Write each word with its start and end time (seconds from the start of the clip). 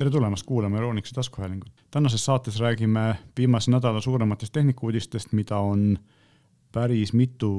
tere 0.00 0.10
tulemast 0.10 0.46
kuulama 0.46 0.76
Euronixi 0.76 1.14
taskuhäälingut. 1.14 1.72
tänases 1.90 2.24
saates 2.24 2.60
räägime 2.60 3.14
viimase 3.36 3.70
nädala 3.70 4.00
suurematest 4.00 4.52
tehnikauudistest, 4.52 5.32
mida 5.32 5.58
on 5.58 5.98
päris 6.72 7.12
mitu 7.12 7.50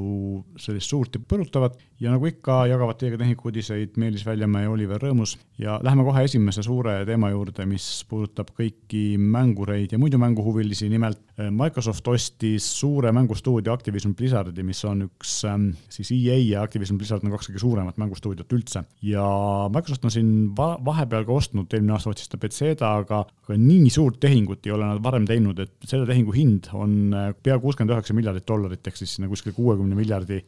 sellist 0.56 0.90
suurt 0.90 1.14
ja 1.14 1.20
põrutavat 1.32 1.76
ja 2.00 2.10
nagu 2.10 2.26
ikka, 2.26 2.66
jagavad 2.66 2.98
teiega 2.98 3.20
tehnikauudiseid 3.20 3.94
Meelis 3.96 4.26
Väljamäe 4.26 4.64
ja 4.64 4.70
Oliver 4.70 5.04
Rõõmus 5.04 5.36
ja 5.58 5.78
läheme 5.82 6.02
kohe 6.04 6.24
esimese 6.24 6.64
suure 6.66 6.96
teema 7.06 7.30
juurde, 7.30 7.66
mis 7.68 7.86
puudutab 8.10 8.50
kõiki 8.58 9.04
mängureid 9.18 9.94
ja 9.94 10.02
muidu 10.02 10.18
mänguhuvilisi, 10.18 10.88
nimelt 10.90 11.22
Microsoft 11.38 12.08
ostis 12.12 12.66
suure 12.76 13.08
mängustuudio 13.14 13.72
Activision 13.72 14.12
Blizzardi, 14.14 14.64
mis 14.66 14.82
on 14.84 15.06
üks 15.06 15.38
ähm, 15.48 15.70
siis 15.92 16.10
EA 16.12 16.36
ja 16.36 16.64
Activision 16.66 16.98
Blizzard 17.00 17.24
on 17.24 17.32
kaks 17.32 17.48
kõige 17.48 17.62
suuremat 17.62 17.96
mängustuudiot 18.00 18.52
üldse. 18.52 18.84
ja 19.08 19.24
Microsoft 19.72 20.04
on 20.04 20.12
siin 20.12 20.32
va 20.56 20.74
vahepeal 20.84 21.24
ka 21.28 21.32
ostnud, 21.32 21.72
eelmine 21.72 21.96
aasta 21.96 22.12
ostis 22.12 22.28
ta 22.28 22.40
Bethesda, 22.42 22.92
aga, 23.00 23.22
aga 23.46 23.56
nii 23.56 23.88
suurt 23.92 24.20
tehingut 24.20 24.68
ei 24.68 24.76
ole 24.76 24.90
nad 24.90 25.00
varem 25.04 25.24
teinud, 25.28 25.64
et 25.64 25.88
selle 25.88 26.04
tehingu 26.08 26.36
hind 26.36 26.68
on 26.76 27.16
äh, 27.16 27.32
pea 27.42 27.56
kuuskümmend 27.62 27.96
üheksa 27.96 28.16
miljardit 28.18 28.48
dollarit, 28.48 28.84
ehk 28.84 29.00
siis 29.00 29.16
kuskil 29.32 29.56
kuuekümne 29.56 29.96
miljardi 29.96 30.42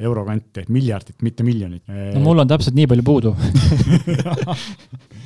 euro 0.00 0.24
kanti, 0.26 0.64
miljardit, 0.74 1.20
mitte 1.22 1.46
miljonit. 1.46 1.82
no 1.88 2.24
mul 2.24 2.42
on 2.42 2.50
täpselt 2.50 2.74
nii 2.74 2.88
palju 2.90 3.06
puudu 3.06 3.34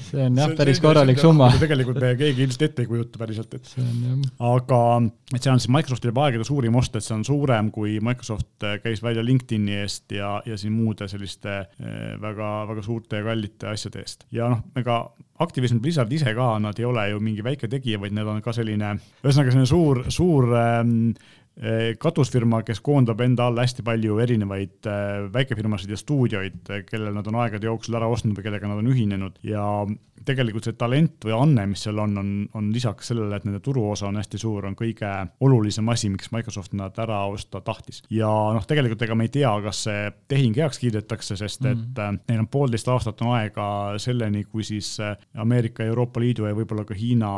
see 0.08 0.24
on 0.24 0.38
jah, 0.38 0.52
päris 0.56 0.80
korralik 0.82 1.20
summa. 1.20 1.48
tegelikult 1.60 2.00
me 2.02 2.12
keegi 2.18 2.44
ilmselt 2.44 2.64
ette 2.68 2.84
ei 2.84 2.90
kujuta 2.90 3.20
päriselt, 3.20 3.54
et 3.58 3.70
see 3.70 3.84
on 3.84 4.02
jah. 4.04 4.18
aga, 4.50 4.80
et 5.34 5.40
see 5.40 5.52
on 5.52 5.62
siis 5.62 5.72
Microsoftil 5.74 6.12
juba 6.12 6.26
aegade 6.26 6.46
suurim 6.48 6.78
ost, 6.80 6.96
et 6.98 7.06
see 7.06 7.16
on 7.16 7.24
suurem, 7.28 7.70
kui 7.74 7.98
Microsoft 8.04 8.68
käis 8.84 9.02
välja 9.04 9.24
LinkedIni 9.24 9.78
eest 9.82 10.16
ja, 10.16 10.38
ja 10.48 10.58
siin 10.60 10.74
muude 10.76 11.08
selliste 11.10 11.56
eh, 11.60 12.12
väga, 12.20 12.52
väga 12.72 12.84
suurte 12.84 13.22
ja 13.22 13.28
kallite 13.30 13.72
asjade 13.72 14.04
eest. 14.04 14.28
ja 14.34 14.50
noh, 14.52 14.64
ega 14.78 15.02
Activision 15.38 15.78
Blizzard 15.78 16.10
ise 16.12 16.32
ka, 16.34 16.50
nad 16.58 16.78
ei 16.80 16.86
ole 16.88 17.04
ju 17.12 17.20
mingi 17.22 17.44
väike 17.46 17.70
tegija, 17.70 18.00
vaid 18.02 18.16
need 18.16 18.26
on 18.26 18.40
ka 18.42 18.54
selline, 18.56 18.96
ühesõnaga 19.22 19.54
selline 19.54 19.70
suur, 19.70 20.02
suur 20.10 20.50
ähm, 20.58 21.12
Eh, 21.12 21.37
katusfirma, 21.98 22.62
kes 22.62 22.80
koondab 22.84 23.20
enda 23.24 23.48
alla 23.50 23.64
hästi 23.66 23.82
palju 23.86 24.18
erinevaid 24.22 24.86
eh, 24.86 25.24
väikefirmasid 25.34 25.90
ja 25.90 25.98
stuudioid, 25.98 26.60
eh, 26.70 26.84
kellel 26.86 27.16
nad 27.16 27.26
on 27.26 27.40
aegade 27.42 27.66
jooksul 27.66 27.98
ära 27.98 28.06
ostnud 28.10 28.36
või 28.38 28.46
kellega 28.46 28.70
nad 28.70 28.78
on 28.78 28.92
ühinenud 28.92 29.40
ja 29.46 29.64
tegelikult 30.28 30.66
see 30.66 30.76
talent 30.78 31.24
või 31.24 31.34
anne, 31.34 31.64
mis 31.70 31.82
seal 31.86 31.98
on, 32.02 32.16
on, 32.20 32.30
on 32.58 32.68
lisaks 32.74 33.10
sellele, 33.12 33.38
et 33.38 33.46
nende 33.46 33.60
turuosa 33.64 34.08
on 34.08 34.18
hästi 34.18 34.40
suur, 34.40 34.66
on 34.68 34.76
kõige 34.78 35.10
olulisem 35.44 35.88
asi, 35.88 36.10
miks 36.12 36.32
Microsoft 36.34 36.74
nad 36.78 36.96
ära 37.00 37.20
osta 37.30 37.62
tahtis. 37.64 38.02
ja 38.12 38.28
noh, 38.54 38.66
tegelikult 38.68 39.02
ega 39.06 39.16
me 39.18 39.28
ei 39.28 39.32
tea, 39.38 39.52
kas 39.64 39.84
see 39.88 40.08
tehing 40.30 40.58
heaks 40.58 40.82
kiidetakse, 40.82 41.38
sest 41.38 41.64
et 41.64 41.76
mm 41.76 42.16
neil 42.28 42.40
on 42.40 42.46
poolteist 42.50 42.88
aastat 42.90 43.20
on 43.24 43.32
aega 43.36 43.64
selleni, 44.00 44.42
kui 44.48 44.64
siis 44.66 44.96
Ameerika, 45.38 45.84
Euroopa 45.84 46.20
Liidu 46.20 46.46
ja 46.46 46.54
võib-olla 46.56 46.84
ka 46.88 46.96
Hiina 46.96 47.30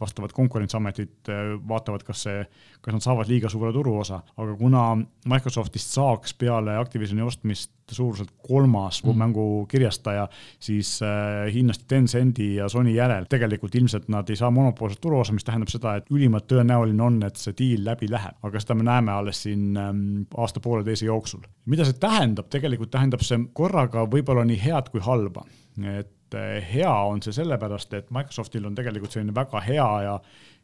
vastavad 0.00 0.32
konkurentsiametid 0.36 1.30
vaatavad, 1.68 2.04
kas 2.06 2.24
see, 2.26 2.42
kas 2.80 2.94
nad 2.94 3.04
saavad 3.04 3.28
liiga 3.28 3.50
suure 3.52 3.72
turuosa, 3.72 4.20
aga 4.36 4.54
kuna 4.56 4.84
Microsoftist 5.28 5.96
saaks 5.96 6.34
peale 6.38 6.76
Activisioni 6.78 7.22
ostmist 7.22 7.72
suuruselt 7.90 8.30
kolmas 8.48 9.04
mm. 9.04 9.18
mängukirjastaja, 9.18 10.28
siis 10.60 11.00
äh, 11.02 11.52
Hiinast 11.54 11.82
Tencendi 11.88 12.54
ja 12.54 12.68
Sony 12.68 12.90
järel. 12.90 13.24
tegelikult 13.28 13.74
ilmselt 13.74 14.08
nad 14.08 14.28
ei 14.30 14.36
saa 14.36 14.50
monopoolset 14.50 15.00
turuosa, 15.00 15.32
mis 15.32 15.44
tähendab 15.44 15.72
seda, 15.72 15.96
et 15.96 16.10
ülimalt 16.10 16.48
tõenäoline 16.50 17.02
on, 17.02 17.22
et 17.26 17.40
see 17.40 17.56
diil 17.58 17.84
läbi 17.84 18.10
läheb, 18.10 18.36
aga 18.42 18.60
seda 18.60 18.76
me 18.78 18.86
näeme 18.88 19.12
alles 19.12 19.42
siin 19.42 19.76
ähm, 19.76 20.04
aasta-pooleteise 20.36 21.08
jooksul. 21.08 21.40
mida 21.66 21.84
see 21.84 21.96
tähendab, 22.00 22.50
tegelikult 22.52 22.92
tähendab 22.92 23.24
see 23.24 23.40
korraga 23.52 24.04
võib-olla 24.10 24.44
nii 24.48 24.60
head 24.62 24.92
kui 24.92 25.00
halba, 25.04 25.46
et 25.78 26.36
äh, 26.36 26.60
hea 26.74 26.92
on 26.92 27.22
see 27.24 27.32
sellepärast, 27.40 27.94
et 27.94 28.12
Microsoftil 28.14 28.68
on 28.68 28.76
tegelikult 28.76 29.16
selline 29.16 29.34
väga 29.34 29.64
hea 29.64 29.90
ja 30.04 30.20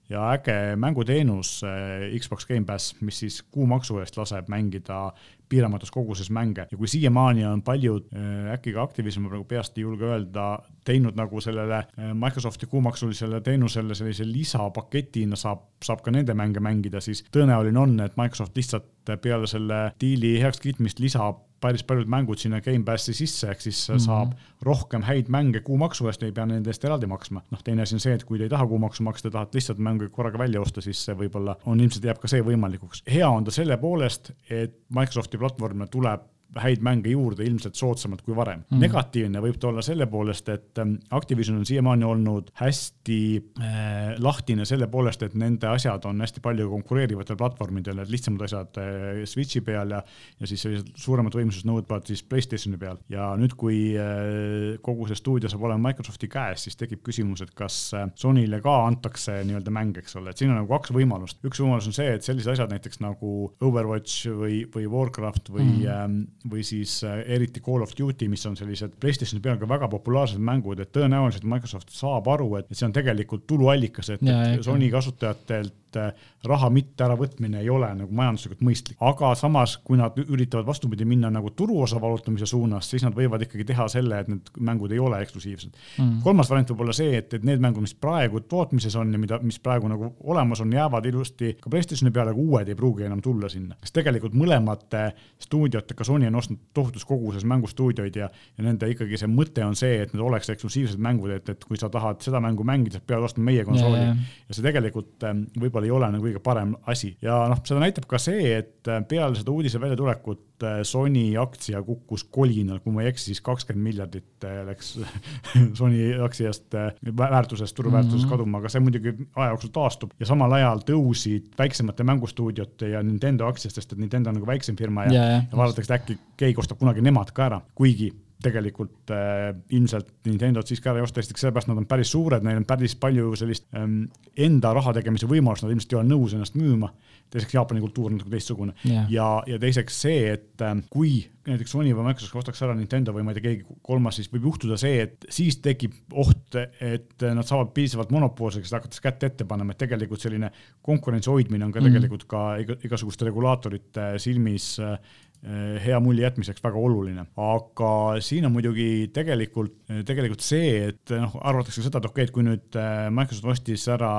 ja 0.09 0.33
äge 0.33 0.77
mänguteenus 0.77 1.63
äh, 1.65 2.19
Xbox 2.20 2.47
Gamepass, 2.47 2.97
mis 3.01 3.19
siis 3.19 3.42
kuumaksu 3.42 3.98
eest 3.98 4.17
laseb 4.17 4.48
mängida 4.53 5.13
piiramatus 5.48 5.91
koguses 5.91 6.31
mänge. 6.31 6.67
Ja 6.70 6.79
kui 6.79 6.89
siiamaani 6.89 7.45
on 7.47 7.63
paljud, 7.63 8.09
äh, 8.17 8.53
äkki 8.55 8.73
ka 8.73 8.83
Activision, 8.83 9.25
ma 9.25 9.33
praegu 9.33 9.47
peast 9.48 9.79
ei 9.79 9.85
julge 9.85 10.09
öelda, 10.09 10.47
teinud 10.85 11.17
nagu 11.17 11.41
sellele 11.41 11.79
äh, 11.85 12.13
Microsofti 12.14 12.67
kuumaksulisele 12.67 13.41
teenusele 13.41 13.95
sellise 13.95 14.27
lisapaketina 14.29 15.37
saab, 15.37 15.67
saab 15.85 16.05
ka 16.05 16.13
nende 16.14 16.35
mänge 16.35 16.61
mängida, 16.64 17.01
siis 17.05 17.25
tõenäoline 17.33 17.81
on, 17.81 17.98
et 18.05 18.17
Microsoft 18.20 18.57
lihtsalt 18.57 19.17
peale 19.23 19.47
selle 19.47 19.91
diili 20.01 20.37
heakskiitmist 20.41 21.01
lisab 21.01 21.45
päris 21.61 21.85
paljud 21.85 22.09
mängud 22.11 22.39
sinna 22.39 22.61
Gamepassi 22.61 23.15
sisse, 23.15 23.48
ehk 23.51 23.61
siis 23.61 23.89
mm 23.89 23.95
-hmm. 23.95 24.05
saab 24.07 24.33
rohkem 24.63 25.03
häid 25.03 25.29
mänge 25.29 25.61
kuumaksu 25.61 26.07
eest, 26.07 26.23
ei 26.23 26.33
pea 26.33 26.47
nende 26.47 26.70
eest 26.70 26.85
eraldi 26.85 27.07
maksma. 27.07 27.42
noh, 27.51 27.63
teine 27.63 27.83
asi 27.83 27.95
on 27.95 28.01
see, 28.01 28.15
et 28.15 28.25
kui 28.25 28.39
te 28.39 28.45
ei 28.45 28.51
taha 28.51 28.67
kuumaksu 28.67 29.03
maksta, 29.03 29.31
tahate 29.31 29.59
lihtsalt 29.59 29.79
mänge 29.79 30.09
korraga 30.09 30.39
välja 30.39 30.61
osta, 30.61 30.81
siis 30.81 31.05
see 31.05 31.14
võib-olla 31.14 31.57
on 31.67 31.81
ilmselt 31.81 32.05
jääb 32.05 32.19
ka 32.19 32.29
see 32.29 32.43
võimalikuks. 32.43 33.03
hea 33.11 33.29
on 33.29 33.45
ta 33.45 33.51
selle 33.51 33.77
poolest, 33.77 34.33
et 34.51 34.77
Microsofti 34.89 35.39
platvormile 35.39 35.87
tuleb 35.87 36.20
häid 36.61 36.83
mänge 36.85 37.13
juurde 37.13 37.45
ilmselt 37.47 37.79
soodsamalt 37.79 38.23
kui 38.23 38.37
varem 38.37 38.61
mm. 38.61 38.65
-hmm. 38.70 38.81
negatiivne 38.85 39.42
võib 39.42 39.59
ta 39.61 39.69
olla 39.69 39.83
selle 39.83 40.07
poolest, 40.11 40.48
et 40.48 40.79
ähm, 40.79 40.95
Activision 41.11 41.59
on 41.59 41.67
siiamaani 41.67 42.05
olnud 42.05 42.51
hästi 42.61 43.19
äh, 43.61 44.15
lahtine 44.19 44.64
selle 44.64 44.87
poolest, 44.87 45.23
et 45.23 45.35
nende 45.35 45.69
asjad 45.69 46.05
on 46.05 46.20
hästi 46.20 46.41
palju 46.41 46.69
konkureerivatel 46.70 47.37
platvormidel, 47.37 47.98
et 47.98 48.13
lihtsamad 48.13 48.47
asjad 48.47 48.79
äh, 48.79 49.25
Switchi 49.25 49.61
peal 49.61 49.91
ja, 49.97 50.03
ja 50.41 50.47
siis 50.47 50.63
sellised 50.63 50.93
suuremad 50.97 51.35
võimsused 51.35 51.69
nõudvad 51.69 52.07
siis 52.07 52.23
Playstationi 52.23 52.79
peal. 52.79 52.98
ja 53.09 53.33
nüüd, 53.37 53.57
kui 53.57 53.97
äh, 53.98 54.79
kogu 54.83 55.09
see 55.09 55.19
stuudio 55.19 55.48
saab 55.48 55.63
olema 55.63 55.89
Microsofti 55.89 56.29
käes, 56.29 56.69
siis 56.69 56.77
tekib 56.77 57.03
küsimus, 57.05 57.43
et 57.43 57.55
kas 57.55 57.79
äh, 57.95 58.09
Sonyle 58.14 58.61
ka 58.64 58.77
antakse 58.87 59.41
nii-öelda 59.45 59.70
mäng, 59.75 59.98
eks 59.98 60.17
ole, 60.17 60.31
et 60.31 60.39
siin 60.39 60.51
on 60.51 60.61
nagu 60.63 60.70
kaks 60.70 60.95
võimalust. 60.95 61.41
üks 61.45 61.61
võimalus 61.61 61.91
on 61.91 61.97
see, 61.97 62.14
et 62.14 62.23
sellised 62.23 62.53
asjad 62.55 62.70
näiteks 62.70 63.01
nagu 63.01 63.35
Overwatch 63.61 64.29
või, 64.31 64.63
või 64.75 64.87
Warcraft 64.91 65.51
või 65.51 65.64
mm. 65.64 65.83
-hmm 65.85 66.44
või 66.51 66.65
siis 66.67 66.99
äh, 67.07 67.23
eriti 67.37 67.63
Call 67.65 67.85
of 67.85 67.95
Duty, 67.97 68.29
mis 68.29 68.45
on 68.49 68.57
sellised 68.59 68.99
PlayStationi 69.01 69.43
peal 69.45 69.57
ka 69.61 69.69
väga 69.69 69.89
populaarsed 69.93 70.43
mängud, 70.45 70.81
et 70.83 70.93
tõenäoliselt 70.93 71.47
Microsoft 71.49 71.95
saab 71.95 72.29
aru, 72.35 72.51
et 72.61 72.73
see 72.73 72.89
on 72.89 72.95
tegelikult 72.97 73.47
tuluallikas, 73.49 74.13
et, 74.17 74.25
et 74.25 74.65
Sony 74.67 74.91
kasutajatelt 74.93 75.75
et 75.95 76.15
äh, 76.15 76.31
raha 76.45 76.69
mitte 76.71 77.05
äravõtmine 77.07 77.61
ei 77.63 77.71
ole 77.71 77.89
nagu 77.97 78.15
majanduslikult 78.15 78.63
mõistlik. 78.65 78.97
aga 79.01 79.35
samas, 79.39 79.77
kui 79.85 79.99
nad 79.99 80.17
üritavad 80.19 80.67
vastupidi 80.67 81.07
minna 81.09 81.31
nagu 81.31 81.51
turuosa 81.51 82.01
vallutamise 82.01 82.47
suunas, 82.47 82.91
siis 82.91 83.05
nad 83.05 83.15
võivad 83.17 83.43
ikkagi 83.47 83.65
teha 83.65 83.87
selle, 83.89 84.21
et 84.21 84.29
need 84.29 84.51
mängud 84.59 84.93
ei 84.93 84.99
ole 84.99 85.21
eksklusiivsed 85.23 85.73
mm.. 85.99 86.21
kolmas 86.25 86.51
variant 86.51 86.71
võib 86.73 86.85
olla 86.87 86.97
see, 86.97 87.17
et, 87.19 87.35
et 87.35 87.47
need 87.47 87.63
mängud, 87.63 87.85
mis 87.85 87.95
praegu 87.95 88.43
tootmises 88.49 88.97
on 89.01 89.13
ja 89.15 89.21
mida, 89.21 89.39
mis 89.43 89.59
praegu 89.63 89.89
nagu 89.91 90.13
olemas 90.25 90.63
on, 90.65 90.73
jäävad 90.73 91.07
ilusti 91.11 91.55
ka 91.61 91.71
Playstationi 91.71 92.13
peale, 92.15 92.35
aga 92.35 92.41
uued 92.41 92.69
ei 92.71 92.79
pruugi 92.79 93.07
enam 93.09 93.23
tulla 93.25 93.49
sinna. 93.49 93.79
sest 93.83 93.97
tegelikult 94.01 94.37
mõlemate 94.39 95.07
stuudiotega, 95.43 96.05
Sony 96.05 96.29
on 96.29 96.41
ostnud 96.41 96.61
tohutus 96.75 97.05
koguses 97.09 97.45
mängustuudioid 97.49 98.17
ja, 98.17 98.29
ja 98.31 98.67
nende 98.67 98.89
ikkagi 98.93 99.19
see 99.21 99.31
mõte 99.31 99.65
on 99.65 99.77
see, 99.79 100.03
et 100.03 100.13
need 100.15 100.23
oleks 100.25 100.51
eksklusiivsed 100.53 101.01
mängud, 101.03 101.33
et, 101.35 101.49
et 101.55 101.65
kui 101.65 101.81
sa 101.81 101.91
tahad 101.93 102.23
seda 102.25 102.41
mängu 102.45 102.67
mängida, 102.67 102.99
sa 102.99 103.07
pead 103.07 103.25
ostma 103.25 103.49
meie 103.49 103.65
konsooli 103.67 104.01
yeah. 104.01 104.23
ja 104.49 104.57
see 104.57 104.65
tegelikult 104.65 105.27
ähm, 105.29 105.45
võib-olla 105.61 105.83
ei 105.84 105.92
ole 105.95 106.08
nagu 106.12 106.24
kõige 106.24 106.40
parem 106.45 106.74
asi. 106.90 107.14
ja 107.22 107.36
noh, 107.50 107.61
seda 107.67 107.83
näitab 107.83 108.06
ka 108.11 108.20
see, 108.22 108.55
et 108.58 108.90
äh, 108.90 109.02
peale 109.08 109.36
seda 109.39 109.52
uudise 109.52 109.80
väljatulekut 109.83 110.64
äh, 110.67 110.80
Sony 110.89 111.24
aktsia 111.40 111.83
kukkus 111.84 112.27
kolinal, 112.33 112.80
kui 112.84 112.95
ma 112.95 113.05
ei 113.05 113.12
eksi, 113.12 113.30
siis 113.33 113.42
kakskümmend 113.45 113.89
miljardit 113.89 114.48
äh, 114.48 114.61
läks 114.68 114.95
Sony 115.78 116.11
aktsiast 116.24 116.74
väärtusest, 117.05 117.77
turuväärtusest 117.77 118.24
mm 118.24 118.27
-hmm. 118.27 118.36
kaduma, 118.36 118.58
aga 118.62 118.72
see 118.72 118.84
muidugi 118.84 119.14
aja 119.36 119.52
jooksul 119.55 119.74
taastub 119.74 120.17
ja 120.20 120.27
samal 120.30 120.52
ajal 120.58 120.84
tõusid 120.90 121.52
väiksemate 121.58 122.05
mängustuudiote 122.05 122.89
ja 122.96 123.02
Nintendo 123.02 123.46
aktsiastest, 123.46 123.92
et 123.92 123.98
Nintendo 123.98 124.30
on 124.30 124.40
nagu 124.40 124.46
väiksem 124.46 124.77
firma 124.77 125.05
ja, 125.05 125.12
yeah, 125.12 125.48
ja 125.51 125.56
vaadatakse, 125.56 125.95
et 125.95 126.01
äkki 126.01 126.18
keegi 126.36 126.61
ostab 126.61 126.78
kunagi 126.78 127.05
nemad 127.05 127.33
ka 127.33 127.48
ära, 127.51 127.61
kuigi 127.74 128.12
tegelikult 128.44 129.12
äh, 129.14 129.50
ilmselt 129.75 130.11
Nintendot 130.29 130.69
siiski 130.69 130.91
ära 130.91 131.00
ei 131.00 131.06
osta, 131.06 131.23
esiteks 131.23 131.44
sellepärast 131.44 131.70
nad 131.70 131.81
on 131.81 131.88
päris 131.88 132.12
suured, 132.14 132.44
neil 132.46 132.61
on 132.61 132.69
päris 132.69 132.96
palju 133.00 133.35
sellist 133.41 133.67
ähm, 133.76 134.05
enda 134.46 134.73
raha 134.76 134.94
tegemise 134.96 135.29
võimalust, 135.31 135.64
nad 135.67 135.75
ilmselt 135.75 135.94
ei 135.94 136.00
ole 136.00 136.11
nõus 136.11 136.37
ennast 136.37 136.58
müüma. 136.58 136.93
teiseks 137.32 137.55
Jaapani 137.56 137.81
kultuur 137.82 138.11
on 138.11 138.19
natuke 138.19 138.32
teistsugune 138.35 138.75
yeah. 138.87 139.06
ja, 139.11 139.29
ja 139.46 139.58
teiseks 139.61 140.00
see, 140.06 140.35
et 140.37 140.64
äh, 140.64 140.76
kui 140.93 141.25
näiteks 141.44 141.75
Sony 141.75 141.93
või 141.93 142.06
Microsoft 142.08 142.38
ostaks 142.41 142.62
ära 142.64 142.76
Nintendo 142.76 143.12
või 143.12 143.25
ma 143.26 143.32
ei 143.32 143.38
tea, 143.38 143.44
keegi 143.49 143.79
kolmas, 143.85 144.17
siis 144.20 144.31
võib 144.32 144.47
juhtuda 144.49 144.79
see, 144.81 145.02
et 145.05 145.26
siis 145.32 145.58
tekib 145.64 146.14
oht, 146.20 146.56
et 146.56 147.26
nad 147.26 147.44
saavad 147.44 147.75
piisavalt 147.76 148.14
monopoolseks, 148.14 148.70
et 148.70 148.79
hakatakse 148.79 149.05
kätt 149.05 149.26
ette 149.29 149.49
panema, 149.49 149.75
et 149.75 149.82
tegelikult 149.82 150.25
selline 150.25 150.49
konkurentsi 150.85 151.32
hoidmine 151.32 151.67
on 151.67 151.73
ka 151.73 151.81
mm 151.81 151.87
-hmm. 151.87 151.99
tegelikult 151.99 152.25
ka 152.31 152.47
igasuguste 152.88 153.29
regulaatorite 153.29 154.14
silmis 154.19 154.79
äh, 154.81 154.97
hea 155.44 155.99
mulje 156.00 156.25
jätmiseks 156.25 156.62
väga 156.64 156.81
oluline. 156.81 157.26
aga 157.37 157.91
siin 158.25 158.46
on 158.49 158.52
muidugi 158.55 159.11
tegelikult, 159.12 159.75
tegelikult 160.06 160.44
see, 160.44 160.88
et 160.88 161.12
noh, 161.20 161.35
arvatakse 161.44 161.85
seda, 161.85 162.00
et 162.00 162.08
okei 162.08 162.25
okay,, 162.25 162.29
et 162.29 162.35
kui 162.35 162.46
nüüd 162.46 162.79
eh, 162.81 163.08
Microsoft 163.12 163.50
ostis 163.52 163.85
ära 163.93 164.12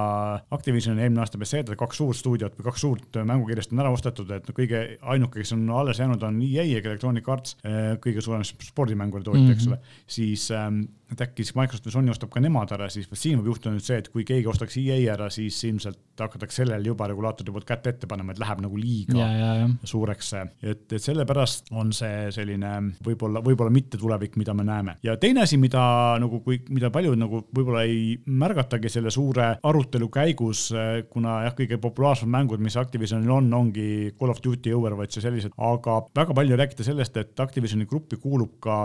Activisioni 0.54 1.02
eelmine 1.02 1.24
aasta 1.24 1.42
Bethesda, 1.42 1.78
kaks 1.80 2.02
suurt 2.02 2.20
stuudiot 2.20 2.60
või 2.60 2.68
kaks 2.70 2.86
suurt 2.86 3.20
mängukirjast 3.32 3.74
on 3.74 3.82
ära 3.84 3.94
ostetud, 3.96 4.36
et 4.38 4.52
kõige 4.56 4.84
ainuke, 5.02 5.42
kes 5.42 5.56
on 5.58 5.66
alles 5.74 6.02
jäänud, 6.04 6.24
on 6.28 6.42
EA 6.46 6.68
ehk 6.78 6.92
Electronic 6.92 7.32
Arts, 7.34 7.58
eh, 7.66 7.96
kõige 8.04 8.22
suurem 8.26 8.46
spordimängude 8.46 9.26
tootja 9.26 9.42
mm, 9.42 9.50
-hmm. 9.50 9.58
eks 9.58 9.66
mhm. 9.66 9.74
ole, 9.74 10.06
siis 10.18 10.50
ähm, 10.54 10.86
et 11.12 11.22
äkki 11.22 11.46
siis 11.46 11.56
Microsoft 11.58 11.86
või 11.86 11.94
Sony 11.94 12.12
ostab 12.14 12.32
ka 12.34 12.42
nemad 12.42 12.72
ära, 12.76 12.88
siis 12.90 13.08
vot 13.10 13.20
siin 13.20 13.40
võib 13.40 13.54
juhtuda 13.54 13.76
nüüd 13.76 13.86
see, 13.86 14.00
et 14.02 14.10
kui 14.14 14.26
keegi 14.28 14.50
ostaks 14.50 14.78
EA 14.82 14.98
ära, 15.14 15.28
siis 15.34 15.58
ilmselt 15.68 16.00
hakatakse 16.20 16.64
sellel 16.64 16.86
juba 16.88 17.08
regulaatorite 17.12 17.54
poolt 17.54 17.68
kätt 17.68 17.90
ette 17.92 18.10
panema, 18.10 18.34
et 18.34 18.42
läheb 18.42 18.64
nagu 18.66 18.80
liiga 18.80 19.18
ja, 19.20 19.28
ja, 19.36 19.50
ja. 19.62 19.68
suureks 19.86 20.32
see. 20.34 20.46
et, 20.64 20.86
et 20.90 21.04
sellepärast 21.04 21.70
on 21.76 21.92
see 21.96 22.32
selline 22.36 22.72
võib-olla, 23.06 23.44
võib-olla 23.46 23.74
mitte 23.74 24.00
tulevik, 24.02 24.38
mida 24.42 24.56
me 24.58 24.66
näeme. 24.68 24.98
ja 25.06 25.18
teine 25.22 25.44
asi, 25.46 25.60
mida 25.62 25.84
nagu, 26.22 26.42
kui, 26.46 26.60
mida 26.74 26.90
paljud 26.94 27.20
nagu 27.20 27.44
võib-olla 27.56 27.86
ei 27.86 28.16
märgatagi 28.26 28.90
selle 28.92 29.14
suure 29.14 29.52
arutelu 29.64 30.10
käigus, 30.14 30.68
kuna 31.12 31.42
jah, 31.46 31.56
kõige 31.58 31.80
populaarsemad 31.82 32.34
mängud, 32.40 32.64
mis 32.64 32.80
Activisionil 32.80 33.30
on, 33.32 33.52
ongi 33.54 34.16
Call 34.18 34.34
of 34.34 34.42
Duty, 34.44 34.74
Overwatch 34.76 35.20
ja 35.20 35.28
sellised, 35.28 35.54
aga 35.62 36.00
väga 36.16 36.36
palju 36.38 36.58
räägiti 36.58 36.88
sellest, 36.88 37.18
et 37.22 37.46
Activisioni 37.46 37.86
gruppi 37.90 38.18
kuulub 38.22 38.58
ka, 38.64 38.80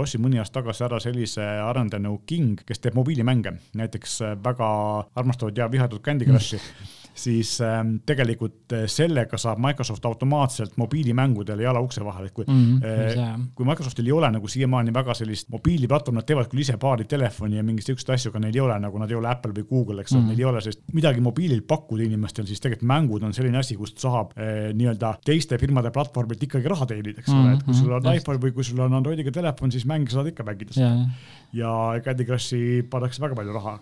ostsid 0.00 0.22
mõni 0.24 0.40
aasta 0.40 0.62
tagasi 0.62 0.84
ära 0.86 0.98
sellise 1.02 1.44
arendaja 1.64 2.02
nagu 2.02 2.22
King, 2.26 2.60
kes 2.66 2.82
teeb 2.82 2.96
mobiilimänge, 2.98 3.52
näiteks 3.78 4.20
väga 4.44 4.68
armastavad 5.14 5.58
ja 5.58 5.70
vihatud 5.72 6.02
Candy 6.04 6.28
Crushi 6.28 6.60
siis 7.18 7.58
ähm, 7.64 7.96
tegelikult 8.06 8.72
äh, 8.72 8.84
sellega 8.90 9.38
saab 9.40 9.58
Microsoft 9.62 10.04
automaatselt 10.06 10.76
mobiilimängudele 10.78 11.62
jala 11.66 11.80
ukse 11.82 12.04
vahele, 12.04 12.30
et 12.30 12.34
kui 12.34 12.44
mm, 12.46 12.78
-hmm, 12.78 13.46
kui 13.54 13.66
Microsoftil 13.66 14.06
ei 14.06 14.12
ole 14.12 14.30
nagu 14.30 14.48
siiamaani 14.48 14.94
väga 14.94 15.14
sellist 15.14 15.48
mobiiliplatvormi, 15.52 16.20
nad 16.20 16.28
teevad 16.28 16.50
küll 16.52 16.62
ise 16.62 16.76
paari 16.76 17.04
telefoni 17.04 17.56
ja 17.56 17.64
mingeid 17.66 17.90
siukseid 17.90 18.14
asju, 18.14 18.32
aga 18.32 18.42
neil 18.44 18.54
ei 18.54 18.60
ole 18.60 18.78
nagu 18.80 18.98
nad 18.98 19.10
ei 19.10 19.18
ole 19.18 19.30
Apple 19.30 19.52
või 19.56 19.66
Google, 19.70 20.00
eks 20.00 20.12
ole 20.12 20.20
mm 20.20 20.26
-hmm., 20.26 20.28
neil 20.28 20.44
ei 20.44 20.50
ole 20.52 20.60
sellist 20.60 20.82
midagi 20.92 21.20
mobiilil 21.20 21.62
pakkuda 21.62 22.04
inimestel, 22.04 22.46
siis 22.46 22.60
tegelikult 22.60 22.88
mängud 22.92 23.22
on 23.22 23.34
selline 23.34 23.58
asi, 23.58 23.76
kust 23.76 23.98
saab 23.98 24.32
äh, 24.36 24.70
nii-öelda 24.74 25.14
teiste 25.24 25.58
firmade 25.58 25.90
platvormilt 25.90 26.42
ikkagi 26.42 26.68
raha 26.68 26.86
teenida, 26.86 27.20
eks 27.20 27.32
ole 27.32 27.42
mm 27.42 27.48
-hmm., 27.48 27.58
et 27.58 27.62
kui 27.62 27.74
sul 27.74 27.92
on 27.92 28.02
mm 28.02 28.08
-hmm. 28.08 28.16
iPhone 28.16 28.38
või 28.38 28.52
kui 28.52 28.64
sul 28.64 28.78
on 28.78 28.94
Androidiga 28.94 29.30
telefon, 29.30 29.72
siis 29.72 29.86
mänge 29.86 30.10
saad 30.10 30.26
ikka 30.26 30.44
mängida 30.44 30.72
yeah. 30.76 31.10
ja 31.52 32.00
Candy 32.04 32.24
Crushi 32.24 32.82
pannakse 32.90 33.22
väga 33.22 33.34
palju 33.34 33.52
raha. 33.52 33.78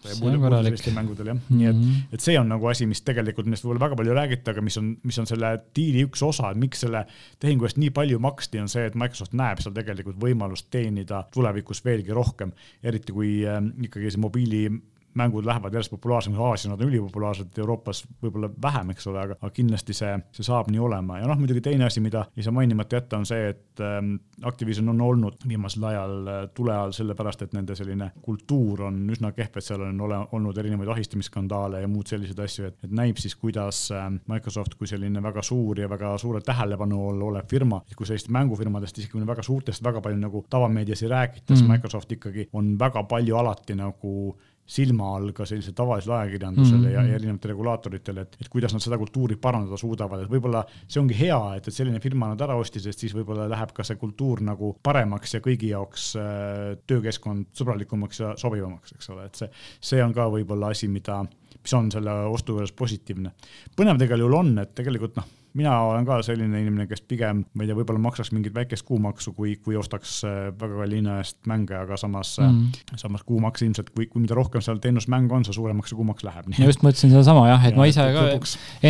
mängudel 0.94 1.27
jah 1.27 1.35
mm, 1.35 1.41
-hmm. 1.50 1.56
nii 1.59 1.67
et, 1.67 1.77
mhm. 1.77 2.12
et 2.12 2.21
see 2.21 2.38
on 2.38 2.49
nagu 2.49 2.67
asi, 2.67 2.87
mis 2.87 3.03
tegelikult 3.03 3.25
tegelikult, 3.26 3.50
millest 3.50 3.67
võib-olla 3.67 3.84
väga 3.87 3.99
palju 4.00 4.14
ei 4.14 4.19
räägita, 4.20 4.55
aga 4.55 4.64
mis 4.64 4.78
on, 4.81 4.93
mis 5.06 5.20
on 5.23 5.28
selle 5.28 5.52
diili 5.76 6.05
üks 6.06 6.23
osa, 6.26 6.50
et 6.52 6.61
miks 6.62 6.84
selle 6.87 7.05
tehingu 7.43 7.69
eest 7.69 7.81
nii 7.82 7.93
palju 7.96 8.20
maksti, 8.23 8.62
on 8.62 8.73
see, 8.73 8.87
et 8.88 8.99
Microsoft 8.99 9.37
näeb 9.37 9.62
seal 9.62 9.75
tegelikult 9.76 10.20
võimalust 10.23 10.70
teenida 10.75 11.25
tulevikus 11.34 11.82
veelgi 11.87 12.14
rohkem, 12.17 12.55
eriti 12.87 13.14
kui 13.17 13.38
äh, 13.46 13.61
ikkagi 13.88 14.14
see 14.14 14.23
mobiili 14.23 14.67
mängud 15.16 15.46
lähevad 15.46 15.74
järjest 15.74 15.90
populaarsemaks, 15.90 16.42
Aasias 16.42 16.70
nad 16.70 16.80
on 16.80 16.90
ülipopulaarsed, 16.90 17.58
Euroopas 17.58 18.04
võib-olla 18.22 18.50
vähem, 18.62 18.90
eks 18.94 19.06
ole, 19.10 19.22
aga, 19.22 19.36
aga 19.40 19.50
kindlasti 19.54 19.96
see, 19.96 20.12
see 20.36 20.46
saab 20.46 20.70
nii 20.72 20.82
olema 20.82 21.20
ja 21.20 21.28
noh, 21.28 21.38
muidugi 21.40 21.62
teine 21.64 21.86
asi, 21.88 22.02
mida 22.04 22.26
ei 22.36 22.46
saa 22.46 22.54
mainimata 22.56 22.98
jätta, 22.98 23.20
on 23.20 23.26
see, 23.28 23.50
et 23.52 23.84
ähm, 23.84 24.16
Activision 24.46 24.88
on 24.92 25.00
olnud 25.00 25.46
viimasel 25.48 25.84
ajal 25.90 26.16
äh, 26.32 26.40
tule 26.54 26.74
all 26.76 26.94
sellepärast, 26.96 27.46
et 27.46 27.56
nende 27.56 27.76
selline 27.78 28.10
kultuur 28.22 28.86
on 28.90 29.02
üsna 29.12 29.32
kehv, 29.36 29.56
et 29.56 29.68
seal 29.68 29.84
on 29.86 30.00
ole, 30.08 30.20
olnud 30.36 30.58
erinevaid 30.58 30.92
ahistamisskandaale 30.96 31.82
ja 31.84 31.90
muud 31.90 32.08
selliseid 32.10 32.42
asju, 32.46 32.70
et, 32.70 32.78
et 32.84 32.96
näib 33.02 33.20
siis, 33.22 33.36
kuidas 33.40 33.86
äh, 33.94 34.08
Microsoft 34.32 34.76
kui 34.78 34.88
selline 34.90 35.22
väga 35.22 35.44
suur 35.46 35.80
ja 35.80 35.90
väga 35.90 36.16
suure 36.20 36.42
tähelepanu 36.44 37.02
all 37.10 37.28
olev 37.30 37.48
firma, 37.50 37.80
kui 37.96 38.08
sellist 38.08 38.30
mängufirmadest 38.32 38.98
isegi 39.00 39.26
väga 39.26 39.42
suurtest 39.42 39.84
väga 39.84 40.02
palju 40.04 40.20
nagu 40.20 40.44
tavameedias 40.50 41.02
ei 41.02 41.08
räägita 41.08 41.54
mm, 41.54 41.60
-hmm. 41.60 41.72
Microsoft 41.72 42.12
ikkagi 42.12 42.48
on 42.52 42.78
väga 42.78 43.02
palju 43.02 43.36
alati 43.36 43.74
nagu 43.74 44.36
silma 44.66 45.12
all 45.16 45.30
ka 45.36 45.46
sellisele 45.46 45.76
tavalisele 45.78 46.14
ajakirjandusele 46.16 46.78
mm 46.78 46.84
-hmm. 46.84 46.94
ja, 46.94 47.02
ja 47.02 47.14
erinevatele 47.14 47.52
regulaatoritele, 47.52 48.20
et, 48.20 48.36
et 48.40 48.48
kuidas 48.48 48.72
nad 48.74 48.82
seda 48.82 48.98
kultuuri 48.98 49.36
parandada 49.36 49.76
suudavad, 49.76 50.22
et 50.22 50.30
võib-olla 50.30 50.64
see 50.88 51.00
ongi 51.00 51.18
hea, 51.20 51.38
et, 51.56 51.68
et 51.68 51.74
selline 51.74 52.00
firma 52.00 52.28
nad 52.32 52.40
ära 52.40 52.56
ostis, 52.58 52.86
et 52.86 52.98
siis 52.98 53.14
võib-olla 53.14 53.48
läheb 53.48 53.72
ka 53.72 53.84
see 53.84 53.96
kultuur 53.96 54.42
nagu 54.42 54.76
paremaks 54.82 55.34
ja 55.34 55.40
kõigi 55.40 55.70
jaoks 55.70 56.16
äh, 56.16 56.76
töökeskkond 56.86 57.46
sõbralikumaks 57.54 58.20
ja 58.20 58.34
sobivamaks, 58.36 58.92
eks 58.92 59.10
ole, 59.10 59.24
et 59.30 59.34
see, 59.34 59.50
see 59.80 60.02
on 60.02 60.14
ka 60.14 60.28
võib-olla 60.30 60.74
asi, 60.74 60.88
mida, 60.88 61.22
mis 61.62 61.74
on 61.74 61.90
selle 61.90 62.12
ostu 62.26 62.52
juures 62.52 62.72
positiivne. 62.72 63.32
põnev 63.76 63.98
tegelikult 63.98 64.38
on, 64.40 64.58
et 64.58 64.74
tegelikult 64.74 65.16
noh 65.16 65.34
mina 65.56 65.73
olen 65.88 66.06
ka 66.06 66.19
selline 66.25 66.61
inimene, 66.61 66.87
kes 66.91 67.03
pigem, 67.08 67.43
ma 67.55 67.64
ei 67.64 67.70
tea, 67.70 67.76
võib-olla 67.79 68.00
maksaks 68.03 68.32
mingit 68.35 68.55
väikest 68.56 68.85
kuumaksu, 68.87 69.32
kui, 69.37 69.55
kui 69.62 69.79
ostaks 69.79 70.19
äh, 70.29 70.37
väga 70.58 70.82
kalli 70.82 71.00
hinna 71.00 71.19
eest 71.23 71.38
mänge, 71.49 71.76
aga 71.79 71.99
samas 72.00 72.35
mm., 72.43 72.97
samas 73.00 73.25
kuumaks 73.26 73.64
ilmselt, 73.64 73.91
kui, 73.94 74.08
kui 74.11 74.25
mida 74.25 74.37
rohkem 74.37 74.64
seal 74.64 74.81
teenusmäng 74.82 75.32
on, 75.32 75.47
seda 75.47 75.56
suuremaks 75.56 75.93
see 75.93 75.99
kuumaks 75.99 76.26
läheb. 76.26 76.50
just 76.61 76.85
mõtlesin 76.85 77.14
sedasama 77.14 77.47
jah, 77.49 77.64
et 77.69 77.75
ja, 77.75 77.81
ma 77.81 77.88
ise 77.88 78.06
ka, 78.17 78.26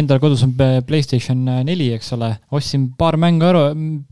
endal 0.00 0.22
kodus 0.22 0.42
on 0.46 0.54
Playstation 0.86 1.44
neli, 1.66 1.88
eks 1.96 2.12
ole, 2.16 2.32
ostsin 2.56 2.88
paar 2.98 3.18
mängu 3.20 3.46
ära, 3.46 3.64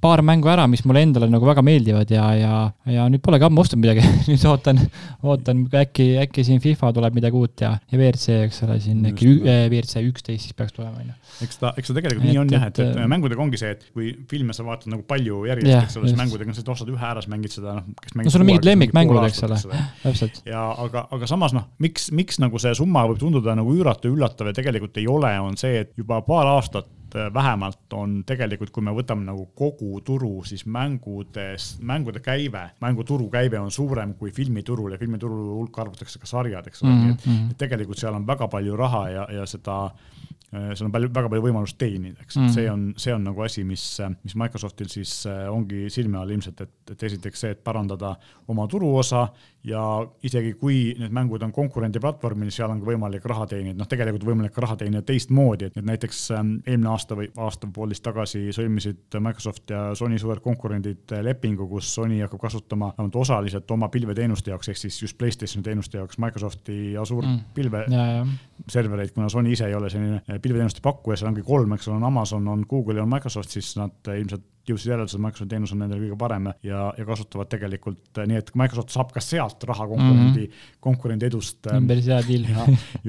paar 0.05 0.23
mängu 0.27 0.51
ära, 0.53 0.69
mis 0.71 0.85
mulle 0.87 1.05
endale 1.09 1.31
nagu 1.33 1.49
väga 1.49 1.65
meeldivad 1.67 2.15
ja, 2.15 2.29
ja, 2.39 2.55
ja 2.91 3.09
nüüd 3.11 3.25
polegi 3.25 3.49
ammu 3.49 3.65
ostnud 3.65 3.83
midagi 3.83 4.07
nüüd 4.31 4.47
ootan, 4.51 4.83
ootan 5.27 5.67
äkki, 5.83 6.13
äkki 6.23 6.47
siin 6.47 6.63
FIFA 6.63 6.95
tuleb 6.95 7.19
midagi 7.19 7.41
uut 7.41 7.67
ja, 7.67 7.75
ja 7.91 7.99
WRC, 7.99 8.41
eks 8.47 8.63
ole, 8.67 8.79
siin 8.85 9.03
äkki 9.11 9.35
WRC 9.43 10.05
üksteist 10.07 10.49
siis 10.49 10.57
peaks 10.57 10.75
tulema, 10.77 11.01
on 11.01 11.11
ju. 11.11 11.19
eks 11.47 11.61
ta, 11.61 11.73
eks 11.79 11.91
ta 11.91 11.99
tegelikult 11.99 12.29
nii 12.29 12.41
on 12.44 12.44
on 12.45 12.53
jah, 12.55 12.67
et, 12.71 12.81
et 12.85 12.99
mängudega 13.11 13.43
ongi 13.45 13.61
see, 13.61 13.75
et 13.75 13.85
kui 13.95 14.11
filme 14.31 14.55
sa 14.57 14.67
vaatad 14.67 14.93
nagu 14.93 15.05
palju 15.09 15.45
järjest 15.49 15.71
yeah,, 15.71 15.87
eks 15.87 15.99
ole, 16.01 16.11
siis 16.11 16.19
mängudega 16.21 16.53
on 16.53 16.57
see, 16.57 16.65
et 16.65 16.73
ostad 16.75 16.91
ühe 16.93 17.07
ära, 17.11 17.23
siis 17.25 17.33
mängid 17.33 17.55
seda, 17.55 17.77
noh, 17.81 17.87
kes 18.01 18.17
mängib 18.17 18.31
no 18.31 18.35
sul 18.35 18.45
on 18.45 18.51
mingid 18.51 18.69
lemmikmängud, 18.69 19.21
eks 19.29 19.45
ole, 19.47 19.61
täpselt. 20.03 20.43
ja 20.49 20.65
aga, 20.85 21.07
aga 21.15 21.31
samas 21.31 21.55
noh, 21.57 21.69
miks, 21.85 22.11
miks 22.17 22.41
nagu 22.43 22.61
see 22.63 22.75
summa 22.79 23.07
võib 23.11 23.23
tunduda 23.23 23.57
nagu 23.59 23.75
üüratu 23.77 24.11
ja 24.11 24.17
üllatav 24.17 24.51
ja 24.51 24.57
tegelikult 24.57 25.01
ei 25.03 25.09
ole, 25.11 25.33
on 25.45 25.59
see, 25.61 25.85
et 25.85 25.95
juba 25.99 26.21
paar 26.27 26.51
aastat 26.55 27.17
äh, 27.17 27.31
vähemalt 27.35 27.99
on 27.99 28.21
tegelikult, 28.29 28.73
kui 28.75 28.85
me 28.87 28.95
võtame 28.97 29.27
nagu 29.29 29.47
kogu 29.59 30.01
turu, 30.07 30.35
siis 30.49 30.67
mängudes, 30.67 31.75
mängude 31.85 32.23
käive, 32.25 32.69
mänguturu 32.85 33.29
käive 33.33 33.61
on 33.63 33.73
suurem 33.75 34.17
kui 34.19 34.35
filmiturul 34.35 34.97
ja 34.97 35.01
filmiturul 35.01 35.55
hulka 35.61 35.85
arvatakse 35.85 36.23
ka 36.23 36.31
sarjad, 36.31 36.69
eks 36.71 36.85
ole 36.85 36.93
mm, 36.93 37.01
-hmm. 37.01 37.05
nii 37.05 37.17
et, 37.19 37.27
mhm. 37.27 37.51
et 37.51 37.65
tegelikult 37.67 38.01
seal 38.01 38.15
on 38.17 38.27
väga 38.27 38.49
palju 38.49 38.77
raha 38.77 39.09
ja, 39.13 39.27
ja 39.41 39.47
seda 39.47 39.79
Äh, 39.89 40.34
seal 40.55 40.89
on 40.89 40.93
palju, 40.95 41.11
väga 41.15 41.31
palju 41.33 41.45
võimalust 41.47 41.79
teenida, 41.81 42.23
eks 42.25 42.39
mm., 42.39 42.53
see 42.55 42.67
on, 42.71 42.85
see 43.01 43.15
on 43.15 43.25
nagu 43.27 43.45
asi, 43.45 43.65
mis, 43.67 43.85
mis 44.23 44.37
Microsoftil 44.39 44.91
siis 44.93 45.15
äh, 45.31 45.45
ongi 45.51 45.89
silme 45.93 46.21
all 46.21 46.31
ilmselt, 46.35 46.65
et, 46.65 46.75
et 46.95 47.07
esiteks 47.11 47.45
see, 47.45 47.55
et 47.57 47.63
parandada 47.65 48.15
oma 48.53 48.67
turuosa 48.71 49.27
ja 49.65 49.83
isegi 50.27 50.53
kui 50.61 50.93
need 50.99 51.13
mängud 51.15 51.43
on 51.47 51.53
konkurendi 51.55 52.01
platvormil, 52.03 52.51
seal 52.53 52.73
on 52.73 52.83
ka 52.83 52.89
võimalik 52.91 53.25
raha 53.29 53.47
teenida, 53.49 53.79
noh, 53.79 53.89
tegelikult 53.89 54.27
võimalik 54.29 54.59
raha 54.61 54.77
teenida 54.81 55.01
teistmoodi, 55.07 55.71
et 55.71 55.79
näiteks 55.81 56.21
ähm, 56.37 56.53
eelmine 56.67 56.91
aasta 56.93 57.17
või 57.19 57.31
aasta 57.33 57.69
või 57.69 57.77
poolteist 57.79 58.05
tagasi 58.05 58.43
sõlmisid 58.55 59.19
Microsoft 59.25 59.73
ja 59.73 59.87
Sony 59.97 60.21
suured 60.21 60.45
konkurendid 60.45 61.17
lepingu, 61.25 61.69
kus 61.71 61.89
Sony 61.97 62.21
hakkab 62.25 62.45
kasutama 62.45 62.93
vähemalt 62.93 63.17
osaliselt 63.25 63.71
oma 63.73 63.89
pilveteenuste 63.93 64.53
jaoks, 64.53 64.69
ehk 64.69 64.83
siis 64.85 65.01
just 65.03 65.19
Playstationi 65.19 65.65
teenuste 65.65 66.01
jaoks 66.01 66.21
Microsofti 66.21 66.79
Azure 67.01 67.27
mm. 67.27 67.41
pilveservereid, 67.57 69.15
kuna 69.17 69.33
Sony 69.33 69.55
ise 69.57 69.71
ei 69.71 69.79
ole 69.79 69.91
selline 69.93 70.21
pilveteenuste 70.43 70.85
pakkuja, 70.85 71.17
seal 71.21 71.33
ongi 71.33 71.47
kolm, 71.47 71.73
eks 71.79 71.89
ole, 71.89 72.03
on 72.03 72.11
Amazon, 72.11 72.49
on 72.53 72.67
Google 72.69 73.01
ja 73.01 73.07
on 73.07 73.15
Microsoft, 73.17 73.57
siis 73.57 73.73
nad 73.81 74.13
ilmselt 74.13 74.45
et 74.65 75.19
Microsofti 75.21 75.51
teenus 75.51 75.73
on 75.75 75.83
nendele 75.83 76.07
kõige 76.07 76.19
parem 76.19 76.49
ja, 76.65 76.87
ja 76.97 77.05
kasutavad 77.07 77.51
tegelikult 77.53 78.21
nii, 78.27 78.39
et 78.41 78.53
Microsoft 78.59 78.95
saab 78.95 79.13
ka 79.15 79.23
sealt 79.25 79.65
raha 79.69 79.87
konkurendi 79.91 80.47
mm, 80.47 80.51
-hmm. 80.51 80.79
konkurendi 80.81 81.27
edust. 81.27 81.67
Ähm, 81.71 81.87
päris 81.87 82.07
hea 82.07 82.21
deal. 82.29 82.47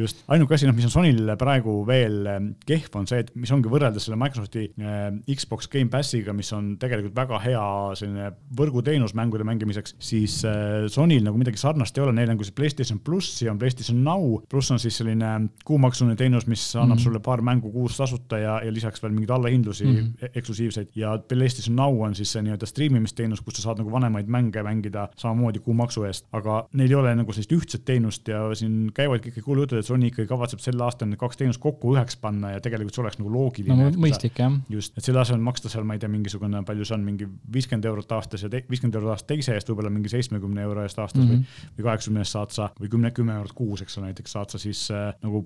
just, 0.01 0.23
ainuke 0.27 0.55
asi, 0.55 0.67
noh, 0.67 0.75
mis 0.75 0.85
on 0.89 0.91
Sonyl 0.91 1.35
praegu 1.39 1.77
veel 1.87 2.25
ähm, 2.27 2.49
kehv, 2.65 2.89
on 2.95 3.07
see, 3.07 3.19
et 3.23 3.31
mis 3.35 3.51
ongi 3.51 3.71
võrreldes 3.71 4.07
selle 4.07 4.19
Microsofti 4.19 4.67
äh, 4.79 5.35
Xbox 5.35 5.69
Gamepassiga, 5.71 6.33
mis 6.33 6.51
on 6.53 6.75
tegelikult 6.81 7.15
väga 7.15 7.39
hea 7.45 7.65
selline 7.95 8.31
võrguteenus 8.57 9.15
mängude 9.17 9.47
mängimiseks, 9.47 9.95
siis 9.99 10.41
äh, 10.47 10.87
Sonyl 10.91 11.23
nagu 11.25 11.39
midagi 11.41 11.61
sarnast 11.61 11.97
ei 11.97 12.05
ole, 12.05 12.15
neil 12.15 12.33
on 12.33 12.39
kui 12.39 12.47
see 12.47 12.55
PlayStation 12.55 12.99
pluss 12.99 13.41
ja 13.41 13.53
on 13.53 13.59
PlayStation 13.61 14.03
Now, 14.03 14.41
pluss 14.49 14.71
on 14.71 14.81
siis 14.81 14.97
selline 15.01 15.49
kuumaksuline 15.65 16.15
teenus, 16.19 16.47
mis 16.47 16.63
annab 16.75 16.95
mm 16.95 16.99
-hmm. 16.99 17.03
sulle 17.03 17.19
paar 17.19 17.41
mängu 17.41 17.71
kuus 17.71 17.97
tasuta 17.97 18.37
ja, 18.37 18.59
ja 18.63 18.71
lisaks 18.73 19.03
veel 19.03 19.13
mingeid 19.13 19.29
allahindlusi 19.29 19.85
mm 19.85 19.95
-hmm. 19.95 20.29
eksklusiivseid 20.35 20.89
ja 20.95 21.17
PlayStation 21.45 21.75
Now 21.75 22.01
on 22.01 22.15
siis 22.17 22.31
see 22.33 22.41
nii-öelda 22.41 22.65
striimimisteenus, 22.65 23.41
kus 23.45 23.59
sa 23.59 23.67
saad 23.67 23.81
nagu 23.81 23.91
vanemaid 23.93 24.29
mänge 24.31 24.63
mängida 24.65 25.05
samamoodi 25.19 25.61
kuumaksu 25.61 26.05
eest, 26.07 26.25
aga 26.33 26.63
neil 26.73 26.89
ei 26.89 26.97
ole 26.97 27.11
nagu 27.19 27.33
sellist 27.35 27.51
ühtset 27.53 27.83
teenust 27.85 28.27
ja 28.31 28.39
siin 28.57 28.89
käivadki 28.95 29.29
ikkagi 29.29 29.45
kuulujutud, 29.45 29.77
et 29.77 29.85
Sony 29.85 30.09
ikkagi 30.09 30.27
kavatseb 30.29 30.63
sel 30.63 30.81
aastal 30.81 31.11
need 31.11 31.21
kaks 31.21 31.37
teenust 31.37 31.61
kokku 31.61 31.93
üheks 31.93 32.17
panna 32.21 32.55
ja 32.55 32.61
tegelikult 32.63 32.97
see 32.97 33.03
oleks 33.03 33.19
nagu 33.19 33.33
loogiline 33.33 33.89
no,. 33.91 33.91
mõistlik 34.01 34.41
jah. 34.41 34.55
just, 34.73 34.95
et 34.97 35.05
selle 35.05 35.21
asemel 35.21 35.43
maksta 35.45 35.69
seal, 35.69 35.85
ma 35.85 35.97
ei 35.97 36.01
tea, 36.01 36.09
mingisugune, 36.11 36.63
palju 36.65 36.87
see 36.87 36.97
on, 36.97 37.03
mingi 37.05 37.27
viiskümmend 37.57 37.85
eurot 37.91 38.15
aastas 38.17 38.45
ja 38.45 38.49
viiskümmend 38.55 38.97
eurot 38.97 39.13
aastas 39.13 39.29
teise 39.29 39.53
eest, 39.53 39.69
võib-olla 39.69 39.91
mingi 39.93 40.09
seitsmekümne 40.15 40.65
euro 40.65 40.85
eest 40.85 40.97
aastas 41.03 41.21
mm 41.21 41.27
-hmm. 41.27 41.43
või, 41.43 41.67
mhm. 41.67 41.75
või 41.77 41.89
kaheksakümne 41.89 42.25
eest 42.25 42.39
saad 42.39 42.55
sa 42.57 42.71
või 42.79 42.89
kümne, 42.95 43.11
kümme 43.11 43.37
eurot 43.37 43.53
kuus, 43.53 43.85
eks 43.85 43.99
ole, 43.99 44.09
näiteks 44.09 44.33
saad 44.33 44.55
sa 44.55 44.61
siis 44.61 44.87
äh, 44.89 45.11
nagu 45.21 45.45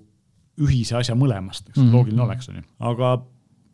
ühise 0.60 0.96
asja 0.96 1.16
mõlemast, 1.16 1.68
eks 1.70 1.78
mm 1.78 1.84
-hmm. 1.84 1.96
loogiline 1.96 2.24
oleks, 2.24 2.50
on 2.50 2.62
ju, 2.62 2.66
aga 2.80 3.18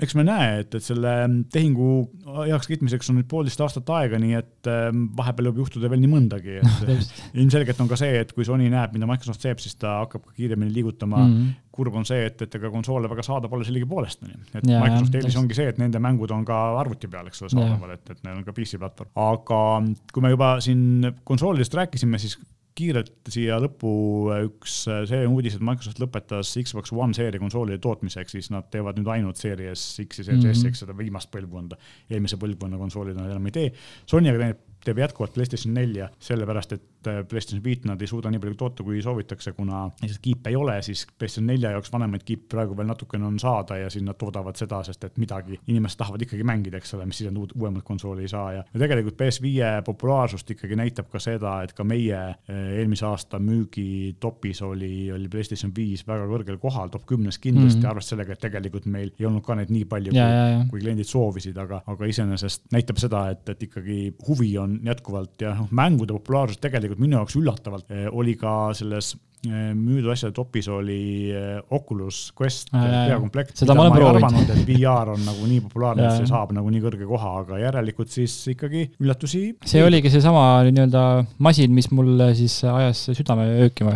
eks 0.03 0.15
me 0.17 0.25
näe, 0.27 0.59
et, 0.61 0.75
et 0.75 0.83
selle 0.83 1.11
tehingu 1.53 1.89
heakskiitmiseks 2.25 3.11
on 3.11 3.19
nüüd 3.19 3.27
poolteist 3.31 3.61
aastat 3.63 3.89
aega, 3.95 4.19
nii 4.19 4.33
et 4.37 4.69
ähm, 4.71 5.05
vahepeal 5.15 5.49
võib 5.51 5.61
juhtuda 5.63 5.91
veel 5.91 6.01
nii 6.03 6.11
mõndagi, 6.11 6.57
et 6.59 6.89
ilmselgelt 7.39 7.79
on 7.83 7.91
ka 7.91 7.99
see, 7.99 8.17
et 8.25 8.33
kui 8.35 8.47
Sony 8.47 8.67
näeb, 8.71 8.95
mida 8.95 9.07
Microsoft 9.07 9.43
teeb, 9.45 9.61
siis 9.63 9.77
ta 9.79 10.01
hakkab 10.01 10.25
ka 10.27 10.35
kiiremini 10.35 10.73
liigutama 10.75 11.21
mm. 11.21 11.35
-hmm. 11.35 11.53
kurb 11.75 11.95
on 11.95 12.07
see, 12.07 12.25
et, 12.27 12.43
et 12.43 12.57
ega 12.59 12.71
konsoole 12.73 13.09
väga 13.11 13.23
saada 13.23 13.51
pole 13.51 13.67
sellegipoolest, 13.67 14.25
onju. 14.27 14.41
et 14.53 14.67
ja, 14.67 14.81
Microsofti 14.83 15.21
eelis 15.21 15.39
ongi 15.39 15.59
see, 15.61 15.69
et 15.71 15.79
nende 15.79 16.01
mängud 16.03 16.31
on 16.35 16.43
ka 16.45 16.59
arvuti 16.81 17.07
peal, 17.07 17.31
eks 17.31 17.45
ole, 17.45 17.53
saadaval, 17.55 17.95
et, 17.95 18.11
et 18.11 18.27
neil 18.27 18.41
on 18.41 18.43
ka 18.43 18.55
PC 18.55 18.81
platvorm. 18.81 19.13
aga 19.15 19.61
kui 20.11 20.25
me 20.25 20.35
juba 20.35 20.57
siin 20.65 21.13
konsoolidest 21.23 21.79
rääkisime, 21.79 22.19
siis 22.19 22.35
kiirelt 22.75 23.29
siia 23.31 23.55
lõppu 23.63 23.89
üks 24.49 24.81
selline 24.83 25.31
uudis, 25.31 25.55
et 25.55 25.63
Microsoft 25.63 26.01
lõpetas 26.03 26.51
Xbox 26.59 26.91
One 26.91 27.15
seeria 27.15 27.39
konsoolide 27.39 27.79
tootmise, 27.83 28.19
ehk 28.21 28.33
siis 28.33 28.51
nad 28.51 28.67
teevad 28.73 28.99
nüüd 28.99 29.11
ainult 29.13 29.39
Series 29.39 29.83
X 30.03 30.19
ja 30.19 30.27
Series 30.27 30.43
mm 30.43 30.49
-hmm. 30.49 30.61
S, 30.61 30.65
eks 30.71 30.83
seda 30.83 30.97
viimast 30.97 31.31
põlvkonda. 31.31 31.79
eelmise 32.09 32.37
põlvkonna 32.41 32.77
konsoolid 32.77 33.15
nad 33.15 33.31
enam 33.31 33.45
ei 33.45 33.51
tee. 33.51 33.73
Sony 34.05 34.29
aga 34.29 34.43
teeb 34.43 34.74
teeb 34.85 35.01
jätkuvalt 35.01 35.33
PlayStation 35.33 35.73
nelja, 35.75 36.09
sellepärast 36.19 36.75
et 36.75 37.09
äh, 37.09 37.21
PlayStation 37.29 37.63
viit 37.63 37.85
nad 37.89 38.01
ei 38.01 38.09
suuda 38.09 38.31
nii 38.31 38.41
palju 38.41 38.57
toota, 38.59 38.85
kui 38.85 39.01
soovitakse, 39.03 39.53
kuna 39.57 39.85
lihtsalt 40.01 40.21
kiipe 40.23 40.51
ei 40.51 40.59
ole, 40.59 40.77
siis 40.85 41.05
PlayStation 41.17 41.47
nelja 41.49 41.73
jaoks 41.75 41.91
vanemaid 41.93 42.25
kiipe 42.25 42.47
praegu 42.53 42.77
veel 42.77 42.89
natukene 42.89 43.27
on 43.27 43.39
saada 43.41 43.79
ja 43.81 43.89
siis 43.93 44.05
nad 44.05 44.17
toodavad 44.19 44.57
seda, 44.59 44.81
sest 44.85 45.03
et 45.07 45.17
midagi, 45.21 45.59
inimesed 45.67 45.99
tahavad 45.99 46.25
ikkagi 46.25 46.45
mängida, 46.47 46.81
eks 46.81 46.95
ole, 46.97 47.07
mis 47.09 47.21
siis 47.21 47.31
on 47.31 47.41
uuemat 47.43 47.85
konsooli 47.85 48.25
ei 48.25 48.31
saa 48.31 48.51
ja, 48.57 48.63
ja 48.73 48.81
tegelikult 48.81 49.17
PS5 49.21 49.71
populaarsust 49.85 50.55
ikkagi 50.55 50.77
näitab 50.79 51.09
ka 51.11 51.21
seda, 51.23 51.57
et 51.65 51.73
ka 51.77 51.85
meie 51.87 52.17
äh, 52.17 52.61
eelmise 52.79 53.07
aasta 53.09 53.39
müügitopis 53.41 54.61
oli, 54.65 55.09
oli 55.15 55.29
PlayStation 55.31 55.73
viis 55.75 56.05
väga 56.07 56.27
kõrgel 56.29 56.59
kohal, 56.61 56.93
top 56.93 57.05
kümnes 57.09 57.39
kindlasti 57.39 57.79
mm, 57.79 57.83
-hmm. 57.83 57.89
arvestades 57.91 58.13
sellega, 58.15 58.33
et 58.33 58.43
tegelikult 58.45 58.85
meil 58.91 59.11
ei 59.19 59.25
olnud 59.25 59.43
ka 59.45 59.55
neid 59.57 59.71
nii 59.73 59.85
palju, 59.89 60.13
kui, 60.13 60.69
kui 60.71 60.83
kliendid 60.85 61.09
soovisid, 61.09 61.57
aga, 61.57 61.81
aga 61.89 62.09
iseenesest 62.09 62.69
näitab 62.75 63.01
seda, 63.01 63.25
et, 63.33 63.49
et 63.49 63.63
ikkagi 63.67 63.99
huvi 64.27 64.51
on 64.61 64.74
on 64.75 64.89
jätkuvalt 64.91 65.41
ja 65.41 65.53
noh, 65.57 65.71
mängude 65.75 66.15
populaarsus 66.15 66.59
tegelikult 66.63 67.01
minu 67.01 67.19
jaoks 67.19 67.37
üllatavalt 67.39 67.91
eh, 67.95 68.07
oli 68.11 68.35
ka 68.39 68.73
selles 68.77 69.15
müüdud 69.47 70.11
asjade 70.13 70.33
topis 70.35 70.67
oli 70.71 71.31
eh, 71.33 71.57
Oculus 71.75 72.31
Quest 72.37 72.71
peakomplekt. 72.73 73.55
seda 73.59 73.75
ma 73.77 73.85
olen 73.85 73.95
proovinud. 73.97 74.51
et 74.53 74.61
VR 74.67 75.13
on 75.13 75.23
nagu 75.25 75.49
nii 75.49 75.61
populaarne, 75.67 76.05
et 76.05 76.19
see 76.19 76.29
saab 76.29 76.53
nagu 76.55 76.71
nii 76.73 76.83
kõrge 76.83 77.07
koha, 77.09 77.33
aga 77.43 77.59
järelikult 77.61 78.13
siis 78.13 78.35
ikkagi 78.53 78.85
üllatusi. 79.03 79.43
see 79.65 79.83
oligi 79.85 80.11
seesama 80.13 80.45
nii-öelda 80.69 81.03
masin, 81.45 81.73
mis 81.75 81.89
mul 81.95 82.13
siis 82.37 82.57
ajas 82.69 83.05
südame 83.11 83.47
öökima 83.65 83.95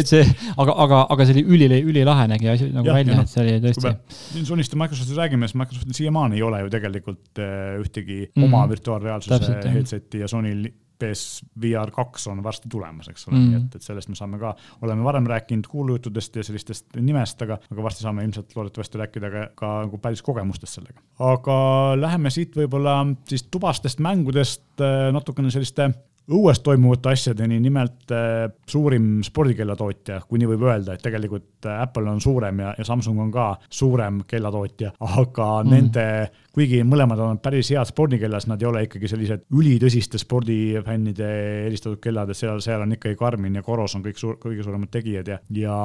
et 0.00 0.10
see, 0.10 0.24
aga, 0.56 0.76
aga, 0.86 1.04
aga 1.14 1.28
see 1.28 1.38
oli 1.38 1.46
üli, 1.56 1.82
ülilahe 1.92 2.28
nägi 2.34 2.52
asi 2.52 2.70
nagu 2.74 2.90
ja, 2.90 2.98
välja, 3.00 3.22
et 3.24 3.32
see 3.32 3.44
oli 3.44 3.56
tõesti. 3.66 3.94
siin 4.34 4.48
Sonist 4.48 4.74
ja 4.74 4.82
Microsoftist 4.82 5.18
räägime, 5.18 5.48
siis 5.48 5.60
Microsoftil 5.60 5.98
siiamaani 6.02 6.40
ei 6.40 6.46
ole 6.46 6.62
ju 6.64 6.72
tegelikult 6.76 7.44
ühtegi 7.80 8.22
mm 8.28 8.48
oma 8.50 8.64
virtuaalreaalsuse 8.70 9.58
headset'i 9.70 10.22
ja 10.22 10.28
Sonyl 10.28 10.64
PSVR 11.00 11.92
kaks 11.94 12.26
on 12.30 12.42
varsti 12.44 12.70
tulemas, 12.72 13.08
eks 13.12 13.28
ole 13.28 13.36
mm., 13.36 13.46
nii 13.48 13.60
et, 13.60 13.78
et 13.78 13.86
sellest 13.86 14.10
me 14.12 14.18
saame 14.18 14.40
ka, 14.40 14.52
oleme 14.86 15.06
varem 15.06 15.28
rääkinud 15.30 15.68
kuulujuttudest 15.70 16.40
ja 16.40 16.44
sellistest 16.46 17.00
nimest, 17.00 17.40
aga, 17.46 17.58
aga 17.72 17.86
varsti 17.86 18.06
saame 18.06 18.26
ilmselt 18.28 18.54
loodetavasti 18.56 19.00
rääkida 19.02 19.32
ka, 19.32 19.46
ka 19.62 19.72
nagu 19.86 20.00
päris 20.02 20.22
kogemustest 20.26 20.80
sellega. 20.80 21.02
aga 21.24 21.56
läheme 22.00 22.32
siit 22.34 22.56
võib-olla 22.56 23.00
siis 23.28 23.46
tubastest 23.50 24.02
mängudest 24.04 24.84
äh, 24.84 25.08
natukene 25.14 25.52
selliste 25.54 25.90
õues 26.30 26.60
toimuvate 26.64 27.14
asjadeni, 27.14 27.58
nimelt 27.62 28.12
äh, 28.14 28.46
suurim 28.68 29.20
spordikellatootja, 29.26 30.20
kui 30.28 30.40
nii 30.40 30.50
võib 30.52 30.66
öelda, 30.68 30.94
et 30.94 31.04
tegelikult 31.04 31.68
äh, 31.68 31.80
Apple 31.84 32.10
on 32.10 32.20
suurem 32.22 32.62
ja, 32.64 32.74
ja 32.78 32.86
Samsung 32.86 33.20
on 33.26 33.32
ka 33.34 33.48
suurem 33.68 34.22
kellatootja, 34.30 34.94
aga 35.22 35.48
mm. 35.62 35.74
nende 35.74 36.06
kuigi 36.54 36.82
mõlemad 36.86 37.20
on 37.24 37.42
päris 37.42 37.70
head 37.74 37.88
spordikellas, 37.90 38.48
nad 38.50 38.62
ei 38.62 38.68
ole 38.70 38.84
ikkagi 38.86 39.10
sellised 39.10 39.46
ülitõsiste 39.54 40.18
spordifännide 40.20 41.28
eelistatud 41.66 42.00
kellad, 42.02 42.32
et 42.32 42.38
seal, 42.38 42.62
seal 42.64 42.84
on 42.84 42.96
ikkagi 42.96 43.18
Garmin 43.18 43.60
ja 43.60 43.66
Coros 43.66 43.94
on 43.98 44.06
kõik 44.06 44.18
suur, 44.20 44.38
kõige 44.42 44.66
suuremad 44.66 44.90
tegijad 44.92 45.30
ja, 45.30 45.38
ja 45.54 45.76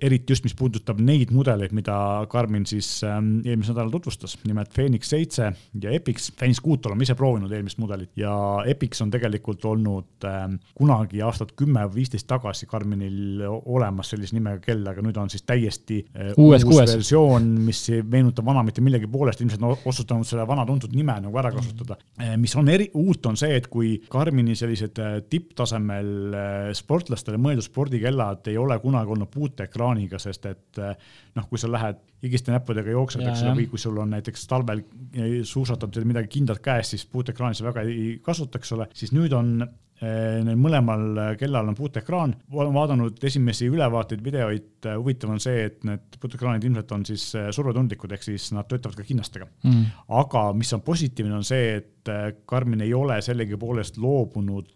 eriti 0.00 0.32
just, 0.32 0.44
mis 0.46 0.54
puudutab 0.56 1.00
neid 1.02 1.32
mudeleid, 1.34 1.74
mida 1.76 1.94
Garmin 2.30 2.66
siis 2.68 2.88
ähm, 3.06 3.40
eelmisel 3.44 3.74
nädalal 3.74 3.92
tutvustas, 3.94 4.36
nimelt 4.46 4.72
Phoenix 4.74 5.10
seitse 5.10 5.50
ja 5.82 5.94
Epix. 5.94 6.30
Phoenix 6.38 6.60
kuut 6.64 6.86
oleme 6.86 7.04
ise 7.06 7.16
proovinud 7.18 7.52
eelmist 7.52 7.80
mudelit 7.82 8.12
ja 8.18 8.32
Epix 8.70 9.02
on 9.04 9.12
tegelikult 9.12 9.64
olnud 9.68 10.26
ähm, 10.28 10.56
kunagi 10.78 11.22
aastat 11.26 11.52
kümme 11.58 11.84
või 11.88 12.00
viisteist 12.00 12.28
tagasi 12.30 12.68
Garminil 12.70 13.44
olemas 13.48 14.12
sellise 14.12 14.36
nimega 14.36 14.62
kell, 14.64 14.86
aga 14.88 15.04
nüüd 15.04 15.18
on 15.20 15.30
siis 15.32 15.44
täiesti 15.48 16.00
äh, 16.14 16.32
uues, 16.36 16.64
uus 16.64 16.68
kuues. 16.70 16.94
versioon, 16.96 17.50
mis 17.66 17.82
ei 17.92 18.02
meenuta 18.02 18.44
vana 18.46 18.64
mitte 18.66 18.84
millegi 18.84 19.10
poolest, 19.10 19.42
ilmselt 19.44 19.64
on 19.66 19.76
otsustanud 19.76 20.28
selle 20.28 20.46
vana 20.48 20.64
tuntud 20.68 20.94
nime 20.96 21.18
nagu 21.24 21.42
ära 21.42 21.52
kasutada. 21.54 21.98
Äh, 22.20 22.36
mis 22.40 22.54
on 22.56 22.70
eri, 22.72 22.88
uut, 22.94 23.26
on 23.30 23.38
see, 23.40 23.52
et 23.58 23.68
kui 23.72 23.96
Garmini 24.10 24.56
sellised 24.58 25.00
äh, 25.02 25.18
tipptasemel 25.30 26.12
äh, 26.30 26.70
sportlastele 26.76 27.40
mõeldud 27.40 27.66
spordikellad 27.66 28.48
ei 28.50 28.58
ole 28.60 28.78
kunagi 28.82 29.14
olnud 29.14 29.30
puuteekraanil, 29.34 29.79
ekraaniga, 29.80 30.20
sest 30.20 30.46
et 30.50 30.80
eh, 30.80 30.94
noh, 31.36 31.48
kui 31.48 31.60
sa 31.60 31.70
lähed 31.70 32.00
higiste 32.24 32.52
näppudega 32.52 32.92
jooksed, 32.92 33.24
eks 33.24 33.44
ole, 33.46 33.56
või 33.62 33.68
kui 33.72 33.80
sul 33.80 33.98
on 34.02 34.12
näiteks 34.14 34.46
talvel 34.50 34.82
eh, 35.14 35.40
suusatad 35.46 35.96
midagi 36.04 36.34
kindlat 36.36 36.60
käes, 36.64 36.92
siis 36.92 37.06
puuteekraani 37.08 37.56
sa 37.56 37.68
väga 37.70 37.86
ei 37.88 38.18
kasuta, 38.24 38.60
eks 38.60 38.76
ole, 38.76 38.88
siis 38.96 39.14
nüüd 39.16 39.34
on 39.36 39.56
Neil 40.00 40.56
mõlemal 40.56 41.36
kellal 41.36 41.68
on 41.68 41.76
puuteekraan, 41.76 42.32
olen 42.56 42.72
vaadanud 42.72 43.24
esimesi 43.28 43.68
ülevaateid, 43.68 44.22
videoid, 44.24 44.88
huvitav 44.96 45.34
on 45.34 45.42
see, 45.44 45.66
et 45.68 45.84
need 45.84 46.16
puuteekraanid 46.22 46.64
ilmselt 46.64 46.94
on 46.96 47.04
siis 47.04 47.26
survetundlikud, 47.36 48.14
ehk 48.16 48.24
siis 48.24 48.48
nad 48.56 48.68
töötavad 48.70 48.96
ka 48.96 49.04
kinnastega. 49.04 49.48
Mm.. 49.68 49.90
aga 50.22 50.46
mis 50.56 50.72
on 50.72 50.80
positiivne, 50.86 51.34
on 51.36 51.44
see, 51.44 51.74
et 51.82 52.10
Karmin 52.48 52.80
ei 52.80 52.94
ole 52.96 53.18
sellegipoolest 53.20 53.98
loobunud 54.00 54.70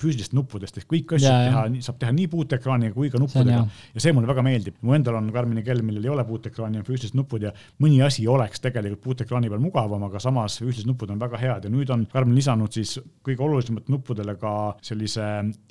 füüsilistest 0.00 0.34
nuppudest, 0.36 0.78
ehk 0.78 0.86
kõiki 0.92 1.16
asju 1.18 1.26
saab 1.26 1.48
teha, 1.48 1.82
saab 1.84 1.98
teha 2.04 2.12
nii 2.14 2.28
puuteekraaniga 2.30 2.94
kui 2.94 3.10
ka 3.10 3.18
nuppudega. 3.20 3.64
ja 3.94 4.02
see 4.02 4.14
mulle 4.14 4.30
väga 4.30 4.44
meeldib, 4.46 4.76
mu 4.86 4.94
endal 4.96 5.18
on 5.18 5.32
Karmini 5.34 5.64
kell, 5.66 5.82
millel 5.86 6.06
ei 6.06 6.12
ole 6.14 6.24
puuteekraani, 6.28 6.80
on 6.80 6.86
füüsilised 6.86 7.18
nupud 7.18 7.44
ja 7.48 7.52
mõni 7.82 8.00
asi 8.06 8.26
oleks 8.30 8.62
tegelikult 8.62 9.02
puuteekraani 9.08 9.50
peal 9.50 9.62
mugavam, 9.62 10.06
aga 10.06 10.22
samas 10.22 10.60
füüsilised 10.62 10.88
nupud 10.88 11.10
on 11.10 11.20
väga 11.20 11.40
head. 11.42 11.66
Ja 11.66 11.74
nüüd 11.74 11.90
on 11.90 12.06
Karmin 12.12 12.38
lisanud 12.38 12.72
siis 12.76 12.96
kõige 13.26 13.44
olulisemate 13.46 13.92
nuppudele 13.92 14.36
ka 14.40 14.54
sellise 14.84 15.26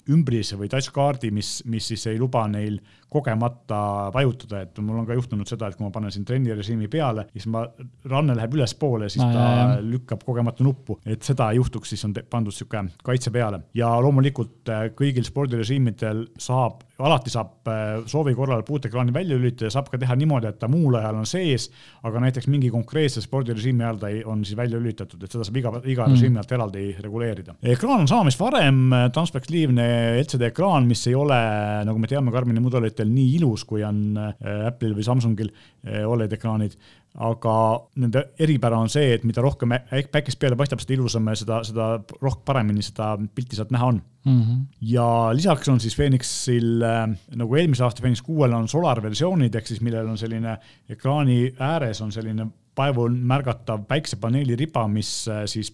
ümbrise 0.10 0.58
või 0.60 0.70
touchcard'i, 0.72 1.32
mis, 1.36 1.60
mis 1.70 1.92
siis 1.92 2.08
ei 2.10 2.20
luba 2.22 2.46
neil 2.50 2.80
kogemata 3.10 3.80
vajutada, 4.14 4.64
et 4.66 4.80
mul 4.86 5.02
on 5.02 5.08
ka 5.08 5.18
juhtunud 5.18 5.50
seda, 5.50 5.70
et 5.70 5.78
kui 5.78 5.86
ma 5.86 5.92
panen 5.94 6.14
siin 6.14 6.26
trennirežiimi 6.30 6.90
peale, 6.92 7.26
siis 7.34 7.48
ma, 7.50 7.64
ranne 8.10 8.36
läheb 8.38 8.60
ülespoole, 8.60 9.10
siis 9.10 9.24
no, 9.24 9.32
ta 9.34 9.46
jah, 9.46 9.62
jah. 9.74 9.82
lükkab 9.96 10.24
kogemata 10.26 10.66
nuppu, 10.66 11.00
et 11.10 11.26
seda 11.26 11.50
ei 11.50 11.58
juhtuks, 11.58 11.96
siis 11.96 12.06
on 12.06 12.14
pandud 12.30 12.54
sihuke 12.54 12.84
kaitse 13.06 13.34
peale 13.34 13.64
ja 13.78 13.90
loomulikult 14.04 14.70
äh, 14.70 14.86
kõigil 14.98 15.26
spordirežiimidel 15.26 16.28
saab, 16.40 16.84
alati 17.02 17.34
saab 17.34 17.72
äh, 17.72 17.88
soovi 18.10 18.36
korral 18.38 18.62
puutekraani 18.68 19.16
välja 19.16 19.40
lülitada, 19.40 19.74
saab 19.74 19.90
ka 19.90 20.00
teha 20.02 20.18
niimoodi, 20.20 20.52
et 20.52 20.62
ta 20.62 20.70
muul 20.70 21.00
ajal 21.02 21.18
on 21.24 21.30
sees, 21.30 21.70
aga 22.06 22.22
näiteks 22.28 22.50
mingi 22.52 22.70
konkreetse 22.74 23.26
spordirežiimi 23.26 23.88
ajal 23.88 24.04
ta 24.04 24.14
ei, 24.14 24.22
on 24.22 24.46
siis 24.46 24.60
välja 24.60 24.78
lülitatud, 24.78 25.24
et 25.26 25.34
seda 25.34 25.48
saab 25.48 25.58
iga, 25.58 25.74
iga 25.82 26.06
mm. 26.06 26.14
režiimi 26.14 26.42
alt 26.44 26.56
eraldi 26.60 26.86
reguleerida. 27.02 27.58
ekraan 27.74 28.06
on 28.06 28.12
sama, 28.12 28.30
mis 28.30 28.38
varem, 28.40 28.86
transpeksliivne 29.16 29.90
LCD 30.22 30.52
ekraan, 30.52 30.86
mis 30.90 31.08
ei 31.10 31.18
ole, 31.18 31.42
nagu 31.90 31.98
me 31.98 32.10
teame, 32.12 32.30
Karmini 32.30 32.62
mudelitel 32.62 32.99
ettevõtjatel 33.00 33.12
nii 33.14 33.36
ilus, 33.40 33.66
kui 33.66 33.84
on 33.86 34.18
äh, 34.18 34.68
Apple'il 34.68 34.96
või 34.96 35.06
Samsungil 35.06 35.52
äh, 35.52 36.06
Oled 36.08 36.32
ekraanid. 36.34 36.78
aga 37.20 37.54
nende 37.98 38.22
eripära 38.40 38.78
on 38.78 38.90
see, 38.90 39.16
et 39.16 39.24
mida 39.26 39.42
rohkem 39.42 39.74
päikest 39.90 40.40
peale 40.40 40.56
paistab, 40.56 40.80
seda 40.80 40.94
ilusam 40.94 41.26
ja 41.28 41.36
seda, 41.36 41.64
seda 41.66 41.88
rohkem 42.22 42.44
paremini 42.46 42.84
seda 42.86 43.16
pilti 43.18 43.58
sealt 43.58 43.72
näha 43.72 43.88
on 43.90 44.02
mm. 44.26 44.42
-hmm. 44.42 44.60
ja 44.82 45.34
lisaks 45.34 45.70
on 45.70 45.80
siis 45.80 45.96
Phoenixil 45.96 46.82
äh, 46.84 47.10
nagu 47.36 47.56
eelmise 47.56 47.84
aasta 47.84 48.02
Phoenix 48.02 48.22
kuuel 48.22 48.54
on 48.54 48.68
solar 48.68 49.02
versioonid 49.02 49.56
ehk 49.56 49.68
siis 49.68 49.82
millel 49.82 50.08
on 50.08 50.18
selline 50.18 50.58
ekraani 50.90 51.56
ääres 51.60 52.02
on 52.02 52.12
selline 52.12 52.48
vaevul 52.78 53.10
märgatav 53.10 53.84
päiksepaneeli 53.88 54.56
riba, 54.56 54.88
mis 54.88 55.26
siis 55.46 55.74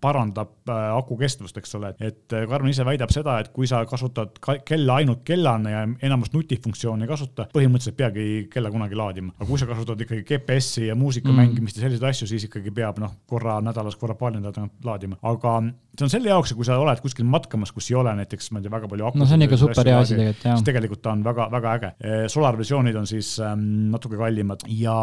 parandab 0.00 0.70
äh, 0.70 0.90
aku 0.94 1.16
kestvust, 1.18 1.56
eks 1.58 1.74
ole, 1.78 1.92
et 1.98 2.34
äh, 2.36 2.46
Karmen 2.48 2.72
ise 2.72 2.86
väidab 2.86 3.12
seda, 3.14 3.38
et 3.42 3.50
kui 3.54 3.68
sa 3.70 3.80
kasutad 3.88 4.38
kella 4.66 4.98
ainult 5.00 5.24
kellana 5.26 5.72
ja 5.72 5.82
enamust 6.06 6.34
nutifunktsiooni 6.36 7.06
ei 7.06 7.10
kasuta, 7.10 7.48
põhimõtteliselt 7.54 7.98
peagi 7.98 8.28
kella 8.52 8.70
kunagi 8.74 8.98
laadima. 8.98 9.34
aga 9.38 9.48
kui 9.48 9.60
sa 9.60 9.68
kasutad 9.70 10.00
ikkagi 10.04 10.24
GPS-i 10.28 10.88
ja 10.88 10.96
muusika 10.98 11.30
mm. 11.32 11.42
mängimist 11.42 11.78
ja 11.78 11.86
selliseid 11.86 12.08
asju, 12.12 12.30
siis 12.30 12.46
ikkagi 12.48 12.72
peab 12.74 13.02
noh, 13.02 13.16
korra 13.26 13.58
nädalas, 13.64 13.98
korra 13.98 14.16
paari 14.18 14.38
nädala 14.38 14.54
tagant 14.54 14.86
laadima, 14.86 15.18
aga 15.26 15.58
see 15.98 16.06
on 16.06 16.12
selle 16.12 16.30
jaoks, 16.30 16.54
kui 16.54 16.66
sa 16.66 16.78
oled 16.78 17.02
kuskil 17.02 17.26
matkamas, 17.26 17.74
kus 17.74 17.90
ei 17.90 17.98
ole 17.98 18.14
näiteks, 18.20 18.52
ma 18.54 18.62
ei 18.62 18.68
tea, 18.68 18.74
väga 18.76 18.90
palju 18.90 19.08
akusid. 19.08 19.22
no 19.24 19.26
see 19.26 19.38
on 19.38 19.46
ikka 19.48 19.60
super 19.64 19.90
hea 19.90 19.98
asi 20.04 20.14
tegelikult, 20.14 20.44
jah. 20.46 20.58
siis 20.60 20.68
tegelikult 20.68 21.02
ta 21.02 21.14
on 21.16 21.24
väga-väga 21.26 21.74
äge. 21.78 21.92
Solar 22.30 22.58
versioonid 22.58 22.98
on 23.00 23.08
siis 23.10 23.32
ähm, 23.42 23.64
natuke 23.90 24.20
kallimad 24.20 24.62
ja 24.70 24.96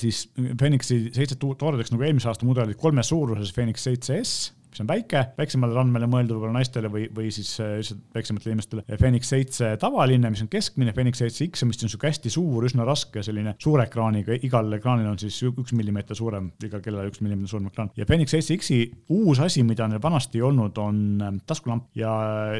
siis 0.00 0.24
Phoenixi 0.34 0.98
seitse 1.14 1.38
toodetakse 1.38 1.94
nagu 1.94 2.08
eelmise 2.08 2.30
aasta 2.32 2.48
mudelid 2.48 2.80
kolmes 2.80 3.12
suuruses, 3.12 3.54
Phoenix 3.54 3.86
seitse 3.86 4.18
S 4.24 4.31
mis 4.72 4.82
on 4.84 4.90
väike, 4.90 5.24
väiksemale 5.38 5.76
randmele 5.76 6.08
mõeldud 6.10 6.38
võib-olla 6.38 6.58
naistele 6.58 6.90
või, 6.92 7.06
või 7.14 7.30
siis 7.34 7.54
lihtsalt 7.60 8.02
väiksematele 8.16 8.56
inimestele. 8.56 8.84
Fenix 9.00 9.30
seitse 9.32 9.72
tavaline, 9.80 10.30
mis 10.32 10.42
on 10.44 10.50
keskmine, 10.52 10.94
Fenix 10.96 11.22
seitse 11.22 11.46
X, 11.48 11.64
mis 11.68 11.80
on 11.84 11.92
sihuke 11.92 12.10
hästi 12.10 12.32
suur, 12.32 12.66
üsna 12.68 12.86
raske, 12.88 13.22
selline 13.24 13.54
suure 13.62 13.86
ekraaniga, 13.88 14.36
igal 14.46 14.72
ekraanil 14.78 15.10
on 15.10 15.20
siis 15.20 15.38
üks 15.48 15.74
millimeeter 15.76 16.18
suurem, 16.18 16.50
igal 16.64 16.82
kellal 16.84 17.10
üks 17.10 17.22
millimeeter 17.22 17.52
suurem 17.52 17.68
ekraan. 17.70 17.92
ja 17.98 18.06
Fenix 18.08 18.32
seitse 18.34 18.56
X-i 18.58 18.80
uus 19.12 19.40
asi, 19.42 19.64
mida 19.66 19.86
neil 19.90 20.02
vanasti 20.02 20.40
ei 20.40 20.46
olnud, 20.46 20.78
on 20.80 21.02
ähm, 21.22 21.40
taskulamp 21.48 21.90
ja 21.98 22.12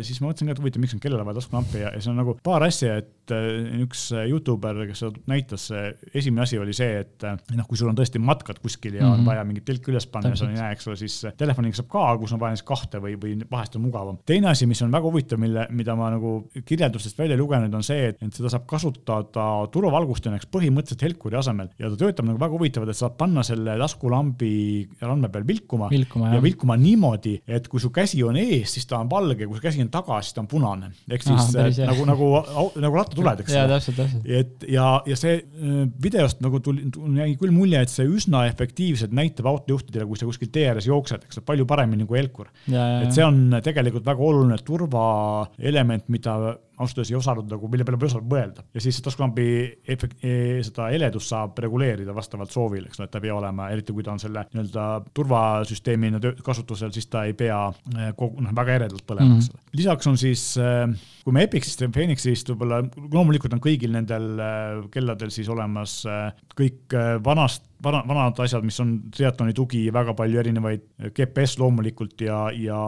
siis 0.05 0.21
ma 0.21 0.31
mõtlesin 0.31 0.51
ka, 0.51 0.57
et 0.57 0.63
huvitav, 0.63 0.85
miks 0.85 0.97
on 0.97 1.03
kellele 1.03 1.27
vaja 1.27 1.41
taskulampi 1.41 1.83
ja, 1.83 1.93
ja 1.95 2.03
see 2.03 2.13
on 2.13 2.21
nagu 2.21 2.37
paar 2.45 2.67
asja, 2.67 2.99
et 3.03 3.35
äh, 3.35 3.81
üks 3.83 4.09
äh, 4.17 4.27
Youtuber, 4.31 4.83
kes 4.91 5.05
seda 5.05 5.23
näitas, 5.31 5.69
esimene 6.13 6.45
asi 6.47 6.61
oli 6.61 6.77
see, 6.77 7.03
et 7.05 7.27
äh, 7.29 7.39
noh, 7.57 7.69
kui 7.69 7.81
sul 7.81 7.91
on 7.93 7.99
tõesti 7.99 8.23
matkad 8.23 8.61
kuskil 8.63 8.99
ja 8.99 9.03
mm 9.03 9.07
-hmm. 9.07 9.15
on 9.15 9.23
mhm. 9.23 9.31
vaja 9.33 9.47
mingit 9.49 9.67
telki 9.69 9.93
üles 9.95 10.07
panna 10.07 10.35
ja 10.35 10.41
sa 10.41 10.51
ei 10.51 10.59
näe, 10.59 10.73
eks 10.77 10.89
ole, 10.89 10.99
siis 11.01 11.19
telefoniga 11.39 11.81
saab 11.81 11.91
ka, 11.93 12.02
kus 12.21 12.35
on 12.35 12.41
vaja 12.43 12.57
näiteks 12.57 12.69
kahte 12.69 13.01
või, 13.03 13.17
või 13.21 13.37
vahest 13.51 13.77
on 13.79 13.85
mugavam. 13.87 14.19
teine 14.27 14.51
asi, 14.53 14.67
mis 14.71 14.83
on 14.85 14.93
väga 14.93 15.09
huvitav, 15.09 15.41
mille, 15.43 15.67
mida 15.71 15.97
ma 15.99 16.11
nagu 16.15 16.35
kirjeldustest 16.65 17.19
välja 17.19 17.37
lugenud, 17.39 17.75
on 17.75 17.87
see, 17.87 18.13
et 18.13 18.23
seda 18.37 18.51
saab 18.53 18.67
kasutada 18.71 19.47
turvavalgustajana 19.73 20.41
põhimõtteliselt 20.53 21.07
helkuri 21.07 21.39
asemel 21.39 21.71
ja 21.81 21.91
ta 21.93 21.99
töötab 22.01 22.29
nagu 22.29 22.41
väga 22.41 22.57
huvitavalt, 22.57 22.93
et 22.93 22.99
saab 22.99 23.17
panna 23.21 23.45
selle 23.47 23.77
taskulambi 23.81 24.53
randme 25.03 25.31
peal 25.33 25.47
vilkuma, 25.49 25.91
vilkuma 25.93 26.33
ja 26.35 26.43
vilkuma 26.43 26.77
niimoodi, 26.81 27.37
et 27.47 27.69
kui 27.71 27.83
su 27.83 27.93
käsi 27.95 28.23
on 28.27 28.39
ees, 28.41 28.77
siis 28.77 28.89
ta 28.89 29.01
on 29.03 29.11
valge, 29.11 29.47
kui 29.47 29.59
su 29.59 29.65
käsi 29.65 29.83
on 29.85 29.91
taga, 29.93 30.21
siis 30.23 30.37
ta 30.37 30.43
on 30.45 30.51
punane. 30.51 30.93
ehk 31.09 31.27
siis 31.27 31.57
Aha, 31.57 31.89
nagu, 31.91 32.07
nagu, 32.09 32.31
nagu 32.83 33.01
rattatuled, 33.01 33.45
eks 33.45 33.57
ole. 33.59 34.09
et 34.41 34.67
ja, 34.71 34.87
ja 35.09 35.19
see 35.19 35.39
äh, 35.39 35.79
videost 36.03 36.43
nagu 36.45 36.61
tuli, 36.65 36.89
jäi 37.19 37.37
küll 37.41 37.55
mulje, 37.55 37.83
et 37.83 37.93
see 37.93 38.07
üsna 38.09 38.47
efektiivselt 38.51 39.15
näitab 39.17 39.49
autojuhtidele, 39.53 40.07
kui 40.09 40.21
sa 40.21 40.29
kuskil 40.29 40.51
tee 40.53 40.69
ääres 40.71 40.89
jooksed, 40.89 41.27
eks 41.29 41.41
ole, 41.41 41.47
palju 41.53 41.67
paremini 41.69 41.92
kui 42.09 42.19
helkur. 42.21 42.49
et 42.69 43.13
see 43.13 43.25
on 43.25 43.59
tegelikult 43.63 44.07
väga 44.07 44.29
oluline 44.29 44.59
turvaelement, 44.67 46.09
mida 46.09 46.37
ausalt 46.83 47.01
öeldes 47.01 47.13
ei 47.13 47.19
osanud 47.19 47.49
nagu, 47.51 47.71
mille 47.73 47.87
peale 47.87 47.99
ma 47.99 48.07
ei 48.07 48.11
osanud 48.11 48.29
mõelda. 48.31 48.65
ja 48.75 48.83
siis 48.85 49.01
taskulambi 49.05 49.47
efekt, 49.95 50.19
e, 50.25 50.61
seda 50.67 50.89
heledust 50.93 51.33
saab 51.33 51.59
reguleerida 51.65 52.15
vastavalt 52.17 52.53
soovile, 52.55 52.91
eks 52.91 53.01
ole, 53.01 53.09
et 53.09 53.15
ta 53.15 53.21
ei 53.21 53.27
pea 53.27 53.37
olema, 53.37 53.71
eriti 53.75 53.97
kui 53.97 54.07
ta 54.07 54.15
on 54.15 54.23
selle 54.23 54.45
nii-öelda 54.53 54.87
turvasüsteemina 55.15 56.21
kasutusel, 56.45 56.93
siis 56.95 57.09
ta 57.13 57.25
ei 57.29 57.37
pea 57.39 57.61
e, 57.97 58.13
kogu, 58.19 58.45
noh, 58.45 58.55
väga 58.57 58.79
eredalt 58.81 59.07
põlema, 59.09 59.39
eks 59.39 59.51
mhm. 59.51 59.59
ole. 59.59 59.77
lisaks 59.83 60.13
on 60.13 60.21
siis, 60.21 60.47
e, 60.61 60.71
kui 61.25 61.37
me 61.37 61.47
Epicist 61.49 61.85
ja 61.85 61.91
Phoenixist 61.93 62.53
võib-olla, 62.53 62.83
loomulikult 63.13 63.57
on 63.57 63.63
kõigil 63.63 63.95
nendel 63.95 64.33
kelladel 64.93 65.31
siis 65.35 65.51
olemas 65.53 66.01
kõik 66.59 66.95
vanast 67.25 67.69
vana, 67.85 68.03
vanad 68.09 68.41
asjad, 68.43 68.65
mis 68.67 68.79
on 68.83 68.95
triatloni 69.15 69.55
tugi, 69.57 69.83
väga 69.95 70.15
palju 70.19 70.41
erinevaid 70.43 70.85
GPS 71.17 71.59
loomulikult 71.61 72.25
ja, 72.25 72.45
ja 72.55 72.81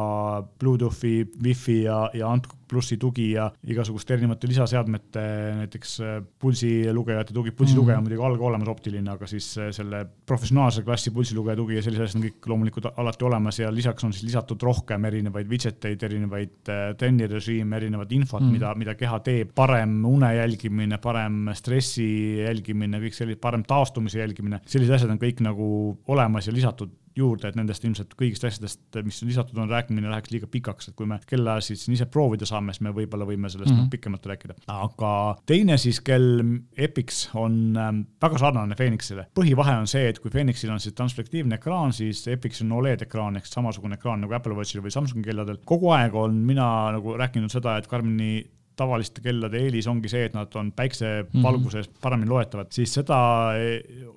Bluetoothi, 0.60 1.16
wifi 1.44 1.82
ja, 1.86 2.04
ja 2.14 2.30
Ant 2.34 2.48
plussi 2.68 2.99
tugi 3.00 3.30
ja 3.33 3.49
igasuguste 3.71 4.16
erinevate 4.16 4.49
lisaseadmete, 4.50 5.25
näiteks 5.61 5.94
äh, 6.04 6.16
pulsilugejate 6.40 7.35
tugi, 7.37 7.52
pulsilugeja 7.56 7.99
on 7.99 8.04
mm. 8.04 8.09
muidugi 8.09 8.26
alg 8.28 8.44
olemas 8.49 8.71
optiline, 8.73 9.11
aga 9.14 9.28
siis 9.30 9.50
äh, 9.59 9.71
selle 9.75 10.04
professionaalse 10.26 10.85
klassi 10.87 11.12
pulsilugeja 11.14 11.59
tugi 11.59 11.78
ja 11.78 11.85
sellised 11.85 12.09
asjad 12.09 12.21
on 12.21 12.26
kõik 12.28 12.50
loomulikult 12.52 12.90
alati 12.92 13.28
olemas 13.28 13.61
ja 13.61 13.71
lisaks 13.75 14.06
on 14.06 14.14
siis 14.16 14.28
lisatud 14.30 14.62
rohkem 14.64 15.09
erinevaid 15.11 15.50
widget 15.50 15.88
eid, 15.90 16.02
erinevaid 16.09 16.73
äh, 16.73 16.85
trennirežiime, 17.00 17.78
erinevat 17.80 18.12
infot 18.16 18.42
mm., 18.42 18.56
mida, 18.59 18.75
mida 18.78 18.97
keha 18.99 19.21
teeb, 19.25 19.54
parem 19.56 20.00
une 20.09 20.35
jälgimine, 20.37 20.99
parem 21.02 21.52
stressi 21.56 22.09
jälgimine, 22.42 23.00
kõik 23.06 23.16
selline, 23.16 23.40
parem 23.40 23.64
taastumise 23.68 24.23
jälgimine, 24.23 24.62
sellised 24.66 24.99
asjad 24.99 25.14
on 25.14 25.23
kõik 25.23 25.42
nagu 25.44 25.66
olemas 26.11 26.49
ja 26.49 26.54
lisatud 26.54 26.92
juurde, 27.16 27.50
et 27.50 27.59
nendest 27.59 27.85
ilmselt 27.87 28.14
kõigist 28.18 28.44
asjadest, 28.47 28.80
mis 29.06 29.21
lisatud 29.26 29.59
on, 29.61 29.71
rääkimine 29.71 30.11
läheks 30.11 30.33
liiga 30.35 30.49
pikaks, 30.50 30.90
et 30.90 30.97
kui 30.99 31.06
me 31.09 31.21
kella 31.30 31.56
siis 31.64 31.85
ise 31.92 32.06
proovida 32.11 32.47
saame, 32.49 32.75
siis 32.75 32.85
me 32.87 32.94
võib-olla 32.97 33.26
võime 33.28 33.50
sellest 33.52 33.73
mm 33.73 33.80
-hmm. 33.85 33.90
pikemalt 33.92 34.26
rääkida. 34.26 34.54
aga 34.66 35.12
teine 35.47 35.78
siis 35.78 36.00
kell 36.00 36.42
Epix 36.76 37.28
on 37.35 37.76
ähm, 37.76 38.00
väga 38.23 38.38
sarnane 38.38 38.75
Phoenixile. 38.75 39.26
põhivahe 39.35 39.78
on 39.78 39.87
see, 39.87 40.09
et 40.09 40.18
kui 40.18 40.30
Phoenixil 40.30 40.71
on 40.71 40.80
siis 40.80 40.94
transflektiivne 40.94 41.54
ekraan, 41.54 41.92
siis 41.92 42.26
Epixil 42.28 42.66
on 42.66 42.78
Oled 42.78 43.02
ekraan 43.02 43.37
ehk 43.37 43.47
samasugune 43.47 43.94
ekraan 43.94 44.21
nagu 44.21 44.35
Apple 44.35 44.54
Watchil 44.54 44.83
või 44.83 44.90
Samsungi 44.90 45.25
kelladel. 45.25 45.59
kogu 45.64 45.90
aeg 45.90 46.14
on 46.14 46.35
mina 46.35 46.92
nagu 46.92 47.16
rääkinud 47.16 47.50
seda, 47.50 47.76
et 47.76 47.87
Karmini 47.87 48.44
tavaliste 48.76 49.22
kellade 49.24 49.58
eelis 49.60 49.86
ongi 49.90 50.10
see, 50.10 50.24
et 50.28 50.34
nad 50.36 50.52
on 50.58 50.70
päiksevalguses 50.74 51.88
mm 51.88 51.92
-hmm. 51.92 52.00
paremini 52.02 52.30
loetavad, 52.30 52.70
siis 52.74 52.94
seda 52.94 53.18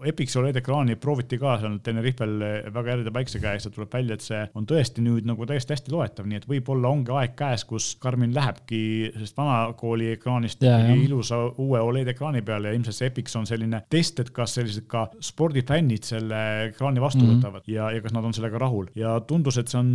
Epix 0.05 0.35
OLED 0.35 0.55
ekraani 0.61 0.95
prooviti 0.95 1.37
ka 1.37 1.57
seal 1.61 1.77
Tenerifel 1.83 2.39
väga 2.73 2.89
järjeda 2.89 3.11
päikse 3.11 3.39
käes 3.39 3.65
ja 3.65 3.71
tuleb 3.71 3.93
välja, 3.93 4.13
et 4.13 4.25
see 4.25 4.41
on 4.55 4.65
tõesti 4.65 5.03
nüüd 5.05 5.27
nagu 5.29 5.45
täiesti 5.45 5.73
hästi 5.73 5.91
loetav, 5.91 6.25
nii 6.25 6.41
et 6.41 6.47
võib-olla 6.49 6.89
ongi 6.89 7.11
aeg 7.11 7.35
käes, 7.35 7.65
kus 7.65 7.95
Karmin 8.01 8.33
lähebki 8.35 9.11
sellest 9.13 9.37
vanakooli 9.37 10.11
ekraanist 10.15 10.63
yeah, 10.63 10.89
ilusa 10.95 11.37
uue 11.57 11.79
OLED 11.79 12.07
ekraani 12.13 12.41
peale 12.41 12.71
ja 12.71 12.73
ilmselt 12.73 12.95
see 12.95 13.11
Epix 13.11 13.35
on 13.35 13.45
selline 13.45 13.81
test, 13.89 14.19
et 14.19 14.31
kas 14.31 14.57
sellised 14.57 14.87
ka 14.87 15.07
spordifännid 15.19 16.03
selle 16.03 16.41
ekraani 16.71 17.01
vastu 17.01 17.23
mm 17.23 17.29
-hmm. 17.29 17.37
võtavad 17.37 17.63
ja, 17.67 17.91
ja 17.91 18.01
kas 18.01 18.13
nad 18.13 18.25
on 18.25 18.33
sellega 18.33 18.57
rahul 18.57 18.87
ja 18.95 19.19
tundus, 19.19 19.57
et 19.57 19.67
see 19.67 19.79
on, 19.79 19.93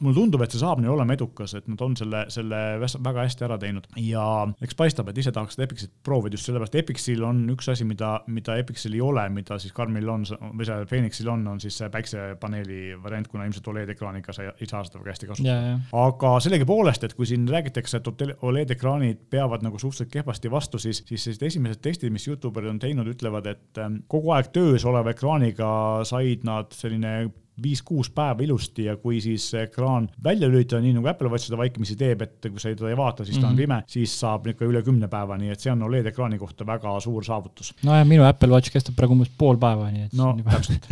mulle 0.00 0.14
tundub, 0.14 0.42
et 0.42 0.50
see 0.50 0.60
saab 0.60 0.80
neil 0.80 0.92
olema 0.92 1.12
edukas, 1.12 1.54
et 1.54 1.68
nad 1.68 1.80
on 1.80 1.96
selle, 1.96 2.24
selle 2.28 2.62
väga 2.80 3.26
hästi 3.26 3.44
ära 3.44 3.58
teinud 3.58 3.86
ja 3.96 4.24
eks 4.62 4.76
paistab, 4.78 5.10
et 5.10 5.18
ise 5.20 5.32
tahaks 5.34 5.56
seda 5.56 5.66
Epixit 5.66 5.92
proovida 6.04 6.36
just 6.36 6.48
sellepärast, 6.48 6.76
Epixil 6.80 7.22
on 7.26 7.42
üks 7.54 7.70
asi, 7.72 7.86
mida, 7.88 8.12
mida 8.32 8.56
Epixil 8.60 8.96
ei 8.96 9.02
ole, 9.04 9.24
mida 9.32 9.58
siis 9.62 9.74
Karmil 9.76 10.08
on 10.12 10.26
või 10.26 10.68
see 10.68 10.88
Phoenixil 10.90 11.30
on, 11.32 11.46
on 11.54 11.62
siis 11.62 11.78
see 11.80 11.88
päiksepaneeli 11.92 12.80
variant, 13.02 13.28
kuna 13.32 13.46
ilmselt 13.48 13.70
Oled 13.72 13.92
ekraaniga 13.92 14.34
sa 14.36 14.48
ei 14.50 14.68
saa 14.68 14.84
seda 14.86 15.00
väga 15.00 15.14
hästi 15.14 15.30
kasutada. 15.30 15.78
aga 16.02 16.34
sellegipoolest, 16.44 17.08
et 17.08 17.16
kui 17.18 17.28
siin 17.28 17.48
räägitakse, 17.50 18.00
et 18.02 18.36
Oled 18.46 18.76
ekraanid 18.76 19.26
peavad 19.32 19.64
nagu 19.66 19.80
suhteliselt 19.80 20.12
kehvasti 20.12 20.52
vastu, 20.52 20.80
siis, 20.82 21.02
siis 21.08 21.24
sellised 21.24 21.48
esimesed 21.48 21.82
testid, 21.84 22.12
mis 22.14 22.28
Youtuberid 22.28 22.70
on 22.74 22.82
teinud, 22.82 23.08
ütlevad, 23.10 23.48
et 23.50 23.82
ähm, 23.82 24.00
kogu 24.12 24.34
aeg 24.36 24.52
töös 24.54 24.84
oleva 24.88 25.14
ekraaniga 25.14 25.68
said 26.08 26.44
nad 26.46 26.72
selline 26.76 27.16
viis-kuus 27.62 28.10
päeva 28.14 28.44
ilusti 28.44 28.84
ja 28.84 28.96
kui 29.00 29.20
siis 29.24 29.48
ekraan 29.54 30.08
välja 30.24 30.48
lülitada, 30.48 30.82
nii 30.84 30.96
nagu 30.98 31.08
Apple 31.08 31.30
Watch 31.32 31.48
seda 31.48 31.58
vaikimisi 31.60 31.96
teeb, 31.96 32.22
et 32.26 32.48
kui 32.50 32.60
sa 32.60 32.72
teda 32.72 32.90
ei 32.90 32.98
vaata, 32.98 33.24
siis 33.24 33.38
ta 33.38 33.46
on 33.46 33.54
mm 33.54 33.58
-hmm. 33.58 33.62
pime, 33.62 33.82
siis 33.86 34.20
saab 34.20 34.46
ikka 34.46 34.64
üle 34.64 34.82
kümne 34.82 35.08
päeva, 35.08 35.38
nii 35.40 35.50
et 35.54 35.60
see 35.60 35.72
on 35.72 35.82
OLED 35.82 36.06
ekraani 36.12 36.38
kohta 36.38 36.66
väga 36.66 37.00
suur 37.00 37.24
saavutus. 37.24 37.74
nojah, 37.82 38.06
minu 38.06 38.24
Apple 38.24 38.48
Watch 38.48 38.72
kestab 38.72 38.96
praegu 38.96 39.12
umbes 39.12 39.30
pool 39.38 39.56
päeva, 39.56 39.90
nii 39.90 40.02
et. 40.02 40.12
no 40.12 40.36
täpselt, 40.50 40.90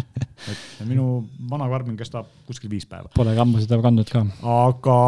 et 0.51 0.87
minu 0.89 1.29
vana 1.51 1.69
Garmin 1.69 1.97
kestab 1.97 2.27
kuskil 2.47 2.71
viis 2.71 2.87
päeva. 2.87 3.11
Polegi 3.17 3.41
ammu 3.41 3.61
seda 3.61 3.79
kandnud 3.83 4.11
ka. 4.11 4.25
aga 4.43 4.99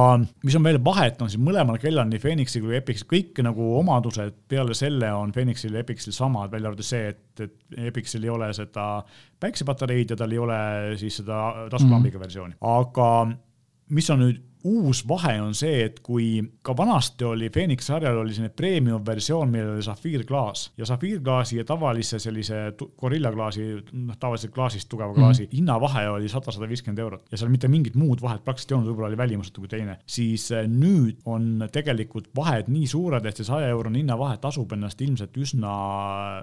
mis 0.45 0.57
on 0.59 0.66
veel 0.66 0.81
vahet, 0.85 1.21
on 1.23 1.31
siis 1.33 1.42
mõlemal 1.42 1.79
kellal, 1.83 2.09
nii 2.11 2.23
Phoenixil 2.23 2.64
kui 2.64 2.77
Epixil, 2.77 3.09
kõik 3.11 3.42
nagu 3.47 3.71
omadused 3.81 4.35
peale 4.49 4.75
selle 4.75 5.12
on 5.12 5.33
Phoenixil 5.33 5.75
ja 5.75 5.85
Epixil 5.85 6.12
samad, 6.16 6.51
välja 6.53 6.71
arvatud 6.71 6.88
see, 6.88 7.09
et, 7.14 7.40
et 7.40 7.81
Epixil 7.90 8.25
ei 8.25 8.33
ole 8.33 8.53
seda 8.57 8.87
päiksepatareid 9.40 10.14
ja 10.14 10.16
tal 10.16 10.33
ei 10.33 10.38
ole 10.40 10.59
siis 11.01 11.21
seda 11.21 11.46
taskulambiga 11.71 12.19
mm 12.19 12.23
-hmm. 12.23 12.25
versiooni, 12.25 12.55
aga 12.61 13.09
mis 13.89 14.11
on 14.11 14.21
nüüd 14.25 14.43
uus 14.67 15.03
vahe 15.09 15.37
on 15.43 15.55
see, 15.57 15.85
et 15.87 16.01
kui 16.05 16.41
ka 16.67 16.75
vanasti 16.77 17.27
oli 17.27 17.51
Phoenix 17.55 17.87
sarjal 17.87 18.19
oli 18.21 18.35
selline 18.35 18.53
premium 18.57 19.05
versioon, 19.07 19.51
millel 19.53 19.77
oli 19.77 19.85
safiirklaas 19.87 20.71
ja 20.79 20.89
safiirklaasi 20.89 21.61
ja 21.61 21.65
tavalise 21.69 22.19
sellise 22.23 22.61
Gorilla 22.99 23.33
klaasi, 23.33 23.69
noh 23.93 24.19
tavalise 24.21 24.51
klaasist 24.55 24.89
tugeva 24.89 25.15
klaasi 25.15 25.43
mm 25.43 25.47
-hmm. 25.47 25.57
hinnavahe 25.57 26.09
oli 26.11 26.29
sada, 26.29 26.53
sada 26.53 26.69
viiskümmend 26.69 26.99
eurot. 26.99 27.27
Ja 27.31 27.39
seal 27.39 27.51
mitte 27.51 27.69
mingit 27.69 27.95
muud 27.95 28.23
vahet 28.23 28.45
praktiliselt 28.45 28.73
ei 28.73 28.77
olnud, 28.77 28.91
võib-olla 28.91 29.09
oli 29.09 29.19
välimuselt 29.19 29.59
kui 29.59 29.69
teine, 29.69 29.99
siis 30.07 30.51
äh, 30.53 30.67
nüüd 30.67 31.23
on 31.25 31.69
tegelikult 31.73 32.29
vahed 32.37 32.69
nii 32.69 32.87
suured, 32.87 33.27
et 33.27 33.37
see 33.37 33.47
saja 33.47 33.69
eurone 33.69 33.99
hinnavahe 33.99 34.37
tasub 34.43 34.73
ennast 34.73 35.01
ilmselt 35.01 35.37
üsna 35.37 35.73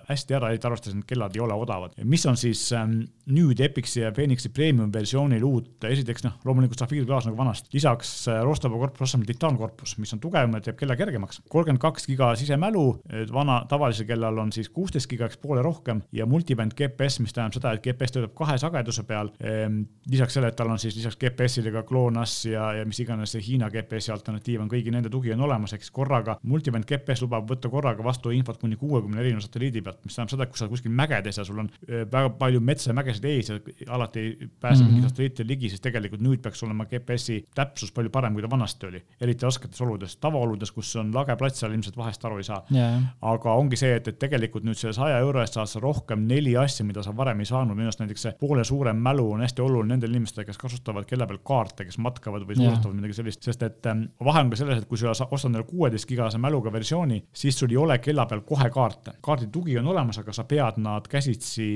hästi 0.10 0.38
ära, 0.40 0.50
eriti 0.50 0.68
arvestades, 0.68 1.00
et 1.00 1.10
kellad 1.10 1.36
ei 1.36 1.42
ole 1.42 1.54
odavad. 1.54 1.92
mis 2.04 2.26
on 2.26 2.38
siis 2.38 2.72
ähm, 2.72 3.00
nüüd 3.26 3.60
Epixi 3.60 4.00
ja 4.02 4.12
Phoenixi 4.12 4.50
premium 4.50 4.94
versioonil 4.94 5.44
uut, 5.44 5.84
esiteks 5.90 6.24
noh, 6.24 6.40
loomulikult 6.46 6.80
safiirklaas 6.80 7.28
nagu 7.30 7.38
vanasti, 7.38 7.70
lisaks 7.74 8.13
lisaks 8.14 8.28
äh, 8.28 8.44
Rostova 8.44 8.78
korpus 8.78 9.16
on 9.16 9.24
titaankorpus, 9.26 9.98
mis 9.98 10.14
on 10.14 10.20
tugevam 10.20 10.54
ja 10.54 10.62
teeb 10.62 10.78
kella 10.78 10.96
kergemaks. 10.96 11.42
kolmkümmend 11.50 11.82
kaks 11.82 12.06
giga 12.08 12.36
sisemälu, 12.36 13.02
vana 13.34 13.64
tavalisel 13.70 14.06
kellal 14.06 14.38
on 14.38 14.52
siis 14.52 14.70
kuusteist 14.70 15.10
giga 15.10 15.26
ehk 15.26 15.40
poole 15.42 15.62
rohkem 15.62 16.02
ja 16.12 16.26
multiband 16.26 16.74
GPS, 16.78 17.20
mis 17.20 17.34
tähendab 17.34 17.58
seda, 17.58 17.74
et 17.74 17.84
GPS 17.84 18.14
töötab 18.14 18.34
kahe 18.36 18.58
sageduse 18.58 19.04
peal. 19.04 19.32
Ehm, 19.44 19.84
lisaks 20.10 20.34
sellele, 20.34 20.52
et 20.54 20.58
tal 20.60 20.72
on 20.72 20.80
siis 20.80 20.96
lisaks 20.96 21.18
GPS-ile 21.18 21.72
ka 21.74 21.84
GLONASS 21.88 22.46
ja, 22.52 22.70
ja 22.80 22.86
mis 22.86 23.00
iganes 23.00 23.34
see 23.34 23.44
Hiina 23.44 23.70
GPS-i 23.74 24.14
alternatiiv 24.14 24.64
on, 24.64 24.72
kõigi 24.72 24.94
nende 24.94 25.12
tugi 25.14 25.34
on 25.34 25.46
olemas, 25.48 25.74
ehk 25.74 25.86
siis 25.86 25.94
korraga 25.94 26.38
multiband 26.44 26.88
GPS 26.90 27.24
lubab 27.26 27.50
võtta 27.50 27.72
korraga 27.72 28.04
vastu 28.06 28.34
infot 28.36 28.60
kuni 28.62 28.78
kuuekümne 28.80 29.22
erineva 29.22 29.44
satelliidi 29.44 29.82
pealt, 29.82 30.02
mis 30.06 30.18
tähendab 30.18 30.36
seda, 30.36 30.48
et 30.48 30.54
kui 30.54 30.62
sa 30.62 30.70
kuskil 30.72 30.94
mägedes 30.94 31.40
ja 31.40 31.48
sul 31.48 31.64
on 31.64 31.72
äh, 31.90 32.06
väga 32.12 32.34
palju 32.40 32.62
metsa 32.64 32.92
ja 32.92 32.98
mägesid 32.98 33.28
ees 33.30 33.52
ja 33.54 33.60
alati 33.96 34.20
ei 34.20 34.50
pääse 34.60 34.84
mm 34.84 34.88
-hmm. 34.88 34.94
mingi 34.94 35.10
satelliitide 35.10 35.48
ligi, 35.48 35.70
siis 35.70 35.82
tegelikult 35.82 36.22
nüüd 36.22 36.42
peaks 36.44 36.64
olema 36.64 36.86
GPS-i 36.86 37.44
täpsus 37.56 37.92
palju 37.92 38.03
palju 38.04 38.12
parem, 38.14 38.36
kui 38.36 38.44
ta 38.44 38.50
vanasti 38.52 38.88
oli, 38.90 39.02
eriti 39.22 39.46
rasketes 39.46 39.82
oludes, 39.82 40.16
tavaoludes, 40.22 40.72
kus 40.76 40.92
on 41.00 41.12
lage 41.16 41.36
plats, 41.40 41.62
seal 41.62 41.74
ilmselt 41.76 41.98
vahest 41.98 42.26
aru 42.26 42.40
ei 42.42 42.48
saa. 42.48 42.62
Yeah.. 42.74 43.02
aga 43.22 43.56
ongi 43.60 43.80
see, 43.80 43.94
et, 44.00 44.08
et 44.08 44.20
tegelikult 44.20 44.66
nüüd 44.68 44.78
selle 44.80 44.94
saja 44.96 45.20
euro 45.24 45.42
eest 45.42 45.58
saad 45.58 45.70
sa 45.72 45.82
rohkem 45.84 46.26
neli 46.28 46.56
asja, 46.60 46.86
mida 46.86 47.04
sa 47.06 47.14
varem 47.16 47.40
ei 47.44 47.50
saanud, 47.50 47.78
minu 47.78 47.90
arust 47.90 48.02
näiteks 48.04 48.28
see 48.28 48.34
poole 48.40 48.66
suurem 48.68 49.00
mälu 49.04 49.30
on 49.36 49.44
hästi 49.46 49.64
oluline 49.64 49.96
nendele 49.96 50.18
inimestele, 50.18 50.48
kes 50.50 50.60
kasutavad 50.62 51.08
kella 51.10 51.28
peal 51.30 51.42
kaarte, 51.46 51.88
kes 51.88 52.00
matkavad 52.04 52.48
või 52.48 52.58
suusatavad 52.60 52.92
yeah. 52.92 53.00
midagi 53.02 53.20
sellist, 53.20 53.44
sest 53.46 53.68
et 53.68 53.92
ähm, 53.92 54.08
vahe 54.24 54.44
on 54.44 54.52
ka 54.54 54.60
selles, 54.60 54.84
et 54.84 54.90
kui 54.90 55.00
sa 55.00 55.14
ostad 55.14 55.50
endale 55.52 55.68
kuueteist 55.70 56.10
gigase 56.10 56.42
mäluga 56.42 56.74
versiooni, 56.74 57.24
siis 57.34 57.58
sul 57.60 57.74
ei 57.74 57.80
ole 57.80 58.00
kella 58.04 58.28
peal 58.30 58.44
kohe 58.48 58.70
kaarte. 58.74 59.18
kaardi 59.24 59.50
tugi 59.54 59.78
on 59.80 59.88
olemas, 59.94 60.20
aga 60.20 60.36
sa 60.36 60.48
pead 60.50 60.82
nad 60.84 61.08
käsitsi 61.10 61.70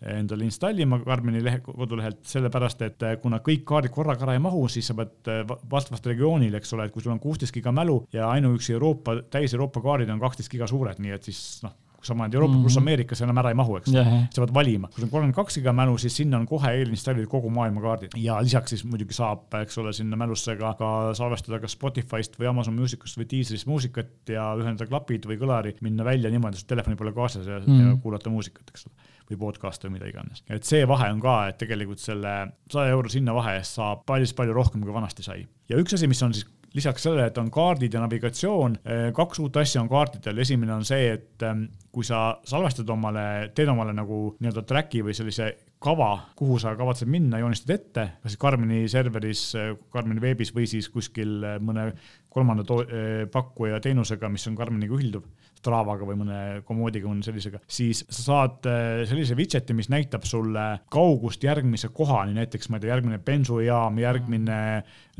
endale 0.00 0.46
installima 0.48 0.98
Karmini 1.04 1.42
lehe, 1.44 1.60
kodulehelt, 1.64 2.22
sellepärast 2.28 2.86
et 2.86 3.04
eh, 3.04 3.18
kuna 3.22 3.40
kõik 3.44 3.66
kaardid 3.68 3.92
korraga 3.94 4.24
ära 4.26 4.38
ei 4.38 4.42
mahu, 4.42 4.64
siis 4.72 4.88
sa 4.90 4.96
pead 4.96 5.28
eh, 5.32 5.44
vastavast 5.70 6.06
regioonil, 6.08 6.56
eks 6.56 6.72
ole, 6.76 6.88
et 6.88 6.94
kui 6.94 7.04
sul 7.04 7.12
on 7.12 7.20
kuusteist 7.20 7.54
giga 7.54 7.72
mälu 7.74 8.00
ja 8.12 8.30
ainuüksi 8.32 8.76
Euroopa, 8.78 9.18
täis 9.30 9.54
Euroopa 9.56 9.84
kaardid 9.84 10.12
on 10.12 10.22
kaksteist 10.22 10.52
giga 10.52 10.68
suured, 10.70 11.02
nii 11.02 11.16
et 11.16 11.30
siis 11.30 11.44
noh 11.66 11.76
kui 12.00 12.08
sa 12.08 12.14
paned 12.16 12.34
Euroopa 12.34 12.54
mm 12.54 12.58
-hmm. 12.58 12.64
pluss 12.64 12.78
Ameerikas 12.80 13.20
enam 13.20 13.38
ära 13.38 13.50
ei 13.52 13.54
mahu, 13.54 13.76
eks 13.76 13.92
yeah., 13.92 14.06
sa 14.32 14.40
pead 14.40 14.54
valima. 14.54 14.88
kui 14.88 14.96
sul 14.96 15.04
on 15.04 15.10
kolmkümmend 15.10 15.36
kaks 15.36 15.58
giga 15.58 15.72
mälu, 15.72 15.98
siis 15.98 16.16
sinna 16.16 16.38
on 16.38 16.46
kohe 16.46 16.70
eelinstallid 16.78 17.26
kogu 17.28 17.50
maailma 17.50 17.80
kaardid 17.80 18.16
ja 18.16 18.40
lisaks 18.40 18.70
siis 18.70 18.84
muidugi 18.84 19.12
saab, 19.12 19.52
eks 19.60 19.78
ole, 19.78 19.92
sinna 19.92 20.16
mälusse 20.16 20.56
ka, 20.56 20.72
ka 20.78 21.14
salvestada 21.14 21.60
kas 21.60 21.76
Spotify'st 21.76 22.40
või 22.40 22.48
Amazon 22.48 22.74
Musicust 22.74 23.20
või 23.20 23.28
Deezerist 23.30 23.66
muusikat 23.66 24.32
ja 24.32 24.54
ühendada 24.56 24.88
klapid 24.88 25.28
või 25.28 25.36
kõlari, 25.36 25.74
minna 25.80 26.04
välja 26.04 26.30
niimoodi, 26.30 26.56
et 26.56 26.66
telefoni 26.66 26.96
pole 26.96 27.12
kaasas 27.12 27.46
ja, 27.46 27.58
mm 27.58 27.66
-hmm. 27.66 27.90
ja 27.90 27.96
kuulata 28.02 28.30
muusikat, 28.30 28.64
eks 28.72 28.86
ole 28.86 29.09
või 29.30 29.40
podcast 29.46 29.84
või 29.86 29.96
mida 29.98 30.08
iganes. 30.10 30.44
et 30.50 30.66
see 30.68 30.86
vahe 30.88 31.10
on 31.12 31.20
ka, 31.22 31.36
et 31.50 31.60
tegelikult 31.62 32.02
selle 32.02 32.36
saja 32.70 32.94
euro 32.94 33.12
sinna 33.12 33.34
vahe 33.36 33.58
eest 33.58 33.78
saab 33.80 34.06
palju-palju 34.08 34.56
rohkem, 34.56 34.84
kui 34.84 34.94
vanasti 34.94 35.26
sai. 35.26 35.44
ja 35.70 35.80
üks 35.80 35.94
asi, 35.96 36.10
mis 36.10 36.22
on 36.26 36.34
siis 36.36 36.48
lisaks 36.74 37.02
sellele, 37.02 37.26
et 37.30 37.38
on 37.40 37.50
kaardid 37.50 37.94
ja 37.94 38.02
navigatsioon, 38.04 38.76
kaks 39.16 39.40
uut 39.42 39.56
asja 39.58 39.82
on 39.82 39.88
kaartidel, 39.90 40.38
esimene 40.42 40.74
on 40.76 40.86
see, 40.86 41.08
et 41.16 41.44
eh, 41.46 41.64
kui 41.90 42.06
sa 42.06 42.36
salvestad 42.46 42.90
omale, 42.94 43.24
teed 43.56 43.70
omale 43.72 43.94
nagu 43.96 44.20
nii-öelda 44.38 44.62
track'i 44.68 45.02
või 45.06 45.16
sellise 45.16 45.50
kava, 45.82 46.10
kuhu 46.38 46.60
sa 46.62 46.76
kavatsed 46.78 47.10
minna, 47.10 47.40
joonistad 47.40 47.74
ette, 47.74 48.06
kas 48.22 48.36
Karmini 48.40 48.84
serveris, 48.92 49.48
Karmini 49.90 50.22
veebis 50.22 50.52
või 50.54 50.68
siis 50.70 50.90
kuskil 50.92 51.40
mõne 51.64 51.90
kolmanda 52.30 52.80
eh, 52.84 53.24
pakkuja 53.32 53.80
teenusega, 53.82 54.30
mis 54.30 54.46
on 54.50 54.58
Karminiga 54.58 54.94
ühilduv, 54.94 55.26
Stravaga 55.60 56.06
või 56.08 56.16
mõne 56.22 56.40
komoodiga 56.64 57.10
või 57.10 57.20
sellisega, 57.24 57.60
siis 57.68 58.02
sa 58.08 58.22
saad 58.22 58.68
eh, 58.70 59.02
sellise 59.08 59.36
widget'i, 59.36 59.76
mis 59.76 59.90
näitab 59.92 60.24
sulle 60.28 60.66
kaugust 60.92 61.44
järgmise 61.44 61.92
kohani, 61.92 62.36
näiteks 62.38 62.70
ma 62.70 62.78
ei 62.78 62.86
tea, 62.86 62.94
järgmine 62.94 63.20
bensujaam, 63.24 64.00
järgmine 64.00 64.60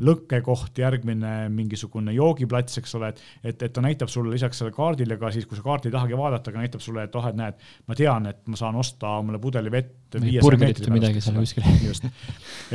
lõkkekoht, 0.01 0.81
järgmine 0.81 1.33
mingisugune 1.53 2.13
joogiplats, 2.15 2.77
eks 2.81 2.95
ole, 2.99 3.11
et, 3.13 3.23
et, 3.43 3.65
et 3.67 3.73
ta 3.73 3.83
näitab 3.85 4.11
sulle 4.11 4.33
lisaks 4.33 4.61
sellele 4.61 4.75
kaardile 4.75 5.17
ka 5.21 5.31
siis, 5.31 5.47
kui 5.49 5.59
sa 5.59 5.65
kaarti 5.65 5.89
ei 5.89 5.95
tahagi 5.95 6.17
vaadata, 6.17 6.51
aga 6.51 6.63
näitab 6.65 6.83
sulle, 6.83 7.05
et 7.07 7.15
oh, 7.15 7.27
et 7.27 7.37
näed, 7.37 7.65
ma 7.87 7.97
tean, 7.97 8.29
et 8.31 8.41
ma 8.47 8.59
saan 8.59 8.79
osta 8.81 9.17
omale 9.21 9.39
pudeli 9.41 9.71
vett 9.71 10.01
meetri 10.19 10.57
peale. 10.57 10.93
midagi 10.93 11.21
seal 11.23 11.37
kuskil. 11.39 11.67
just, 11.85 12.07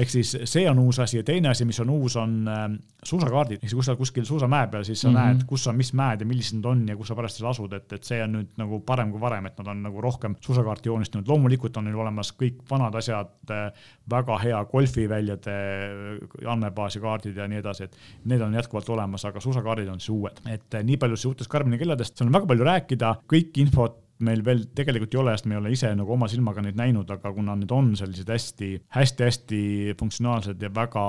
ehk 0.00 0.12
siis 0.12 0.32
see 0.44 0.64
on 0.70 0.78
uus 0.80 0.98
asi 1.02 1.20
ja 1.20 1.26
teine 1.26 1.50
asi, 1.50 1.66
mis 1.68 1.80
on 1.82 1.90
uus, 1.92 2.16
on 2.20 2.36
äh, 2.48 2.64
suusakaardid, 3.04 3.60
ehk 3.60 3.68
siis 3.68 3.76
kui 3.76 3.84
sa 3.84 3.92
oled 3.92 4.00
kuskil 4.00 4.26
suusamäe 4.28 4.70
peal, 4.72 4.84
siis 4.88 5.00
sa 5.00 5.10
mm 5.10 5.16
-hmm. 5.16 5.34
näed, 5.36 5.44
kus 5.50 5.66
on 5.66 5.76
mis 5.76 5.92
mäed 5.92 6.20
ja 6.20 6.26
millised 6.26 6.60
nad 6.60 6.70
on 6.72 6.88
ja 6.88 6.96
kus 6.96 7.08
sa 7.08 7.14
parajasti 7.18 7.46
asud, 7.46 7.72
et, 7.72 7.92
et 7.92 8.04
see 8.04 8.22
on 8.22 8.32
nüüd 8.38 8.56
nagu 8.56 8.80
parem 8.80 9.10
kui 9.12 9.20
varem, 9.20 9.46
et 9.46 9.58
nad 9.58 9.72
on 9.72 9.82
nagu 9.82 10.00
rohkem 10.00 10.36
suusakaarti 10.40 10.88
joonistanud. 10.88 11.28
loomulikult 11.28 11.76
on 11.76 11.84
neil 11.84 11.96
olemas 11.96 12.32
kõik 12.32 12.62
vanad 12.70 12.94
asjad, 12.94 13.34
äh, 13.50 13.72
väga 14.10 14.38
hea 14.38 14.64
golfiväljade 14.64 15.56
äh, 15.56 16.52
andmebaasi 16.52 17.00
kaardid 17.16 17.36
ja 17.40 17.48
nii 17.50 17.62
edasi, 17.62 17.88
et 17.88 18.24
need 18.30 18.42
on 18.44 18.54
jätkuvalt 18.56 18.88
olemas, 18.94 19.24
aga 19.28 19.42
suusakaardid 19.42 19.88
on 19.92 20.00
siis 20.00 20.14
uued. 20.14 20.42
et 20.50 20.74
äh, 20.74 20.84
nii 20.84 20.96
palju 21.00 21.16
siis 21.16 21.32
uutest 21.32 21.50
Karmini 21.50 21.78
kelladest, 21.80 22.16
seal 22.16 22.28
on 22.28 22.36
väga 22.36 22.50
palju 22.52 22.68
rääkida, 22.70 23.14
kõik 23.32 23.62
infot 23.62 24.02
meil 24.24 24.42
veel 24.44 24.62
tegelikult 24.76 25.14
ei 25.14 25.20
ole, 25.20 25.34
sest 25.36 25.48
me 25.48 25.56
ei 25.56 25.60
ole 25.60 25.72
ise 25.74 25.90
nagu 25.96 26.12
oma 26.14 26.28
silmaga 26.30 26.62
neid 26.64 26.78
näinud, 26.78 27.10
aga 27.12 27.32
kuna 27.36 27.56
need 27.58 27.72
on 27.74 27.90
sellised 27.98 28.30
hästi, 28.32 28.70
hästi-hästi 28.96 29.60
funktsionaalsed 30.00 30.62
ja 30.62 30.70
väga 30.74 31.04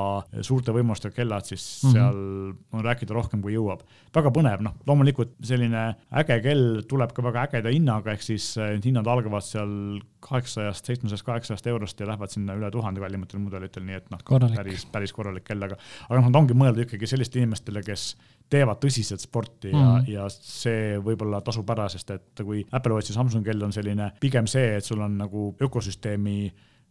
suurte 0.45 0.75
võimalustega 0.75 1.15
kellad, 1.15 1.47
siis 1.47 1.63
mm 1.83 1.89
-hmm. 1.89 1.95
seal 1.95 2.77
on 2.79 2.85
rääkida 2.85 3.15
rohkem 3.15 3.41
kui 3.41 3.55
jõuab. 3.55 3.85
väga 4.15 4.31
põnev, 4.33 4.61
noh, 4.65 4.75
loomulikult 4.87 5.35
selline 5.43 5.95
äge 6.11 6.39
kell 6.41 6.81
tuleb 6.89 7.13
ka 7.13 7.23
väga 7.23 7.47
ägeda 7.47 7.69
hinnaga, 7.69 8.11
ehk 8.11 8.21
siis 8.21 8.57
eh, 8.57 8.73
need 8.75 8.85
hinnad 8.91 9.07
algavad 9.07 9.43
seal 9.43 10.01
kaheksasajast, 10.19 10.85
seitsmesajast, 10.85 11.25
kaheksasajast 11.25 11.67
eurost 11.67 11.99
ja 11.99 12.07
lähevad 12.07 12.33
sinna 12.33 12.55
üle 12.57 12.71
tuhande 12.71 12.99
kallimatel 12.99 13.39
mudelitel, 13.39 13.85
nii 13.85 13.99
et 13.99 14.09
noh, 14.11 14.19
päris, 14.55 14.85
päris 14.91 15.13
korralik 15.13 15.45
kell, 15.47 15.61
aga, 15.63 15.77
aga 16.09 16.19
noh, 16.19 16.27
nad 16.27 16.41
ongi 16.41 16.57
mõeldud 16.57 16.87
ikkagi 16.87 17.07
sellistele 17.07 17.45
inimestele, 17.45 17.83
kes 17.85 18.15
teevad 18.49 18.79
tõsiselt 18.83 19.23
sporti 19.23 19.73
ja 19.73 19.81
mm., 19.81 20.07
ja 20.11 20.29
see 20.31 20.95
võib-olla 21.03 21.41
tasub 21.45 21.69
ära, 21.73 21.89
sest 21.91 22.11
et 22.15 22.43
kui 22.43 22.63
Apple 22.71 22.95
Watch 22.95 23.11
ja 23.11 23.17
Samsung 23.17 23.45
kell 23.45 23.63
on 23.63 23.75
selline 23.75 24.13
pigem 24.21 24.47
see, 24.47 24.77
et 24.77 24.85
sul 24.85 25.03
on 25.03 25.17
nagu 25.19 25.49
ökosüsteemi 25.63 26.37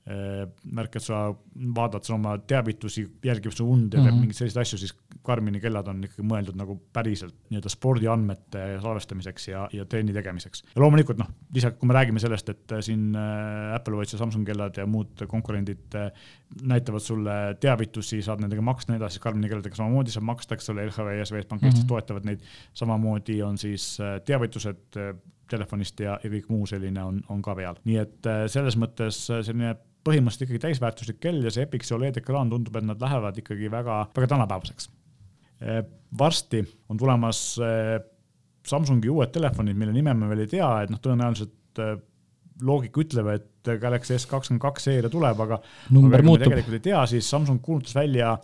Äh, 0.07 0.45
märk, 0.71 1.01
et 1.01 1.03
sa 1.03 1.33
vaatad 1.75 2.07
oma 2.15 2.37
teavitusi, 2.39 3.03
jälgib 3.27 3.51
su 3.51 3.65
und 3.67 3.91
ja 3.91 3.99
teeb 3.99 4.05
mm 4.05 4.13
-hmm. 4.13 4.21
mingeid 4.23 4.39
selliseid 4.39 4.61
asju, 4.63 4.79
siis 4.79 4.93
Karmini 5.27 5.59
kellad 5.61 5.89
on 5.91 6.05
ikkagi 6.07 6.23
mõeldud 6.23 6.55
nagu 6.55 6.77
päriselt 6.95 7.35
nii-öelda 7.51 7.73
spordiandmete 7.73 8.61
salvestamiseks 8.85 9.49
ja, 9.49 9.65
ja 9.73 9.85
trenni 9.85 10.13
tegemiseks. 10.15 10.63
ja 10.77 10.81
loomulikult 10.81 11.19
noh, 11.19 11.27
lisaks, 11.55 11.77
kui 11.81 11.89
me 11.91 11.95
räägime 11.99 12.23
sellest, 12.23 12.49
et 12.49 12.73
äh, 12.73 12.81
siin 12.81 13.17
äh, 13.17 13.75
Apple 13.75 13.97
Watch 13.97 14.15
ja 14.15 14.19
Samsung 14.19 14.47
kellad 14.47 14.79
ja 14.79 14.87
muud 14.87 15.27
konkurendid 15.27 15.99
näitavad 16.63 17.03
sulle 17.03 17.37
teavitusi, 17.61 18.21
saad 18.23 18.41
nendega 18.41 18.63
maksta 18.63 18.93
ja 18.93 18.95
nii 18.95 19.03
edasi, 19.03 19.21
Karmini 19.21 19.51
kelladega 19.51 19.79
samamoodi 19.79 20.15
saab 20.15 20.29
maksta, 20.31 20.57
eks 20.57 20.71
ole, 20.73 20.87
LHV 20.87 21.19
ja 21.19 21.27
Swedbank 21.29 21.63
mm 21.63 21.69
-hmm. 21.69 21.89
toetavad 21.91 22.29
neid. 22.29 22.45
samamoodi 22.75 23.43
on 23.43 23.59
siis 23.59 23.99
teavitused 24.25 24.99
telefonist 25.51 26.01
ja, 26.01 26.19
ja 26.23 26.31
kõik 26.31 26.49
muu 26.49 26.67
selline 26.67 27.03
on, 27.03 27.21
on 27.29 27.43
ka 27.43 27.55
peal, 27.55 27.79
nii 27.85 27.99
et 28.03 28.31
selles 28.51 28.79
mõttes 28.79 29.27
selline 29.27 29.77
põhimõtteliselt 30.07 30.47
ikkagi 30.47 30.63
täisväärtuslik 30.63 31.21
kell 31.21 31.45
ja 31.45 31.51
see 31.51 31.67
Epixi 31.67 31.95
Oled 31.95 32.17
ekraan 32.17 32.51
tundub, 32.51 32.77
et 32.77 32.87
nad 32.87 33.01
lähevad 33.03 33.39
ikkagi 33.43 33.71
väga, 33.71 34.07
väga 34.17 34.27
tänapäevaseks. 34.35 34.91
Varsti 36.19 36.63
on 36.89 36.97
tulemas 36.97 37.59
Samsungi 38.67 39.11
uued 39.11 39.31
telefonid, 39.35 39.77
mille 39.79 39.93
nime 39.95 40.15
me 40.15 40.29
veel 40.29 40.45
ei 40.45 40.51
tea, 40.51 40.69
et 40.83 40.91
noh, 40.91 40.99
tõenäoliselt 41.03 41.83
loogika 42.67 43.03
ütleb, 43.03 43.29
et 43.35 43.49
Galaxy 43.83 44.17
S 44.19 44.29
kakskümmend 44.31 44.63
kaks 44.63 44.89
seeria 44.89 45.13
tuleb, 45.13 45.41
aga, 45.47 45.61
aga 45.61 46.21
tegelikult 46.45 46.79
ei 46.79 46.85
tea, 46.91 47.01
siis 47.11 47.31
Samsung 47.31 47.63
kuulutas 47.65 47.97
välja 47.97 48.37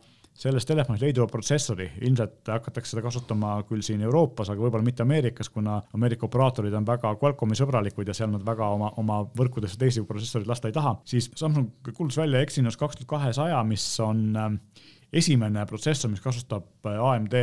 selles 0.42 0.64
telefonis 0.66 1.02
leiduva 1.02 1.26
protsessori, 1.28 1.86
ilmselt 2.06 2.48
hakatakse 2.48 2.94
seda 2.94 3.02
kasutama 3.04 3.58
küll 3.68 3.82
siin 3.84 4.00
Euroopas, 4.06 4.48
aga 4.50 4.64
võib-olla 4.64 4.86
mitte 4.86 5.04
Ameerikas, 5.04 5.50
kuna 5.52 5.76
Ameerika 5.94 6.26
operaatorid 6.26 6.72
on 6.78 6.86
väga 6.88 7.12
Qualcomm'i 7.20 7.58
sõbralikud 7.58 8.08
ja 8.08 8.16
seal 8.16 8.32
nad 8.32 8.44
väga 8.46 8.70
oma, 8.72 8.90
oma 9.02 9.20
võrkudesse 9.38 9.78
teisi 9.80 10.04
protsessoreid 10.08 10.48
lasta 10.48 10.70
ei 10.72 10.76
taha, 10.76 10.96
siis 11.04 11.28
Samsung 11.36 11.92
kuulutas 11.92 12.22
välja 12.22 12.40
Exynos 12.46 12.80
kaks 12.80 13.02
tuhat 13.02 13.10
kahesaja, 13.12 13.60
mis 13.68 13.84
on 14.00 14.24
äh, 14.40 14.48
esimene 15.12 15.64
protsessor, 15.68 16.10
mis 16.10 16.22
kasutab 16.24 16.88
äh, 16.88 16.96
AMD 16.96 17.34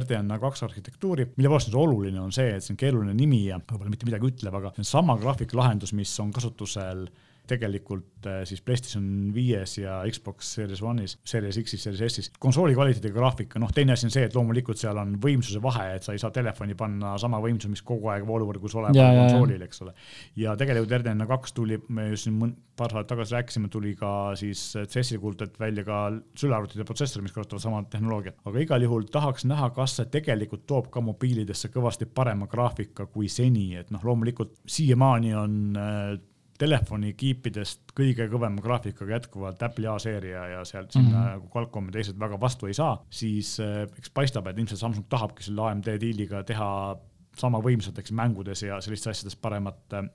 RDNA 0.00 0.38
kaks 0.42 0.64
arhitektuuri, 0.66 1.28
mille 1.36 1.52
poolest 1.52 1.70
see 1.70 1.78
oluline, 1.78 2.18
on 2.20 2.34
see, 2.34 2.56
et 2.56 2.64
see 2.64 2.74
on 2.74 2.80
keeruline 2.80 3.14
nimi 3.16 3.44
ja 3.46 3.60
võib-olla 3.60 3.92
mitte 3.92 4.08
midagi 4.08 4.32
ütleb, 4.32 4.56
aga 4.58 4.74
see 4.74 4.82
on 4.82 4.90
sama 4.90 5.16
graafikalahendus, 5.22 5.94
mis 5.96 6.12
on 6.24 6.34
kasutusel 6.34 7.06
tegelikult 7.48 8.26
äh, 8.28 8.42
siis 8.48 8.62
PlayStation 8.64 9.04
viies 9.34 9.76
ja 9.78 9.98
Xbox 10.08 10.54
Series 10.56 10.80
One'is, 10.82 11.18
Series 11.28 11.58
X-is, 11.60 11.82
Series 11.84 12.02
S-is. 12.08 12.30
konsooli 12.40 12.76
kvaliteediga 12.76 13.18
graafika, 13.18 13.60
noh, 13.60 13.72
teine 13.74 13.92
asi 13.96 14.08
on 14.08 14.14
see, 14.14 14.24
et 14.24 14.36
loomulikult 14.36 14.80
seal 14.80 14.98
on 15.00 15.16
võimsuse 15.20 15.60
vahe, 15.64 15.90
et 15.98 16.06
sa 16.06 16.14
ei 16.16 16.22
saa 16.22 16.32
telefoni 16.34 16.76
panna 16.78 17.14
sama 17.20 17.40
võimsuse, 17.44 17.72
mis 17.74 17.84
kogu 17.84 18.08
aeg 18.14 18.24
vooluvõrgus 18.28 18.76
olema 18.80 19.10
konsoolil, 19.20 19.66
eks 19.68 19.84
ole. 19.84 19.94
ja 20.40 20.56
tegelikult 20.60 20.96
RDNA 21.02 21.28
kaks 21.28 21.56
tuli, 21.56 21.80
me 21.92 22.08
just 22.14 22.28
siin 22.28 22.40
paar 22.74 22.90
saadet 22.90 23.12
tagasi 23.12 23.36
rääkisime, 23.36 23.68
tuli 23.70 23.94
ka 23.98 24.10
siis 24.38 24.62
CS-i 24.74 25.18
kuulutati 25.22 25.60
välja 25.60 25.84
ka 25.86 26.00
sülearvutite 26.38 26.86
protsessorid, 26.88 27.28
mis 27.28 27.36
kasutavad 27.36 27.62
sama 27.62 27.82
tehnoloogiat, 27.90 28.40
aga 28.48 28.64
igal 28.64 28.88
juhul 28.88 29.06
tahaks 29.12 29.46
näha, 29.46 29.70
kas 29.76 29.98
see 30.00 30.08
tegelikult 30.16 30.64
toob 30.66 30.88
ka 30.94 31.04
mobiilidesse 31.04 31.70
kõvasti 31.74 32.08
parema 32.08 32.48
graafika 32.50 33.06
kui 33.06 33.28
seni, 33.28 33.74
et 33.78 33.92
noh, 33.94 34.02
loomulikult 34.04 34.56
siiamaani 34.66 35.34
on 35.38 35.58
äh, 35.78 36.14
telefonikiipidest 36.58 37.94
kõige 37.98 38.28
kõvema 38.30 38.62
graafikaga 38.62 39.16
jätkuvalt 39.16 39.62
Apple'i 39.66 39.88
A-seeria 39.90 40.44
ja 40.52 40.60
sealt 40.64 40.92
sinna 40.92 41.08
mm 41.08 41.16
-hmm. 41.16 41.32
nagu 41.32 41.50
Qualcomm 41.54 41.90
ja 41.90 41.96
teised 41.98 42.20
väga 42.20 42.40
vastu 42.40 42.66
ei 42.70 42.74
saa, 42.74 42.94
siis 43.10 43.58
eh, 43.60 43.82
eks 43.98 44.10
paistab, 44.10 44.46
et 44.46 44.58
ilmselt 44.58 44.80
Samsung 44.80 45.06
tahabki 45.08 45.42
selle 45.42 45.66
AMD 45.70 45.90
diiliga 46.00 46.42
teha 46.42 46.96
sama 47.38 47.58
võimsalt, 47.58 47.98
eks 47.98 48.12
mängudes 48.14 48.62
ja 48.62 48.80
sellistes 48.84 49.10
asjades 49.10 49.36
paremat 49.36 49.96
äh, 49.98 50.06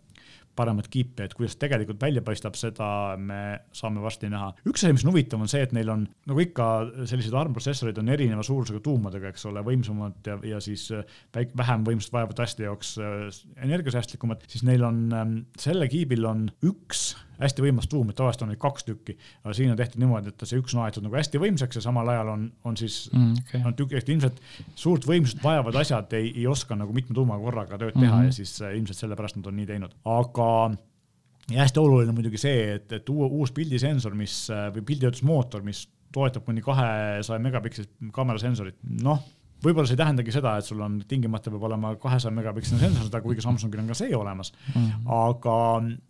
paremat 0.59 0.89
kiipi, 0.91 1.25
et 1.25 1.35
kuidas 1.37 1.55
tegelikult 1.59 2.01
välja 2.01 2.23
paistab, 2.25 2.57
seda 2.59 2.89
me 3.17 3.39
saame 3.75 4.03
varsti 4.03 4.29
näha. 4.31 4.51
üks 4.69 4.83
asi, 4.83 4.95
mis 4.95 5.05
on 5.05 5.13
huvitav, 5.13 5.43
on 5.43 5.51
see, 5.51 5.63
et 5.65 5.75
neil 5.75 5.91
on 5.93 6.05
nagu 6.29 6.43
ikka 6.43 6.67
sellised 7.09 7.35
armprotsessorid 7.39 7.99
on 8.01 8.11
erineva 8.15 8.43
suurusega 8.45 8.83
tuumadega, 8.85 9.31
eks 9.33 9.47
ole, 9.49 9.63
võimsamad 9.65 10.29
ja, 10.31 10.37
ja 10.55 10.61
siis 10.63 10.89
äh, 10.95 11.07
väik-, 11.35 11.55
vähem 11.59 11.87
võimsust 11.87 12.13
vajavate 12.15 12.45
asjade 12.45 12.67
jaoks 12.67 12.93
äh, 13.03 13.41
energiasäästlikumad, 13.65 14.45
siis 14.51 14.65
neil 14.67 14.85
on 14.87 15.01
ähm, 15.15 15.35
selle 15.59 15.89
kiibil 15.91 16.27
on 16.29 16.47
üks 16.65 17.11
hästi 17.39 17.63
võimas 17.63 17.88
tuum, 17.91 18.10
et 18.12 18.17
tavaliselt 18.19 18.43
on 18.45 18.52
neid 18.54 18.62
kaks 18.62 18.88
tükki, 18.88 19.15
aga 19.43 19.56
siin 19.58 19.71
on 19.73 19.80
tehtud 19.80 20.02
niimoodi, 20.04 20.34
et 20.34 20.45
see 20.49 20.60
üks 20.60 20.75
on 20.75 20.84
aetud 20.86 21.06
nagu 21.06 21.17
hästi 21.19 21.41
võimsaks 21.41 21.80
ja 21.80 21.84
samal 21.86 22.12
ajal 22.13 22.34
on, 22.34 22.45
on 22.67 22.78
siis 22.80 22.99
mm, 23.13 23.45
okay. 23.45 23.63
on 23.67 23.78
tükk, 23.80 23.95
et 23.99 24.12
ilmselt 24.12 24.41
suurt 24.80 25.08
võimsust 25.08 25.41
vajavad 25.43 25.80
asjad 25.82 26.13
ei, 26.19 26.34
ei 26.36 26.47
oska 26.52 26.78
nagu 26.80 26.95
mitme 26.95 27.15
tuumaga 27.17 27.43
korraga 27.45 27.80
tööd 27.80 27.95
teha 27.95 28.12
mm 28.12 28.19
-hmm. 28.19 28.30
ja 28.32 28.38
siis 28.41 28.62
äh, 28.62 28.75
ilmselt 28.78 28.99
sellepärast 29.06 29.39
nad 29.39 29.47
on 29.52 29.60
nii 29.60 29.69
teinud, 29.69 29.95
aga 30.17 30.49
ja 31.49 31.63
hästi 31.63 31.80
oluline 31.80 32.13
muidugi 32.15 32.38
see, 32.38 32.75
et, 32.75 32.91
et 32.91 33.10
uus 33.10 33.52
pildisensor, 33.56 34.13
mis 34.15 34.36
või 34.75 34.84
pilditöötlusmootor, 34.84 35.63
mis 35.65 35.88
toetab 36.13 36.45
kuni 36.45 36.62
kahesaja 36.62 37.39
megapikselist 37.39 37.91
kaamerasensorit, 38.13 38.78
noh 39.04 39.23
võib-olla 39.63 39.87
see 39.89 39.97
ei 39.97 40.01
tähendagi 40.01 40.33
seda, 40.33 40.55
et 40.59 40.67
sul 40.67 40.81
on 40.83 40.99
tingimata 41.07 41.51
peab 41.51 41.65
olema 41.69 41.93
kahesaja 41.99 42.33
megapiksline 42.35 42.81
sensor, 42.81 43.07
seda 43.07 43.21
kuigi 43.23 43.43
Samsungil 43.43 43.81
on 43.83 43.89
ka 43.91 43.97
see 43.97 44.15
olemas 44.15 44.51
mm. 44.53 44.73
-hmm. 44.81 45.09
aga 45.19 45.55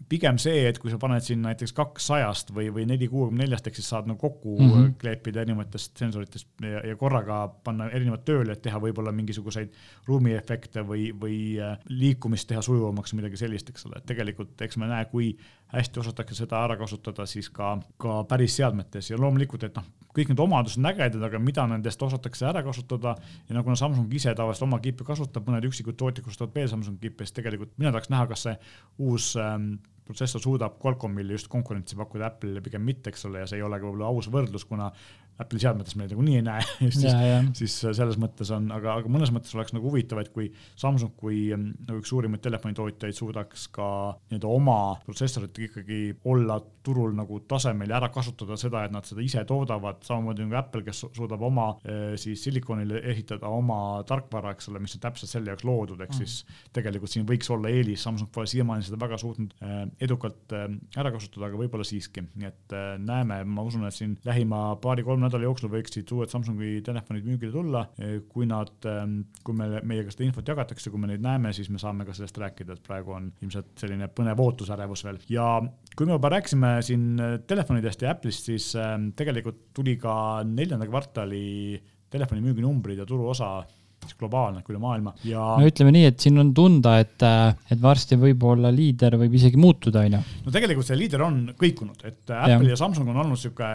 pigem 0.10 0.38
see, 0.42 0.68
et 0.70 0.80
kui 0.80 0.92
sa 0.92 1.00
paned 1.02 1.26
siin 1.26 1.42
näiteks 1.46 1.74
kakssajast 1.78 2.54
või, 2.56 2.70
või 2.74 2.86
neli 2.90 3.08
kuuekümne 3.08 3.44
neljast, 3.44 3.68
ehk 3.68 3.80
siis 3.80 3.90
saad 3.90 4.10
nagu 4.10 4.20
kokku 4.20 4.58
mm 4.60 4.72
-hmm. 4.72 4.94
kleepida 5.02 5.42
erinevatest 5.42 5.98
sensoritest 5.98 6.48
ja, 6.62 6.84
ja 6.88 6.96
korraga 6.96 7.48
panna 7.64 7.90
erinevad 7.90 8.26
tööle, 8.26 8.54
et 8.54 8.62
teha 8.62 8.80
võib-olla 8.80 9.12
mingisuguseid 9.12 9.74
ruumiefekte 10.08 10.86
või, 10.88 11.10
või 11.22 11.40
äh, 11.62 11.78
liikumist 11.90 12.48
teha 12.50 12.62
sujuvamaks 12.62 13.14
või 13.14 13.24
midagi 13.24 13.38
sellist, 13.38 13.70
eks 13.70 13.86
ole, 13.86 13.98
et 13.98 14.06
tegelikult 14.06 14.62
eks 14.62 14.78
me 14.78 14.88
näe, 14.88 15.06
kui 15.06 15.34
hästi 15.74 16.02
osatakse 16.02 16.36
seda 16.38 16.64
ära 16.66 16.78
kasutada 16.80 17.26
siis 17.30 17.50
ka, 17.54 17.76
ka 18.02 18.24
päris 18.30 18.56
seadmetes. 18.58 19.12
Ja 19.12 19.20
loomulikult, 19.22 19.68
et 19.68 19.76
noh, 19.78 19.86
kõik 20.16 20.32
need 20.32 20.42
omadused 20.42 20.82
on 20.82 20.90
ägedad, 20.90 21.22
aga 21.28 21.42
mida 21.44 21.68
nendest 21.70 22.02
osatakse 22.06 22.48
ära 22.50 22.64
kasutada 22.66 23.16
ja 23.50 23.58
nagu 23.58 23.76
Samsung 23.78 24.14
ise 24.18 24.34
tavaliselt 24.38 24.68
oma 24.68 24.82
kiipe 24.84 25.06
kasutab, 25.08 25.46
mõned 25.48 25.70
üksikud 25.70 25.98
tootjad 26.00 26.26
kasutavad 26.26 26.58
veel 26.58 26.72
Samsungi 26.72 27.06
kiipe, 27.06 27.28
siis 27.28 27.38
tegelikult 27.38 27.78
mina 27.78 27.94
tahaks 27.94 28.10
näha, 28.14 28.26
kas 28.32 28.48
see 28.48 28.56
uus 29.06 29.36
ähm, 29.40 29.76
protsessor 30.10 30.42
suudab 30.42 30.80
Qualcommile 30.82 31.38
just 31.38 31.48
konkurentsi 31.54 31.98
pakkuda, 32.00 32.32
Apple'ile 32.32 32.64
pigem 32.66 32.82
mitte, 32.82 33.14
eks 33.14 33.28
ole, 33.30 33.44
ja 33.44 33.50
see 33.50 33.60
ei 33.60 33.66
ole 33.66 33.78
ka 33.78 33.86
võib-olla 33.86 34.10
aus 34.10 34.30
võrdlus, 34.34 34.66
kuna 34.66 34.90
Apple'i 35.40 35.62
seadmetes 35.64 35.96
me 35.96 36.08
nagunii 36.10 36.40
ei 36.42 36.44
näe. 36.44 36.64
Siis, 37.00 37.14
siis 37.56 37.76
selles 37.96 38.18
mõttes 38.20 38.50
on, 38.56 38.66
aga, 38.76 38.98
aga 39.00 39.12
mõnes 39.12 39.32
mõttes 39.32 39.54
oleks 39.56 39.72
nagu 39.76 39.88
huvitav, 39.88 40.20
et 40.20 40.32
kui 40.34 40.50
Samsung 40.80 41.14
kui 41.20 41.46
mm, 41.56 41.86
nagu 41.88 42.02
üks 42.02 42.12
suurimaid 42.12 42.42
telefonitootjaid 42.44 43.16
suudaks 43.16 43.68
ka 43.76 43.88
nii-öelda 44.32 44.52
oma 44.52 44.78
protsessoritega 45.06 45.70
ikkagi 45.70 46.00
olla 46.28 46.58
turul 46.84 47.14
nagu 47.16 47.40
tasemel 47.48 47.92
ja 47.92 48.00
ära 48.00 48.10
kasutada 48.14 48.58
seda, 48.60 48.84
et 48.88 48.94
nad 48.96 49.08
seda 49.08 49.24
ise 49.24 49.44
toodavad, 49.48 50.02
samamoodi 50.08 50.44
nagu 50.48 50.58
Apple, 50.60 50.84
kes 50.88 51.06
suudab 51.16 51.44
oma 51.46 51.70
eh, 51.84 52.16
siis 52.20 52.44
silikonile 52.48 53.04
ehitada 53.14 53.52
oma 53.54 53.80
tarkvara, 54.10 54.56
eks 54.56 54.72
ole, 54.72 54.82
mis 54.84 54.98
on 54.98 55.04
täpselt 55.06 55.32
selle 55.32 55.54
jaoks 55.54 55.68
loodud, 55.68 56.04
ehk 56.04 56.16
mm. 56.16 56.20
siis 56.20 56.74
tegelikult 56.76 57.14
siin 57.14 57.28
võiks 57.30 57.52
olla 57.54 57.72
eelis, 57.72 58.04
Samsung 58.04 58.32
pole 58.34 58.50
siiamaani 58.50 58.88
seda 58.88 59.00
väga 59.00 59.20
suutnud 59.22 59.56
eh, 59.62 59.80
edukalt 60.08 60.56
ära 60.56 61.14
kasutada, 61.16 61.48
aga 61.48 61.60
võib-olla 61.62 61.88
siiski, 61.88 62.26
nii 62.36 62.50
et 62.50 62.78
näeme, 63.06 63.42
ma 63.48 63.66
usun, 63.68 63.86
et 63.88 63.96
siin 63.96 64.18
lähima 64.28 64.64
paari-kolme 64.82 65.29
nädala 65.30 65.48
jooksul 65.48 65.72
võiksid 65.72 66.12
uued 66.16 66.32
Samsungi 66.32 66.80
telefonid 66.86 67.28
müügile 67.30 67.54
tulla. 67.54 67.86
kui 68.30 68.48
nad, 68.50 68.74
ähm, 68.90 69.22
kui 69.46 69.56
me, 69.56 69.70
meiega 69.88 70.12
seda 70.14 70.26
infot 70.28 70.48
jagatakse, 70.48 70.92
kui 70.92 71.02
me 71.02 71.12
neid 71.12 71.24
näeme, 71.24 71.54
siis 71.56 71.70
me 71.70 71.80
saame 71.82 72.08
ka 72.08 72.16
sellest 72.18 72.38
rääkida, 72.42 72.76
et 72.76 72.86
praegu 72.86 73.16
on 73.16 73.30
ilmselt 73.44 73.72
selline 73.80 74.10
põnev 74.14 74.42
ootusärevus 74.44 75.06
veel 75.08 75.20
ja 75.32 75.48
kui 75.96 76.08
me 76.08 76.16
juba 76.18 76.34
rääkisime 76.36 76.76
siin 76.86 77.08
telefonidest 77.48 78.04
ja 78.04 78.14
Apple'ist, 78.14 78.50
siis 78.52 78.72
ähm, 78.80 79.12
tegelikult 79.18 79.70
tuli 79.76 79.96
ka 80.02 80.42
neljanda 80.48 80.88
kvartali 80.90 81.80
telefoni 82.10 82.42
müüginumbrid 82.44 83.00
ja 83.00 83.06
turuosa 83.08 83.60
siis 84.06 84.18
globaalne 84.20 84.64
üle 84.70 84.80
maailma 84.82 85.14
ja. 85.28 85.42
no 85.60 85.68
ütleme 85.68 85.94
nii, 85.96 86.06
et 86.10 86.24
siin 86.24 86.40
on 86.42 86.54
tunda, 86.56 86.98
et, 87.04 87.18
äh, 87.26 87.52
et 87.74 87.82
varsti 87.82 88.18
võib-olla 88.20 88.72
liider 88.74 89.18
võib 89.20 89.36
isegi 89.40 89.60
muutuda, 89.60 90.06
on 90.08 90.18
ju. 90.18 90.22
no 90.46 90.56
tegelikult 90.56 90.88
see 90.88 91.00
liider 91.00 91.26
on 91.26 91.42
kõikunud, 91.60 92.06
et 92.08 92.24
Apple 92.26 92.70
ja, 92.70 92.76
ja 92.76 92.80
Samsung 92.80 93.12
on 93.12 93.22
olnud 93.26 93.42
sihuke 93.42 93.70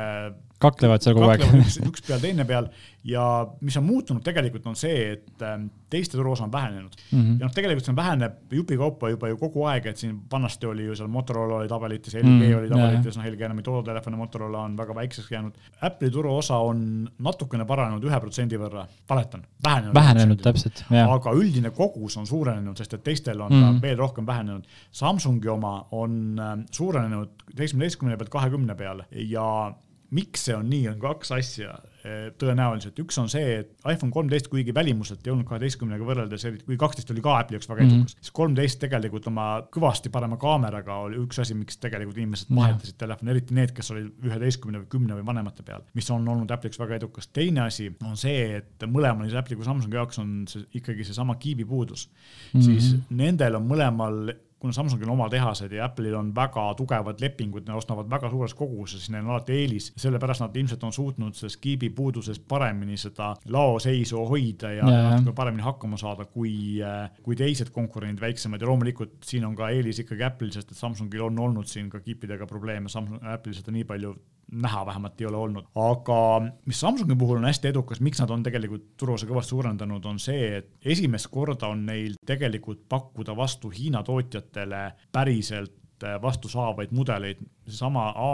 kaklevad 0.65 1.05
seal 1.05 1.17
kogu 1.19 1.31
aeg. 1.33 1.47
üks, 1.89 2.05
peal 2.09 2.23
teine 2.23 2.49
peal 2.49 2.71
ja 3.05 3.47
mis 3.61 3.77
on 3.77 3.85
muutunud 3.85 4.25
tegelikult 4.25 4.67
on 4.67 4.77
see, 4.79 5.13
et 5.13 5.43
ähm, 5.45 5.67
teiste 5.93 6.17
turuosa 6.17 6.45
on 6.45 6.53
vähenenud 6.53 6.93
mm. 7.13 7.21
-hmm. 7.21 7.41
ja 7.41 7.47
noh, 7.47 7.53
tegelikult 7.53 7.85
see 7.85 7.97
väheneb 7.97 8.53
jupikaupa 8.53 9.09
juba 9.13 9.29
ju 9.29 9.37
kogu 9.37 9.65
aeg, 9.69 9.87
et 9.87 10.01
siin 10.01 10.17
vanasti 10.33 10.67
oli 10.67 10.85
ju 10.85 10.97
seal 10.97 11.09
Motorola 11.09 11.57
oli 11.57 11.69
tabelites, 11.69 12.15
LG 12.15 12.25
mm 12.25 12.41
-hmm. 12.41 12.57
oli 12.59 12.69
tabelites, 12.69 13.17
noh 13.17 13.27
LG 13.27 13.41
enam 13.41 13.59
ei 13.59 13.67
tooda 13.69 13.91
telefone, 13.91 14.17
Motorola 14.17 14.63
on 14.63 14.77
väga 14.77 14.95
väikseks 14.95 15.31
jäänud. 15.33 15.53
Apple'i 15.81 16.11
turuosa 16.11 16.57
on 16.57 17.09
natukene 17.19 17.65
paranenud 17.65 18.05
ühe 18.05 18.21
protsendi 18.21 18.57
võrra, 18.57 18.87
valetan, 19.11 19.45
vähenenud. 19.65 19.95
vähenenud 19.95 20.43
täpselt, 20.43 20.85
jah. 20.91 21.13
aga 21.13 21.33
üldine 21.33 21.71
kogus 21.71 22.17
on 22.17 22.27
suurenenud, 22.27 22.77
sest 22.77 22.95
et 22.95 23.03
teistel 23.05 23.41
on 23.41 23.53
mm 23.53 23.63
-hmm. 23.63 23.83
veel 23.83 23.99
rohkem 23.99 24.27
vähenenud. 24.27 24.65
Samsungi 24.91 25.49
oma 25.49 25.87
on 25.91 26.39
ähm, 26.41 26.61
suurenenud 26.71 27.31
seitsmeteistkümne 27.57 28.17
pealt 28.17 28.31
kahekümne 28.31 28.75
peale 28.75 29.05
ja 29.13 29.75
miks 30.15 30.47
see 30.49 30.55
on 30.57 30.69
nii, 30.71 30.87
on 30.93 31.01
kaks 31.03 31.33
asja 31.35 31.73
eh, 32.05 32.29
tõenäoliselt, 32.39 32.99
üks 33.03 33.17
on 33.21 33.31
see, 33.33 33.59
et 33.61 33.73
iPhone 33.91 34.13
kolmteist, 34.15 34.49
kuigi 34.53 34.75
välimuselt 34.77 35.25
ei 35.27 35.33
olnud 35.33 35.49
kaheteistkümnega 35.49 36.07
võrreldes, 36.07 36.47
kui 36.67 36.79
kaksteist 36.81 37.11
oli 37.15 37.25
ka 37.25 37.35
Apple'i 37.41 37.59
jaoks 37.59 37.71
väga 37.71 37.83
edukas 37.83 37.97
mm, 37.97 38.05
-hmm. 38.05 38.27
siis 38.27 38.37
kolmteist 38.39 38.81
tegelikult 38.85 39.27
oma 39.31 39.47
kõvasti 39.75 40.13
parema 40.15 40.39
kaameraga 40.41 41.01
oli 41.09 41.19
üks 41.23 41.41
asi, 41.43 41.57
miks 41.59 41.81
tegelikult 41.83 42.21
inimesed 42.21 42.53
vahetasid 42.55 42.99
telefoni, 43.01 43.35
eriti 43.35 43.59
need, 43.59 43.75
kes 43.77 43.91
olid 43.95 44.29
üheteistkümne 44.29 44.85
või 44.85 44.91
kümne 44.97 45.19
või 45.19 45.27
vanemate 45.33 45.67
peal, 45.67 45.87
mis 45.99 46.11
on 46.15 46.29
olnud 46.29 46.55
Apple'i 46.55 46.71
jaoks 46.71 46.83
väga 46.85 47.01
edukas. 47.03 47.29
teine 47.29 47.67
asi 47.67 47.91
on 48.05 48.17
see, 48.21 48.61
et 48.61 48.87
mõlemal 48.87 49.27
nii 49.27 49.39
Apple'i 49.41 49.59
kui 49.59 49.67
Samsungi 49.67 49.99
jaoks 49.99 50.23
on 50.23 50.35
see 50.51 50.67
ikkagi 50.81 51.05
seesama 51.05 51.35
kiibipuudus 51.35 52.09
mm, 52.09 52.61
-hmm. 52.61 52.65
siis 52.65 52.95
nendel 53.11 53.59
on 53.59 53.67
mõlemal 53.69 54.35
kuna 54.65 54.73
Samsungil 54.73 55.09
on 55.11 55.19
oma 55.19 55.29
tehased 55.29 55.73
ja 55.77 55.85
Apple'il 55.85 56.15
on 56.17 56.31
väga 56.35 56.63
tugevad 56.79 57.21
lepingud, 57.21 57.67
nad 57.69 57.77
ostavad 57.77 58.09
väga 58.09 58.31
suures 58.33 58.55
koguses, 58.57 59.03
siis 59.05 59.13
neil 59.13 59.27
on 59.27 59.35
alati 59.35 59.59
eelis. 59.61 59.91
sellepärast 60.01 60.41
nad 60.41 60.57
ilmselt 60.57 60.87
on 60.89 60.93
suutnud 60.93 61.37
sellest 61.37 61.61
kiibi 61.61 61.91
puuduses 61.93 62.41
paremini 62.41 62.97
seda 62.97 63.35
laoseisu 63.53 64.25
hoida 64.31 64.73
ja, 64.73 64.89
ja 64.89 65.11
natuke 65.11 65.37
paremini 65.37 65.67
hakkama 65.67 66.01
saada 66.01 66.25
kui, 66.25 66.81
kui 67.23 67.37
teised 67.37 67.75
konkurendid 67.75 68.25
väiksemad 68.25 68.61
ja 68.63 68.71
loomulikult 68.71 69.19
siin 69.29 69.45
on 69.45 69.57
ka 69.59 69.69
eelis 69.75 70.01
ikkagi 70.01 70.25
Apple'il, 70.25 70.55
sest 70.57 70.73
et 70.73 70.81
Samsungil 70.81 71.27
on 71.29 71.45
olnud 71.45 71.69
siin 71.69 71.93
ka 71.93 72.01
kiipidega 72.01 72.49
probleeme, 72.49 72.89
Samsung, 72.89 73.21
Apple'il 73.35 73.61
seda 73.61 73.75
nii 73.75 73.85
palju 73.85 74.17
näha 74.53 74.87
vähemalt 74.87 75.21
ei 75.21 75.27
ole 75.27 75.37
olnud. 75.37 75.71
aga 75.75 76.19
mis 76.67 76.81
Samsungi 76.81 77.17
puhul 77.17 77.37
on 77.37 77.49
hästi 77.49 77.69
edukas, 77.69 78.01
miks 78.01 78.21
nad 78.21 78.31
on 78.31 78.43
tegelikult 78.43 78.91
turuosa 78.97 79.27
kõvasti 79.27 79.55
suurendanud, 79.57 80.05
on 80.05 80.19
see, 80.23 80.59
et 80.59 80.71
esimest 80.85 81.31
korda 81.33 81.71
on 81.73 81.87
neil 81.87 82.19
tegelikult 82.27 82.85
pakkuda 82.89 83.37
vastu 83.37 83.71
Hiina 83.75 84.03
tootjatele 84.03 84.83
päriselt 85.13 86.05
äh, 86.05 86.19
vastu 86.23 86.49
saavaid 86.49 86.93
mudeleid, 86.93 87.41
seesama 87.67 88.07
A, 88.11 88.31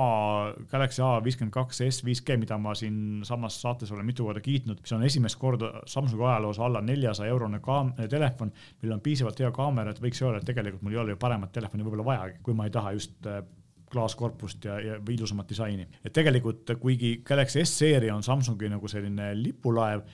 Galaxy 0.70 1.02
A 1.06 1.12
viiskümmend 1.24 1.54
kaks 1.54 1.82
S 1.86 2.04
5G, 2.04 2.36
mida 2.40 2.58
ma 2.58 2.74
siinsamas 2.74 3.60
saates 3.62 3.92
olen 3.92 4.06
mitu 4.06 4.26
korda 4.26 4.42
kiitnud, 4.44 4.82
mis 4.82 4.96
on 4.96 5.06
esimest 5.06 5.38
korda 5.38 5.72
Samsungi 5.86 6.26
ajaloos 6.26 6.58
alla 6.58 6.82
neljasaja 6.84 7.30
eurone 7.30 7.62
kaam-, 7.64 7.94
telefon, 8.10 8.52
millel 8.82 8.98
on 8.98 9.06
piisavalt 9.06 9.40
hea 9.40 9.52
kaamera, 9.54 9.94
et 9.94 10.02
võiks 10.02 10.22
öelda, 10.24 10.42
et 10.42 10.52
tegelikult 10.52 10.82
mul 10.82 10.98
ei 10.98 11.02
ole 11.04 11.16
ju 11.16 11.22
paremat 11.22 11.52
telefoni 11.54 11.86
võib-olla 11.86 12.10
vajagi, 12.12 12.38
kui 12.42 12.58
ma 12.58 12.68
ei 12.68 12.76
taha 12.76 12.96
just 12.98 13.30
äh, 13.30 13.42
klaaskorpust 13.90 14.64
ja, 14.64 14.78
ja 14.80 14.98
või 15.02 15.16
ilusamat 15.18 15.48
disaini. 15.50 15.86
et 16.04 16.12
tegelikult 16.12 16.70
kuigi 16.80 17.20
Galaxy 17.26 17.64
S-seeria 17.64 18.14
on 18.14 18.22
Samsungi 18.22 18.68
nagu 18.70 18.88
selline 18.88 19.32
lipulaev 19.34 20.04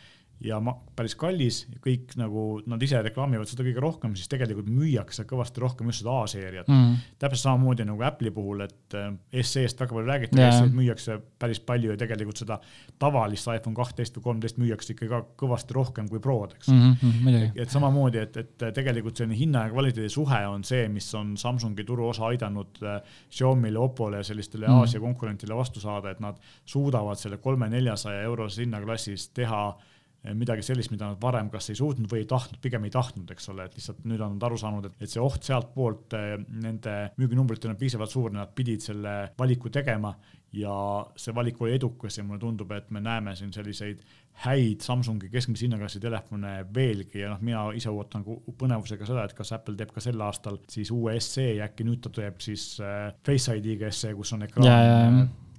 ja 0.44 0.58
ma, 0.60 0.74
päris 0.96 1.14
kallis, 1.18 1.62
kõik 1.84 2.12
nagu 2.20 2.42
nad 2.68 2.82
ise 2.84 2.98
reklaamivad 3.04 3.48
seda 3.48 3.64
kõige 3.64 3.80
rohkem, 3.80 4.16
siis 4.18 4.28
tegelikult 4.28 4.68
müüakse 4.68 5.24
kõvasti 5.28 5.62
rohkem 5.62 5.88
just 5.88 6.02
seda 6.02 6.12
A-seeriat 6.20 6.68
mm.. 6.68 6.98
täpselt 7.22 7.42
samamoodi 7.42 7.86
nagu 7.88 8.04
Apple'i 8.04 8.32
puhul, 8.34 8.60
et 8.66 8.96
äh, 8.98 9.08
SE-st 9.40 9.80
väga 9.80 9.96
palju 9.96 10.10
räägiti 10.10 10.40
yeah., 10.40 10.52
SE-d 10.58 10.76
müüakse 10.76 11.16
päris 11.40 11.60
palju 11.64 11.94
ja 11.94 12.00
tegelikult 12.00 12.42
seda 12.42 12.58
tavalist 13.00 13.48
iPhone 13.52 13.76
kahtteist 13.78 14.18
või 14.18 14.26
kolmteist 14.28 14.60
müüakse 14.60 14.92
ikka 14.92 15.08
ka 15.14 15.22
kõvasti 15.44 15.78
rohkem 15.78 16.12
kui 16.12 16.20
Prod, 16.22 16.52
eks 16.58 16.70
mm. 16.72 16.94
-hmm, 17.00 17.48
et 17.64 17.72
samamoodi, 17.72 18.22
et, 18.26 18.36
et 18.36 18.68
tegelikult 18.76 19.16
selline 19.16 19.40
hinna 19.40 19.66
ja 19.66 19.72
kvaliteedi 19.72 20.12
suhe 20.12 20.42
on 20.50 20.64
see, 20.68 20.84
mis 20.92 21.08
on 21.16 21.34
Samsungi 21.40 21.84
turuosa 21.84 22.28
aidanud 22.28 22.82
äh, 22.84 23.00
Xiaomi'le, 23.32 23.80
Oppole 23.80 24.20
ja 24.20 24.28
sellistele 24.28 24.68
mm. 24.68 24.84
Aasia 24.84 25.00
konkurentidele 25.00 25.56
vastu 25.56 25.80
saada, 25.80 26.12
et 26.12 26.20
nad 26.20 26.36
suudavad 26.64 27.16
selle 27.16 27.40
kolme-neljasaja 27.40 28.20
eurose 28.28 28.64
hinnaklassis 28.64 29.30
teha 29.36 29.66
Eh, 29.76 29.92
midagi 30.34 30.64
sellist, 30.66 30.90
mida 30.90 31.10
nad 31.12 31.20
varem 31.22 31.50
kas 31.52 31.70
ei 31.70 31.78
suutnud 31.78 32.10
või 32.10 32.24
ei 32.24 32.30
tahtnud, 32.30 32.60
pigem 32.62 32.86
ei 32.88 32.94
tahtnud, 32.94 33.30
eks 33.34 33.50
ole, 33.52 33.66
et 33.68 33.76
lihtsalt 33.78 34.02
nüüd 34.08 34.22
on 34.24 34.34
nad 34.36 34.48
aru 34.48 34.58
saanud, 34.60 34.88
et, 34.88 34.96
et 35.04 35.12
see 35.12 35.22
oht 35.22 35.46
sealtpoolt 35.46 36.16
eh, 36.18 36.32
nende 36.64 36.96
müüginumbritel 37.20 37.72
on 37.72 37.78
piisavalt 37.80 38.12
suur, 38.12 38.32
nad 38.34 38.54
pidid 38.56 38.84
selle 38.84 39.16
valiku 39.38 39.72
tegema 39.72 40.14
ja 40.56 40.74
see 41.18 41.34
valik 41.36 41.60
oli 41.62 41.74
edukas 41.76 42.18
ja 42.18 42.24
mulle 42.24 42.40
tundub, 42.40 42.70
et 42.72 42.90
me 42.94 43.02
näeme 43.04 43.34
siin 43.36 43.52
selliseid 43.52 44.02
häid 44.44 44.84
Samsungi 44.84 45.30
keskmise 45.32 45.64
hinnaklassi 45.64 46.00
telefone 46.00 46.58
veelgi 46.74 47.22
ja 47.22 47.32
noh, 47.32 47.40
mina 47.44 47.64
ise 47.76 47.92
ootan 47.92 48.24
põnevusega 48.60 49.08
seda, 49.08 49.24
et 49.24 49.34
kas 49.36 49.54
Apple 49.56 49.76
teeb 49.78 49.94
ka 49.94 50.04
sel 50.04 50.20
aastal 50.24 50.60
siis 50.72 50.92
uue 50.94 51.16
SE 51.24 51.46
ja 51.56 51.70
äkki 51.70 51.86
nüüd 51.88 52.02
ta 52.04 52.12
teeb 52.20 52.40
siis 52.44 52.74
äh, 52.84 53.10
Face 53.26 53.56
ID-ga 53.56 53.90
SE, 53.92 54.12
kus 54.16 54.34
on 54.36 54.46
ekraan 54.48 54.68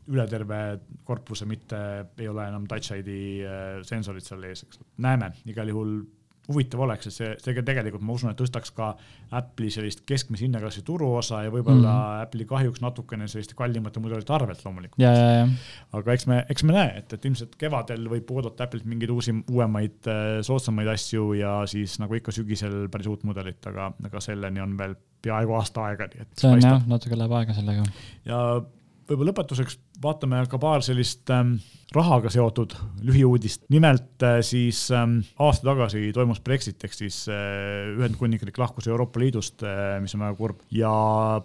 üle 0.07 0.27
terve 0.31 0.59
korpuse, 1.07 1.47
mitte 1.49 1.79
ei 2.17 2.27
ole 2.31 2.47
enam 2.47 2.67
Touch 2.69 2.95
ID 2.95 3.09
äh, 3.43 3.65
sensorid 3.87 4.25
seal 4.25 4.45
ees, 4.47 4.63
eks. 4.67 4.79
näeme, 5.03 5.33
igal 5.49 5.73
juhul 5.73 5.99
huvitav 6.47 6.81
oleks, 6.85 7.09
et 7.09 7.15
see, 7.15 7.31
see 7.43 7.63
tegelikult 7.65 8.03
ma 8.05 8.15
usun, 8.15 8.31
et 8.31 8.39
tõstaks 8.39 8.71
ka 8.75 8.93
Apple'i 9.35 9.71
sellist 9.73 10.05
keskmise 10.07 10.45
hinnaklassi 10.45 10.83
turuosa 10.87 11.41
ja 11.43 11.51
võib-olla 11.51 11.91
mm 11.91 11.97
-hmm. 11.97 12.27
Apple'i 12.27 12.47
kahjuks 12.47 12.81
natukene 12.83 13.27
selliste 13.27 13.57
kallimate 13.59 13.99
mudelite 13.99 14.33
arvelt 14.33 14.63
loomulikult. 14.65 15.03
aga 15.99 16.13
eks 16.13 16.27
me, 16.27 16.45
eks 16.49 16.63
me 16.63 16.77
näe, 16.77 16.93
et, 17.01 17.13
et 17.13 17.25
ilmselt 17.25 17.55
kevadel 17.59 18.07
võib 18.09 18.31
oodata 18.31 18.63
Apple'ilt 18.63 18.87
mingeid 18.87 19.11
uusi, 19.11 19.35
uuemaid, 19.51 19.99
äh, 20.07 20.39
soodsamaid 20.41 20.87
asju 20.87 21.33
ja 21.33 21.59
siis 21.67 21.99
nagu 21.99 22.15
ikka 22.15 22.31
sügisel 22.31 22.87
päris 22.89 23.11
uut 23.11 23.23
mudelit, 23.27 23.59
aga, 23.67 23.91
aga 24.03 24.23
selleni 24.23 24.63
on 24.63 24.77
veel 24.77 24.95
peaaegu 25.21 25.53
aasta 25.57 25.83
aega, 25.89 26.07
nii 26.07 26.21
et. 26.21 26.33
see 26.37 26.49
on 26.49 26.63
jah, 26.63 26.87
natuke 26.87 27.17
läheb 27.17 27.31
aega 27.41 27.53
sellega. 27.53 27.83
ja 28.25 28.39
võib-olla 29.07 29.31
lõpetuseks 29.31 29.79
vaatame 30.03 30.43
ka 30.51 30.59
paar 30.61 30.83
sellist 30.85 31.29
ähm, 31.33 31.57
rahaga 31.95 32.29
seotud 32.31 32.75
lühiuudist. 33.07 33.63
nimelt 33.73 34.23
äh, 34.25 34.39
siis 34.45 34.89
ähm, 34.91 35.19
aasta 35.39 35.69
tagasi 35.69 36.11
toimus 36.15 36.41
Brexit 36.43 36.83
ehk 36.83 36.95
siis 36.95 37.23
äh, 37.31 37.93
Ühendkuningriik 37.95 38.57
lahkus 38.59 38.89
Euroopa 38.91 39.21
Liidust 39.21 39.63
äh,, 39.63 39.97
mis 40.03 40.15
on 40.17 40.25
väga 40.25 40.37
kurb 40.39 40.63
ja 40.75 40.91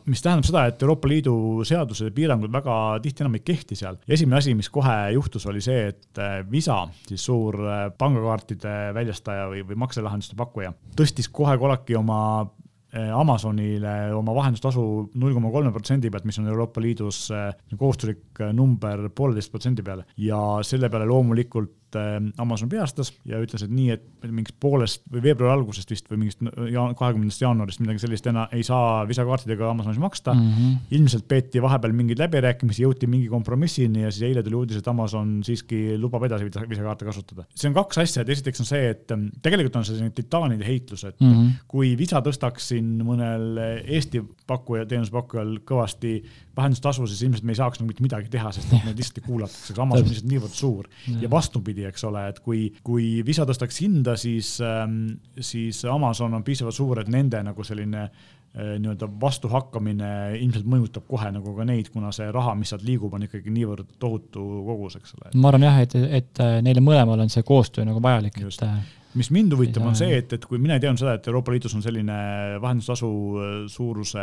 mis 0.07 0.25
tähendab 0.25 0.49
seda, 0.49 0.65
et 0.71 0.83
Euroopa 0.83 1.11
Liidu 1.11 1.37
seadused 1.69 2.11
ja 2.11 2.17
piirangud 2.17 2.53
väga 2.53 2.79
tihti 3.05 3.25
enam 3.25 3.39
ei 3.39 3.45
kehti 3.47 3.79
seal. 3.79 4.01
esimene 4.09 4.41
asi, 4.41 4.57
mis 4.59 4.71
kohe 4.73 4.97
juhtus, 5.15 5.47
oli 5.51 5.63
see, 5.65 5.87
et 5.93 6.23
äh, 6.23 6.41
Visa, 6.51 6.83
siis 7.07 7.25
suur 7.31 7.61
äh, 7.63 7.87
pangakaartide 7.99 8.93
väljastaja 8.97 9.47
või, 9.53 9.63
või 9.69 9.79
makselahenduste 9.87 10.39
pakkuja, 10.39 10.75
tõstis 10.99 11.31
kohe 11.33 11.57
kolaki 11.61 11.97
oma 11.99 12.19
Amazonile 12.93 14.13
oma 14.13 14.35
vahendustasu 14.37 14.83
null 15.17 15.33
koma 15.37 15.51
kolme 15.55 15.73
protsendi 15.73 16.11
pealt, 16.13 16.27
mis 16.29 16.39
on 16.43 16.49
Euroopa 16.53 16.83
Liidus 16.85 17.25
eh, 17.33 17.47
kohustuslik 17.79 18.41
eh, 18.41 18.53
number 18.57 19.09
pooleteist 19.17 19.53
protsendi 19.53 19.85
peale. 19.87 20.05
Ja 20.21 20.41
selle 20.67 20.91
peale 20.93 21.09
loomulikult 21.09 21.73
et 21.93 22.01
äh, 22.01 22.43
Amazon 22.43 22.71
peastas 22.73 23.13
ja 23.29 23.41
ütles, 23.43 23.65
et 23.65 23.73
nii, 23.73 23.97
et 23.97 24.29
mingist 24.29 24.57
poolest 24.61 25.05
või 25.13 25.23
veebruari 25.27 25.59
algusest 25.59 25.91
vist 25.93 26.09
või 26.11 26.23
mingist 26.25 26.43
kahekümnendast 26.43 27.43
jaanuarist 27.43 27.83
midagi 27.83 28.03
sellist 28.03 28.27
enam 28.31 28.53
ei 28.57 28.65
saa 28.67 29.03
visakaartidega 29.09 29.69
Amazonis 29.71 30.01
maksta 30.03 30.35
mm. 30.35 30.53
-hmm. 30.53 30.93
ilmselt 30.99 31.27
peeti 31.29 31.63
vahepeal 31.63 31.95
mingeid 31.97 32.23
läbirääkimisi, 32.23 32.85
jõuti 32.87 33.09
mingi 33.11 33.29
kompromissini 33.33 34.07
ja 34.07 34.13
siis 34.13 34.29
eile 34.31 34.43
tuli 34.43 34.59
uudis, 34.59 34.81
et 34.81 34.89
Amazon 34.89 35.41
siiski 35.45 35.99
lubab 35.99 36.25
edasi 36.29 36.49
visakaarte 36.49 37.09
kasutada. 37.09 37.45
see 37.55 37.69
on 37.69 37.77
kaks 37.77 37.99
asja, 38.05 38.23
et 38.23 38.33
esiteks 38.37 38.65
on 38.65 38.69
see, 38.69 38.91
et 38.91 39.13
ähm, 39.13 39.29
tegelikult 39.43 39.77
on 39.77 39.85
see 39.85 39.97
selline 39.97 40.15
titaanide 40.17 40.67
heitlus, 40.67 41.05
et 41.05 41.21
mm 41.21 41.33
-hmm. 41.33 41.51
kui 41.69 41.97
Visa 41.99 42.21
tõstaks 42.21 42.73
siin 42.73 43.03
mõnel 43.05 43.61
Eesti 43.83 44.23
pakkuja, 44.47 44.87
teenusepakkujal 44.87 45.59
kõvasti 45.69 46.23
vahendustasu, 46.57 47.07
siis 47.07 47.23
ilmselt 47.23 47.45
me 47.45 47.53
ei 47.53 47.61
saaks 47.61 47.81
nagu 47.81 47.89
mitte 47.89 48.03
midagi 48.05 48.29
teha, 48.33 48.53
sest 48.53 48.73
et 48.73 48.85
meid 48.85 48.99
lihtsalt 48.99 49.19
ei 49.19 49.27
kuulatakse, 49.27 49.75
Amazon 49.81 50.05
on 50.05 50.11
lihtsalt 50.11 50.29
niivõrd 50.31 50.57
suur 50.57 50.89
ja 51.21 51.31
vastupidi 51.31 51.82
vastupidi, 51.83 51.89
eks 51.89 52.05
ole, 52.05 52.29
et 52.29 52.41
kui, 52.41 52.69
kui 52.83 53.25
Visa 53.27 53.47
tõstaks 53.47 53.81
hinda, 53.83 54.17
siis 54.17 54.61
ähm,, 54.61 55.19
siis 55.39 55.85
Amazon 55.85 56.35
on 56.35 56.45
piisavalt 56.45 56.75
suur, 56.75 57.01
et 57.01 57.09
nende 57.09 57.43
nagu 57.43 57.65
selline 57.65 58.05
äh, 58.05 58.79
nii-öelda 58.79 59.09
vastuhakkamine 59.21 60.39
ilmselt 60.41 60.67
mõjutab 60.67 61.07
kohe 61.09 61.31
nagu 61.33 61.55
ka 61.57 61.65
neid, 61.65 61.91
kuna 61.93 62.13
see 62.13 62.31
raha, 62.33 62.55
mis 62.55 62.73
sealt 62.73 62.85
liigub, 62.85 63.13
on 63.15 63.27
ikkagi 63.27 63.51
niivõrd 63.51 63.97
tohutu 63.99 64.65
kogus, 64.67 64.99
eks 65.01 65.15
ole. 65.19 65.35
ma 65.35 65.53
arvan 65.53 65.69
jah, 65.69 65.83
et, 65.83 65.95
et 66.23 66.43
äh, 66.43 66.59
neile 66.65 66.85
mõlemal 66.85 67.25
on 67.25 67.33
see 67.33 67.43
koostöö 67.47 67.87
nagu 67.89 68.03
vajalik, 68.03 68.39
et 68.41 68.67
äh, 68.67 68.79
mis 69.19 69.33
mind 69.35 69.53
huvitab, 69.57 69.85
on 69.85 69.99
see, 69.99 70.15
et, 70.23 70.33
et 70.33 70.47
kui 70.49 70.61
mina 70.61 70.79
ei 70.79 70.85
teadnud 70.85 71.03
seda, 71.03 71.19
et 71.19 71.27
Euroopa 71.29 71.53
Liidus 71.53 71.75
on 71.77 71.85
selline 71.85 72.15
vahendustasu 72.63 73.11
suuruse 73.69 74.23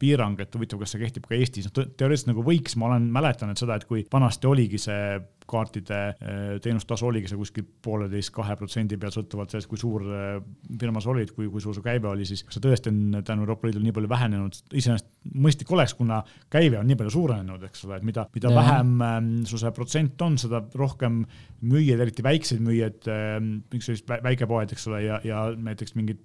piirang, 0.00 0.40
et 0.42 0.54
huvitav, 0.54 0.80
kas 0.82 0.94
see 0.94 1.02
kehtib 1.02 1.26
ka 1.28 1.36
Eestis, 1.38 1.68
noh 1.68 1.74
teoreetiliselt 1.76 2.32
nagu 2.32 2.44
võiks, 2.46 2.76
ma 2.80 2.90
olen, 2.90 3.08
mäletan, 3.12 3.52
et 3.52 3.60
seda, 3.62 3.78
et 3.78 3.86
kui 3.88 4.04
vanasti 4.12 4.50
oligi 4.50 4.80
see 4.82 5.16
kaartide 5.46 5.98
eh, 6.10 6.56
teenustasu 6.62 7.06
oligi 7.06 7.30
see 7.30 7.38
kuskil 7.38 7.66
pooleteist, 7.86 8.32
kahe 8.34 8.56
protsendi 8.58 8.98
peal, 9.00 9.12
sõltuvalt 9.14 9.52
sellest, 9.52 9.70
kui 9.70 9.80
suur 9.80 10.04
eh, 10.10 10.38
firma 10.80 11.02
sa 11.02 11.12
olid, 11.12 11.32
kui, 11.36 11.48
kui 11.52 11.62
suur 11.62 11.76
su 11.76 11.84
käive 11.84 12.10
oli, 12.10 12.26
siis 12.28 12.42
kas 12.46 12.58
see 12.58 12.64
tõesti 12.66 12.92
on 12.92 13.20
tänu 13.26 13.46
Euroopa 13.46 13.68
Liidule 13.68 13.86
nii 13.86 13.96
palju 13.96 14.10
vähenenud, 14.10 14.60
iseenesest 14.74 15.10
mõistlik 15.46 15.72
oleks, 15.74 15.94
kuna 15.98 16.20
käive 16.52 16.80
on 16.80 16.90
nii 16.90 16.98
palju 16.98 17.14
suurenenud, 17.14 17.66
eks 17.70 17.86
ole, 17.86 18.00
et 18.00 18.06
mida, 18.10 18.26
mida 18.34 18.52
ja. 18.52 18.56
vähem 18.60 18.94
ähm, 19.06 19.32
su 19.48 19.60
see 19.62 19.74
protsent 19.76 20.26
on, 20.26 20.38
seda 20.42 20.64
rohkem 20.74 21.22
müüjaid, 21.62 22.02
eriti 22.02 22.26
väikseid 22.26 22.64
müüjaid 22.66 23.10
ähm,, 23.12 23.52
sellised 23.76 24.10
väikepoed, 24.26 24.74
eks 24.74 24.90
ole, 24.90 25.04
ja, 25.06 25.20
ja 25.26 25.46
näiteks 25.54 25.94
mingid 25.98 26.24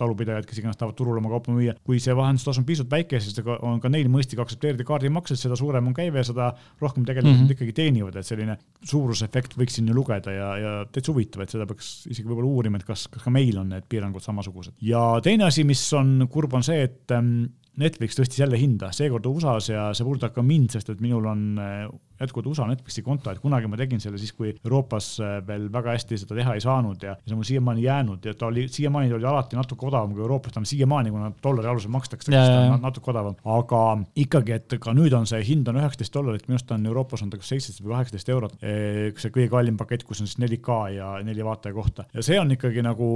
talupidajad, 0.00 0.46
kes 0.48 0.60
iganes 0.60 0.78
tahavad 0.80 0.96
turul 0.98 1.18
oma 1.20 1.30
kaupa 1.32 1.54
müüa. 1.54 1.74
kui 1.84 2.00
see 2.02 2.14
vahendustasu 2.16 2.62
on 2.62 2.68
pisut 2.68 2.90
väike, 2.90 3.20
siis 3.20 3.40
on 3.56 3.80
ka 3.80 3.90
neil 3.92 4.08
mõistlik 4.12 4.40
aktsepteerida 4.42 4.86
kaardimakset, 4.86 5.40
seda 5.40 5.58
suurem 5.58 5.90
on 5.90 5.96
käive, 5.96 6.24
seda 6.24 6.52
rohkem 6.80 7.04
tegelikult 7.04 7.34
mm 7.34 7.44
-hmm. 7.44 7.56
ikkagi 7.56 7.72
teenivad, 7.72 8.16
et 8.16 8.26
selline 8.26 8.58
suurusefekt 8.82 9.56
võiks 9.58 9.78
siin 9.78 9.88
ju 9.88 9.94
lugeda 9.94 10.32
ja, 10.32 10.48
ja 10.56 10.72
täitsa 10.92 11.12
huvitav, 11.12 11.42
et 11.42 11.54
seda 11.54 11.66
peaks 11.66 12.06
isegi 12.06 12.28
võib-olla 12.28 12.48
uurima, 12.48 12.80
et 12.80 12.84
kas, 12.84 13.08
kas 13.08 13.22
ka 13.22 13.30
meil 13.30 13.58
on 13.58 13.68
need 13.74 13.84
piirangud 13.88 14.22
samasugused. 14.22 14.74
ja 14.80 15.20
teine 15.22 15.44
asi, 15.44 15.64
mis 15.64 15.92
on 15.92 16.28
kurb, 16.30 16.54
on 16.54 16.62
see, 16.62 16.82
et 16.82 17.10
ähm, 17.10 17.46
Netflix 17.80 18.16
tõstis 18.16 18.40
jälle 18.40 18.58
hinda, 18.60 18.90
seekord 18.96 19.26
USA-s 19.28 19.70
ja 19.72 19.86
see 19.96 20.06
puudutab 20.06 20.32
ka 20.36 20.44
mind, 20.44 20.72
sest 20.72 20.88
et 20.94 21.00
minul 21.04 21.26
on 21.28 21.42
äh, 21.60 21.82
jätkuvalt 22.20 22.48
USA 22.48 22.66
Netflixi 22.70 23.02
konto, 23.04 23.30
et 23.30 23.40
kunagi 23.42 23.68
ma 23.68 23.76
tegin 23.76 24.00
selle 24.00 24.16
siis, 24.20 24.32
kui 24.36 24.54
Euroopas 24.54 25.08
äh, 25.20 25.34
veel 25.46 25.66
väga 25.72 25.92
hästi 25.92 26.18
seda 26.22 26.38
teha 26.38 26.54
ei 26.56 26.62
saanud 26.64 27.04
ja, 27.04 27.12
ja 27.18 27.28
see 27.28 27.34
on 27.36 27.42
mul 27.42 27.48
siiamaani 27.48 27.84
jäänud 27.84 28.24
ja 28.24 28.32
ta 28.38 28.48
oli, 28.48 28.64
siiamaani 28.72 29.12
ta 29.12 29.18
oli 29.18 29.28
alati 29.28 29.58
natuke 29.58 29.88
odavam 29.90 30.14
kui 30.16 30.24
Euroopas, 30.24 30.54
ta 30.54 30.62
on 30.62 30.68
siiamaani, 30.68 31.12
kuna 31.12 31.30
dollari 31.44 31.70
alusel 31.72 31.92
makstakse, 31.92 32.32
ta 32.32 32.46
on 32.78 32.80
natuke 32.86 33.12
odavam, 33.12 33.36
aga 33.58 33.82
ikkagi, 34.24 34.56
et 34.56 34.78
ka 34.80 34.96
nüüd 34.96 35.16
on 35.18 35.28
see 35.28 35.42
hind 35.44 35.68
on 35.68 35.80
üheksateist 35.82 36.16
dollarit, 36.16 36.48
minu 36.48 36.56
arust 36.56 36.72
on 36.72 36.88
Euroopas 36.88 37.26
on 37.26 37.34
ta 37.34 37.40
kas 37.42 37.52
seitseteist 37.52 37.84
või 37.84 37.94
kaheksateist 37.98 38.32
eurot. 38.32 38.56
see 38.62 39.34
kõige 39.34 39.50
kallim 39.52 39.76
pakett, 39.76 40.06
kus 40.08 40.22
on 40.24 40.30
siis 40.30 40.40
4K 40.40 40.78
ja 40.96 41.12
neli 41.26 41.44
vaataja 41.44 41.76
kohta 41.76 42.08
ja 42.14 42.24
see 42.24 42.40
on 42.40 42.56
ikkagi 42.56 42.84
nagu 42.86 43.10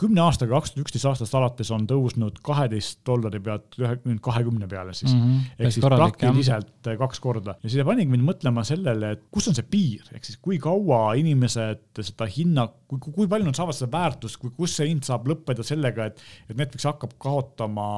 kümne 0.00 0.26
aastaga, 0.26 0.58
kaks 0.58 0.74
tuhat 0.74 0.88
üksteist 0.88 1.08
aastast 1.12 1.38
alates 1.38 1.70
on 1.74 1.86
tõusnud 1.86 2.42
kaheteist 2.44 3.04
dollari 3.06 3.40
pealt 3.44 3.78
ühe, 3.86 4.18
kahekümne 4.24 4.68
peale 4.70 4.94
siis 4.96 5.14
mm. 5.14 5.20
-hmm. 5.20 5.54
ehk 5.58 5.76
siis 5.76 5.86
praktiliselt 5.86 6.90
kaks 6.98 7.20
korda 7.20 7.56
ja 7.62 7.70
see 7.72 7.86
panigi 7.86 8.10
mind 8.10 8.26
mõtlema 8.26 8.64
sellele, 8.66 9.14
et 9.16 9.24
kus 9.30 9.48
on 9.50 9.56
see 9.56 9.66
piir, 9.70 10.04
ehk 10.12 10.24
siis 10.24 10.40
kui 10.42 10.58
kaua 10.62 11.14
inimesed 11.20 12.02
seda 12.02 12.28
hinna, 12.28 12.68
kui, 12.88 12.98
kui 12.98 13.30
palju 13.30 13.48
nad 13.48 13.58
saavad 13.58 13.76
seda 13.76 13.92
väärtust, 13.94 14.40
kui, 14.42 14.52
kus 14.56 14.76
see 14.76 14.90
hind 14.90 15.06
saab 15.06 15.28
lõppeda 15.30 15.66
sellega, 15.66 16.10
et, 16.10 16.22
et 16.48 16.56
Netflix 16.56 16.88
hakkab 16.88 17.16
kaotama 17.18 17.88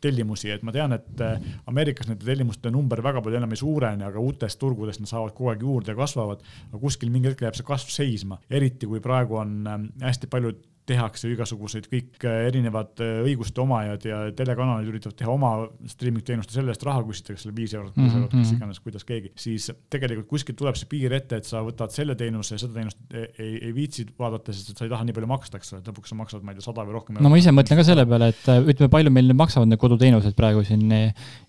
tellimusi, 0.00 0.50
et 0.52 0.62
ma 0.66 0.72
tean, 0.74 0.94
et 0.96 1.22
äh, 1.22 1.40
Ameerikas 1.70 2.08
nende 2.10 2.26
tellimuste 2.26 2.72
number 2.74 3.00
väga 3.04 3.22
palju 3.24 3.38
enam 3.40 3.54
ei 3.54 3.60
suurene, 3.60 4.06
aga 4.08 4.22
uutest 4.22 4.58
turgudest 4.60 5.02
nad 5.02 5.10
saavad 5.10 5.34
kogu 5.36 5.52
aeg 5.52 5.64
juurde 5.64 5.94
ja 5.94 5.98
kasvavad. 5.98 6.44
aga 6.70 6.80
kuskil 6.82 7.12
mingi 7.14 7.30
hetk 7.30 7.44
jääb 7.46 7.58
see 7.58 7.66
kasv 7.66 7.92
seisma, 7.94 8.40
eriti 8.50 8.90
kui 8.90 9.02
praegu 9.04 9.40
on 9.40 9.56
äh, 9.70 9.82
hästi 10.04 10.30
paljud 10.32 10.62
tehakse 10.88 11.30
igasuguseid 11.32 11.86
kõik 11.88 12.24
äh, 12.28 12.44
erinevad 12.50 13.00
äh, 13.00 13.22
õiguste 13.24 13.62
omajad 13.62 14.04
ja 14.04 14.18
telekanalid 14.36 14.90
üritavad 14.92 15.16
teha 15.16 15.32
oma 15.32 15.52
streaming 15.88 16.24
teenust 16.26 16.52
ja 16.52 16.58
selle 16.58 16.74
eest 16.74 16.84
raha 16.84 17.00
küsitakse 17.06 17.46
selle 17.46 17.56
viis 17.56 17.72
eurot, 17.72 17.94
kuus 17.96 18.12
eurot, 18.12 18.34
mis 18.36 18.50
mhm. 18.50 18.58
iganes, 18.58 18.80
kuidas 18.84 19.06
keegi, 19.08 19.32
siis 19.40 19.70
tegelikult 19.92 20.28
kuskilt 20.28 20.58
tuleb 20.60 20.76
see 20.76 20.90
piir 20.90 21.14
ette, 21.16 21.40
et 21.40 21.48
sa 21.48 21.62
võtad 21.64 21.92
selle 21.94 22.16
teenuse 22.20 22.56
ja 22.56 22.60
seda 22.60 22.76
teenust 22.76 23.00
ei, 23.16 23.30
ei, 23.38 23.54
ei 23.70 23.72
viitsi 23.76 24.04
vaadata, 24.20 24.52
sest 24.52 24.74
et 24.74 24.82
sa 24.82 24.84
ei 24.84 24.92
taha 24.92 25.08
nii 25.08 25.16
palju 25.16 25.30
maksta, 25.30 25.60
eks 25.60 25.72
ole, 25.72 25.80
et 25.80 25.88
lõpuks 25.88 26.12
sa 26.12 26.18
maksad, 26.20 26.44
ma 26.44 26.52
ei 26.52 26.60
tea, 26.60 26.66
sada 26.68 26.84
või 26.84 26.98
rohkem. 26.98 27.20
no 27.24 27.32
ma 27.32 27.40
ise 27.40 27.54
mõtlen 27.56 27.80
ka 27.80 27.86
selle 27.88 28.04
peale, 28.10 28.30
et 28.34 28.52
äh, 28.52 28.60
ütleme, 28.74 28.90
palju 28.92 29.14
meil 29.16 29.32
maksavad 29.40 29.72
need 29.72 29.80
koduteenused 29.80 30.36
praegu 30.36 30.66
siin 30.68 30.92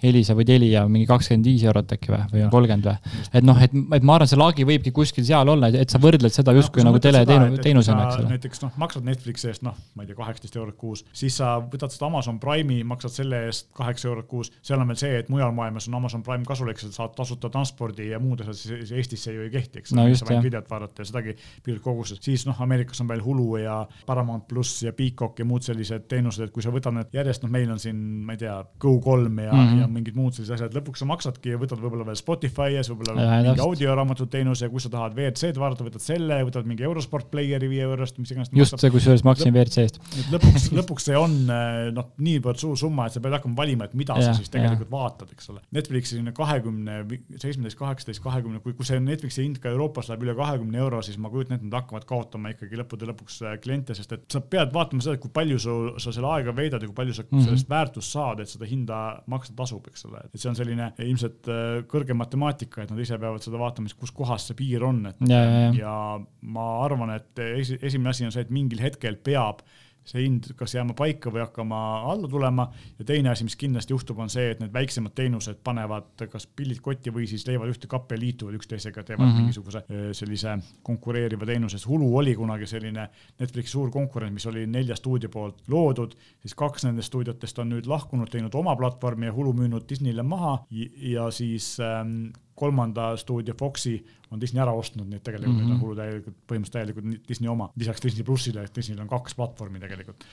Elisa 0.06 0.38
või 0.38 0.48
Telia 0.48 0.86
mingi 0.88 1.10
kakskümmend 1.12 1.52
viis 1.52 1.68
eurot 1.68 1.92
äkki 1.98 2.14
või, 2.16 2.24
või 2.32 2.48
kolmkümmend 2.56 2.88
või? 2.88 3.14
et 3.36 3.48
noh, 3.52 3.60
et, 3.68 3.76
et 4.00 4.08
ma 4.08 4.16
arvan, 4.16 4.32
see 4.32 4.40
lagi 4.40 4.68
võibki 4.68 4.96
kuskil 4.96 5.28
seal 5.28 5.52
olla, 5.52 5.74
et 5.76 5.92
sa 5.92 6.00
võrdled 6.00 6.32
seda 6.32 6.56
justkui 6.56 6.86
no, 6.86 6.94
nagu 6.94 7.04
teleteenusena, 7.04 8.08
eks 8.08 8.24
ole. 8.24 8.32
näiteks 8.38 8.64
noh, 8.64 8.76
maksad 8.80 9.06
Netflixi 9.06 9.25
eest, 9.26 9.64
noh, 9.66 9.76
ma 9.96 10.04
ei 10.04 10.10
tea, 10.10 10.18
kaheksateist 10.18 10.58
eurot 10.60 10.78
kuus, 10.80 11.04
siis 11.16 11.38
sa 11.40 11.56
võtad 11.62 11.94
seda 11.94 12.10
Amazon 12.10 12.40
Prime'i, 12.42 12.84
maksad 12.88 13.14
selle 13.14 13.42
eest 13.48 13.72
kaheksa 13.76 14.10
eurot 14.10 14.28
kuus. 14.30 14.52
seal 14.66 14.82
on 14.82 14.92
veel 14.92 15.00
see, 15.00 15.20
et 15.20 15.30
mujal 15.34 15.54
maailmas 15.56 15.88
on 15.90 15.98
Amazon 16.00 16.24
Prime 16.24 16.46
kasulik, 16.48 16.80
sa 16.82 16.92
saad 16.94 17.16
tasuta 17.18 17.50
transpordi 17.50 18.10
ja 18.12 18.20
muud 18.20 18.42
asjad, 18.44 18.58
siis 18.60 18.92
Eestis 18.96 19.26
see 19.26 19.36
ju 19.36 19.46
ei 19.46 19.52
kehti, 19.54 19.82
eks 19.82 19.96
no,. 19.96 20.08
sa 20.16 20.28
võid 20.30 20.46
videot 20.50 20.70
vaadata 20.70 21.04
ja 21.04 21.10
sedagi 21.12 21.36
piiratud 21.64 21.84
koguses. 21.86 22.22
siis 22.22 22.46
noh, 22.48 22.60
Ameerikas 22.62 23.02
on 23.04 23.10
veel 23.12 23.24
Hulu 23.26 23.48
ja 23.62 23.82
Paramount 24.06 24.48
pluss 24.48 24.84
ja 24.86 24.94
Peacock 24.94 25.40
ja 25.40 25.46
muud 25.46 25.66
sellised 25.66 26.08
teenused, 26.12 26.48
et 26.48 26.54
kui 26.56 26.64
sa 26.64 26.74
võtad 26.74 26.96
need 26.96 27.14
järjest, 27.16 27.46
noh, 27.46 27.54
meil 27.54 27.72
on 27.72 27.82
siin, 27.82 28.00
ma 28.26 28.36
ei 28.36 28.42
tea, 28.46 28.58
Go3 28.82 29.46
ja 29.46 29.54
mm, 29.54 29.66
-hmm. 29.66 29.82
ja 29.82 29.88
mingid 29.92 30.18
muud 30.18 30.36
sellised 30.36 30.58
asjad, 30.58 30.76
lõpuks 30.78 31.04
sa 31.04 31.10
maksadki 31.10 31.56
ja 31.56 31.62
võtad 31.62 31.82
võib-olla 31.82 32.08
veel 32.08 32.20
Spotify 32.20 32.76
ja 32.76 32.84
siis 32.84 32.94
võib-olla 32.94 33.42
mingi 33.44 33.64
audioraamatut 33.64 34.30
teenuse, 34.30 34.70
kui 34.70 34.84
sa 34.84 34.92
tahad 34.94 35.16
WRC-d 35.18 35.60
vaadata, 35.60 35.88
võtad 35.88 36.04
selle, 36.04 36.42
võtad 36.48 36.68
mingi 36.70 36.86
Eurosport 36.88 37.30
player'i 37.32 37.70
viie 37.70 37.86
eurost, 37.86 38.20
mis 38.22 38.32
iganes. 38.32 38.52
just 38.56 38.78
see, 38.80 38.92
kusjuures 38.94 39.15
ma 39.24 39.34
hakkasin 39.34 39.54
WRC 39.54 39.84
eest. 39.86 40.00
lõpuks 40.34 40.70
lõpuks 40.76 41.08
see 41.10 41.18
on 41.20 41.36
eh, 41.52 41.90
noh, 41.96 42.12
niivõrd 42.26 42.60
suur 42.62 42.78
summa, 42.80 43.08
et 43.08 43.16
sa 43.16 43.22
pead 43.24 43.36
hakkama 43.38 43.58
valima, 43.58 43.88
et 43.88 43.96
mida 43.98 44.18
ja, 44.20 44.30
sa 44.30 44.38
siis 44.38 44.52
tegelikult 44.54 44.90
ja. 44.90 44.94
vaatad, 44.96 45.32
eks 45.36 45.52
ole. 45.54 45.62
Netflixi 45.76 46.16
selline 46.16 46.34
kahekümne, 46.36 46.98
seitsmeteist, 47.42 47.78
kaheksateist, 47.80 48.24
kahekümne, 48.24 48.62
kui, 48.64 48.76
kui 48.78 48.88
see 48.88 49.00
Netflixi 49.04 49.46
hind 49.46 49.60
ka 49.64 49.72
Euroopas 49.74 50.10
läheb 50.12 50.26
üle 50.26 50.36
kahekümne 50.38 50.80
euro, 50.82 51.02
siis 51.06 51.20
ma 51.22 51.32
kujutan 51.34 51.58
ette, 51.58 51.68
nad 51.68 51.80
hakkavad 51.82 52.08
kaotama 52.10 52.54
ikkagi 52.56 52.80
lõppude 52.82 53.10
lõpuks 53.12 53.40
eh, 53.46 53.58
kliente, 53.64 53.98
sest 53.98 54.16
et 54.18 54.26
sa 54.32 54.42
pead 54.42 54.74
vaatama 54.76 55.06
seda, 55.06 55.20
kui 55.22 55.34
palju 55.36 55.60
su, 55.62 55.78
sa 56.02 56.14
selle 56.16 56.32
aega 56.34 56.56
veedad 56.56 56.84
ja 56.84 56.90
kui 56.90 56.98
palju 56.98 57.18
sa 57.18 57.26
mm 57.26 57.32
-hmm. 57.38 57.48
sellest 57.50 57.70
väärtust 57.70 58.18
saad, 58.18 58.44
et 58.44 58.52
seda 58.52 58.70
hinda 58.70 59.02
maksta 59.32 59.56
tasub, 59.56 59.88
eks 59.92 60.06
ole. 60.10 60.24
et 60.26 60.42
see 60.42 60.50
on 60.50 60.56
selline 60.58 60.92
ilmselt 61.00 61.52
eh, 61.52 61.84
kõrge 61.92 62.18
matemaatika, 62.18 62.84
et 62.84 62.92
nad 62.92 63.00
ise 63.00 63.18
peavad 63.18 63.44
seda 63.44 63.62
vaatama, 63.62 63.90
kus 64.00 64.12
kohas 64.12 64.48
see 64.48 64.56
piir 64.58 64.84
on, 64.84 65.06
et 65.06 65.16
ja, 65.30 65.44
ja, 65.44 65.60
ja. 65.60 65.74
ja 65.80 65.96
ma 66.42 66.66
arvan, 66.86 67.12
et 67.16 67.40
esimene 67.82 68.10
asi 68.10 68.26
on 68.26 68.32
see, 68.32 68.42
et 68.42 68.50
mingil 68.50 68.82
hetkel 68.82 69.05
hetkel 69.06 69.22
peab 69.24 69.66
see 70.06 70.22
hind 70.22 70.52
kas 70.54 70.76
jääma 70.76 70.94
paika 70.94 71.32
või 71.34 71.42
hakkama 71.42 71.78
alla 72.12 72.28
tulema 72.30 72.68
ja 73.00 73.06
teine 73.10 73.32
asi, 73.32 73.42
mis 73.48 73.56
kindlasti 73.58 73.90
juhtub, 73.96 74.20
on 74.22 74.30
see, 74.30 74.52
et 74.54 74.60
need 74.62 74.70
väiksemad 74.74 75.16
teenused 75.18 75.64
panevad 75.66 76.28
kas 76.30 76.46
pillid 76.46 76.78
kotti 76.86 77.10
või 77.10 77.26
siis 77.30 77.48
leiavad 77.48 77.72
ühte 77.74 77.90
kappi 77.90 78.14
ja 78.14 78.22
liituvad 78.22 78.60
üksteisega, 78.60 79.02
teevad 79.02 79.26
mm 79.26 79.32
-hmm. 79.32 79.42
mingisuguse 79.42 79.82
sellise 80.14 80.60
konkureeriva 80.86 81.50
teenuse. 81.50 81.82
Hulu 81.88 82.12
oli 82.18 82.36
kunagi 82.38 82.70
selline 82.70 83.08
Netflixi 83.40 83.72
suur 83.72 83.90
konkurent, 83.90 84.34
mis 84.34 84.46
oli 84.46 84.68
nelja 84.68 84.96
stuudio 84.96 85.30
poolt 85.30 85.66
loodud, 85.68 86.14
siis 86.42 86.54
kaks 86.54 86.86
nendest 86.86 87.08
stuudiotest 87.08 87.60
on 87.60 87.74
nüüd 87.74 87.90
lahkunud, 87.90 88.30
teinud 88.30 88.54
oma 88.54 88.76
platvormi 88.76 89.26
ja 89.26 89.34
Hulu 89.34 89.54
müünud 89.54 89.90
Disneyle 89.90 90.24
maha 90.24 90.60
ja 91.02 91.32
siis 91.32 91.80
ähm, 91.80 92.30
kolmanda 92.56 93.18
stuudio 93.20 93.54
Foxi 93.60 93.96
on 94.32 94.42
Disney 94.42 94.62
ära 94.64 94.74
ostnud, 94.74 95.08
nii 95.10 95.20
et 95.20 95.24
tegelikult 95.24 95.54
mm 95.54 95.62
-hmm. 95.62 95.70
nüüd 95.70 95.76
on 95.76 95.82
Hulu 95.82 95.96
täielikult, 95.96 96.38
põhimõtteliselt 96.48 96.78
täielikult 96.78 97.28
Disney 97.30 97.50
oma, 97.52 97.70
lisaks 97.76 98.04
Disney 98.04 98.24
plussile, 98.24 98.64
et 98.64 98.76
Disneyl 98.76 99.02
on 99.02 99.12
kaks 99.12 99.36
platvormi 99.36 99.80
tegelikult, 99.80 100.24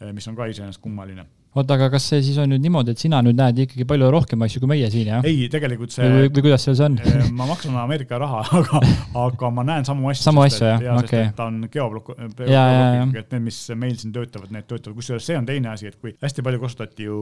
eh, 0.00 0.12
mis 0.12 0.28
on 0.28 0.36
ka 0.36 0.46
iseenesest 0.46 0.82
kummaline 0.82 1.26
oota, 1.56 1.74
aga 1.74 1.88
kas 1.94 2.06
see 2.12 2.20
siis 2.24 2.38
on 2.38 2.50
nüüd 2.52 2.62
niimoodi, 2.62 2.94
et 2.94 3.02
sina 3.02 3.20
nüüd 3.24 3.38
näed 3.38 3.64
ikkagi 3.64 3.86
palju 3.88 4.10
rohkem 4.14 4.44
asju 4.46 4.62
kui 4.62 4.70
meie 4.70 4.90
siin, 4.92 5.08
jah? 5.10 5.26
ei, 5.26 5.48
tegelikult 5.50 5.94
see 5.94 6.06
või, 6.06 6.28
või 6.30 6.44
kuidas 6.46 6.66
seal 6.66 6.76
see 6.78 6.86
on 6.86 6.98
ma 7.40 7.46
maksan 7.48 7.76
Ameerika 7.80 8.20
raha, 8.22 8.42
aga, 8.60 8.82
aga 9.24 9.50
ma 9.54 9.64
näen 9.66 9.88
samu 9.88 10.10
asju. 10.12 10.26
samu 10.28 10.44
asju, 10.44 10.68
jah, 10.68 11.00
okei. 11.00 11.30
ta 11.36 11.48
on 11.50 11.64
geoblok-, 11.72 12.12
geoblokiga, 12.14 13.24
et 13.24 13.34
need, 13.34 13.44
mis 13.48 13.58
meil 13.82 13.96
siin 14.00 14.14
töötavad, 14.14 14.52
need 14.54 14.68
töötavad, 14.70 14.96
kusjuures 14.98 15.26
see 15.26 15.38
on 15.38 15.48
teine 15.48 15.72
asi, 15.72 15.90
et 15.90 15.98
kui 16.00 16.14
hästi 16.22 16.44
palju 16.46 16.62
kasutati 16.62 17.08
ju, 17.08 17.18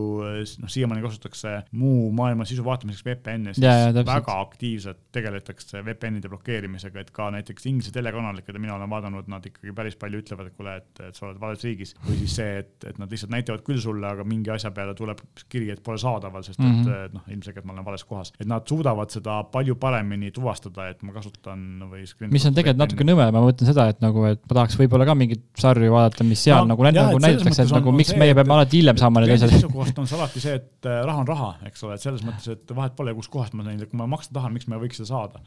noh, 0.62 0.72
siiamaani 0.72 1.04
kasutatakse 1.06 1.54
muu 1.80 2.10
maailma 2.16 2.46
sisu 2.48 2.66
vaatamiseks 2.66 3.06
VPN-i, 3.06 3.56
siis 3.56 3.64
ja, 3.64 3.88
ja, 3.88 4.04
väga 4.08 4.38
aktiivselt 4.44 5.00
tegeletakse 5.14 5.82
VPN-ide 5.86 6.28
blokeerimisega, 6.32 7.04
et 7.04 7.12
ka 7.16 7.30
näiteks 7.34 7.68
Inglise 7.70 7.94
telekanalid, 7.96 8.44
keda 8.46 8.60
mina 8.60 8.76
olen 8.76 8.92
vaadanud, 8.92 9.28
nad 9.32 9.48
ikkagi 9.48 9.74
päris 9.76 9.96
palju 10.00 10.22
ütlevad, 10.22 10.50
et 10.50 10.58
kuule, 10.58 10.76
et, 10.82 11.04
et 11.08 11.16
sa 11.16 11.28
oled 11.28 11.40
vales 11.40 11.64
riigis 11.64 11.94
või 12.04 12.20
siis 12.22 12.38
see, 12.40 12.62
et, 12.62 12.74
et 12.90 13.00
nad 13.00 13.12
lihtsalt 13.12 13.32
näitavad 13.32 13.64
küll 13.66 13.80
sulle, 13.82 14.10
aga 14.18 14.26
mingi 14.28 14.52
asja 14.52 14.72
peale 14.74 14.94
tuleb 14.98 15.20
kiri, 15.48 15.70
et 15.72 15.82
pole 15.84 15.98
saadaval, 16.00 16.42
sest 16.46 16.60
mm 16.60 16.72
-hmm. 16.72 17.06
et 17.06 17.14
noh, 17.14 17.24
ilmselgelt 17.34 17.66
ma 17.68 17.74
olen 17.76 17.86
vales 17.86 18.04
kohas. 18.04 18.32
et 18.40 18.46
nad 18.50 18.66
suudavad 18.68 19.10
seda 19.14 19.38
palju 19.52 19.76
paremini 19.76 20.30
tuvastada, 20.34 20.88
et 20.88 21.02
ma 21.02 21.12
kasutan 21.12 21.64
või. 21.90 22.04
mis 22.30 22.46
on 22.46 22.54
tegelikult 22.54 22.82
natuke 22.82 23.04
nõme, 23.04 23.30
ma 23.32 23.44
mõtlen 23.44 23.70
seda, 23.70 23.88
et 23.88 24.00
nagu, 24.04 24.24
et 24.24 24.40
ma 24.42 24.60
tahaks 24.60 24.78
võib-olla 24.78 25.06
ka 25.08 25.14
mingeid 25.14 25.42
sarju 25.58 25.92
vaadata, 25.92 26.24
mis 26.24 26.42
seal 26.44 26.64
no, 26.64 26.74
nagu, 26.74 26.84
jah, 26.84 26.94
nagu 26.94 27.22
näidatakse, 27.22 27.62
et 27.62 27.74
nagu 27.78 27.92
miks 27.92 28.14
meie 28.16 28.34
peame 28.34 28.54
alati 28.58 28.80
hiljem 28.80 29.00
saama 29.00 29.20
need 29.24 29.34
asjad. 29.36 29.54
seisukohast 29.54 29.98
on 29.98 30.06
see 30.10 30.18
alati 30.18 30.40
see, 30.40 30.54
et 30.54 30.90
äh, 30.90 31.00
raha 31.06 31.24
on 31.24 31.28
raha, 31.28 31.50
eks 31.70 31.84
ole, 31.86 31.94
et 31.94 32.04
selles 32.04 32.24
mõttes, 32.26 32.48
et 32.52 32.74
vahet 32.74 32.96
pole, 32.98 33.14
kuskohast 33.14 33.54
ma 33.54 33.66
neile, 33.66 33.86
kui 33.86 33.98
ma 33.98 34.06
maksta 34.10 34.34
tahan, 34.34 34.52
miks 34.52 34.68
ma 34.68 34.78
ei 34.78 34.86
võiks 34.86 35.00
seda 35.00 35.08
saada. 35.12 35.42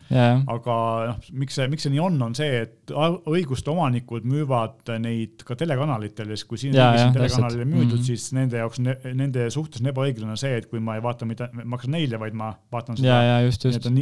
aga 0.55 0.77
noh, 1.11 1.31
miks 1.43 1.59
see, 1.59 1.67
miks 1.71 1.87
see 1.87 1.93
nii 1.93 2.03
on, 2.03 2.21
on 2.29 2.35
see, 2.37 2.63
et 2.65 2.95
õiguste 3.31 3.71
omanikud 3.73 4.27
müüvad 4.27 4.93
neid 5.01 5.43
ka 5.47 5.57
telekanalitel 5.59 6.31
ja 6.31 6.37
siis, 6.37 6.47
kui 6.49 6.61
siin 6.61 6.75
riigis 6.75 7.07
on 7.07 7.15
telekanalile 7.15 7.65
müüdud 7.65 7.97
mm, 7.97 7.99
-hmm. 7.99 8.07
siis 8.07 8.33
nende 8.37 8.60
jaoks 8.61 8.81
nende 8.81 9.47
suhtes 9.53 9.83
on 9.83 9.91
ebaõiglane 9.91 10.37
see, 10.39 10.55
et 10.61 10.67
kui 10.71 10.81
ma 10.83 10.97
ei 10.97 11.03
vaata 11.03 11.27
mitte, 11.27 11.49
maksan 11.63 11.95
neile, 11.95 12.19
vaid 12.21 12.37
ma 12.37 12.51
vaatan 12.73 12.99
seda 12.99 13.19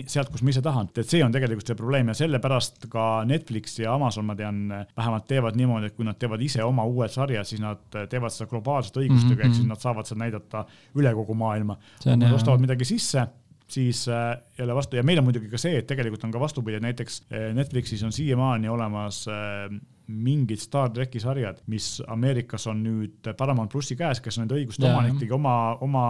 sealt, 0.09 0.31
kus 0.33 0.43
ma 0.45 0.53
ise 0.53 0.63
tahan. 0.65 0.91
et 0.95 1.09
see 1.09 1.23
on 1.25 1.33
tegelikult 1.35 1.71
see 1.71 1.79
probleem 1.79 2.11
ja 2.11 2.17
sellepärast 2.21 2.89
ka 2.91 3.07
Netflix 3.29 3.79
ja 3.79 3.95
Amazon, 3.95 4.27
ma 4.29 4.37
tean, 4.39 4.61
vähemalt 4.97 5.27
teevad 5.29 5.59
niimoodi, 5.59 5.91
et 5.91 5.97
kui 5.97 6.07
nad 6.07 6.19
teevad 6.19 6.41
ise 6.45 6.63
oma 6.65 6.85
uued 6.89 7.13
sarjad, 7.13 7.47
siis 7.47 7.63
nad 7.63 7.81
teevad 8.11 8.35
seda 8.35 8.49
globaalsete 8.51 9.03
õigustega 9.03 9.33
mm, 9.33 9.35
-hmm. 9.35 9.45
ehk 9.45 9.53
siis 9.55 9.65
mhm. 9.65 9.75
nad 9.75 9.83
saavad 9.83 10.09
seda 10.09 10.23
näidata 10.25 10.65
üle 10.95 11.13
kogu 11.13 11.33
maailma. 11.37 11.77
kui 12.03 12.17
nad 12.17 12.33
ostavad 12.33 12.61
midagi 12.61 12.85
sisse 12.85 13.27
siis 13.69 14.07
äh, 14.07 14.37
jälle 14.57 14.75
vastu 14.75 14.95
ja 14.95 15.03
meil 15.03 15.19
on 15.19 15.23
muidugi 15.23 15.49
ka 15.49 15.57
see, 15.61 15.77
et 15.77 15.87
tegelikult 15.87 16.23
on 16.23 16.31
ka 16.33 16.39
vastupidi, 16.39 16.79
näiteks 16.83 17.21
äh, 17.29 17.49
Netflixis 17.55 18.03
on 18.03 18.11
siiamaani 18.11 18.69
olemas 18.69 19.27
äh, 19.27 19.79
mingid 20.09 20.61
Star 20.61 20.89
tracki 20.93 21.21
sarjad, 21.21 21.61
mis 21.69 21.99
Ameerikas 22.07 22.67
on 22.71 22.83
nüüd 22.83 23.31
Paramount 23.37 23.71
plussi 23.71 23.97
käes, 23.99 24.21
kes 24.23 24.37
on 24.37 24.45
nende 24.45 24.57
õiguste 24.57 24.87
omanik, 24.89 25.19
tegi 25.21 25.35
oma, 25.35 25.55
oma 25.85 26.05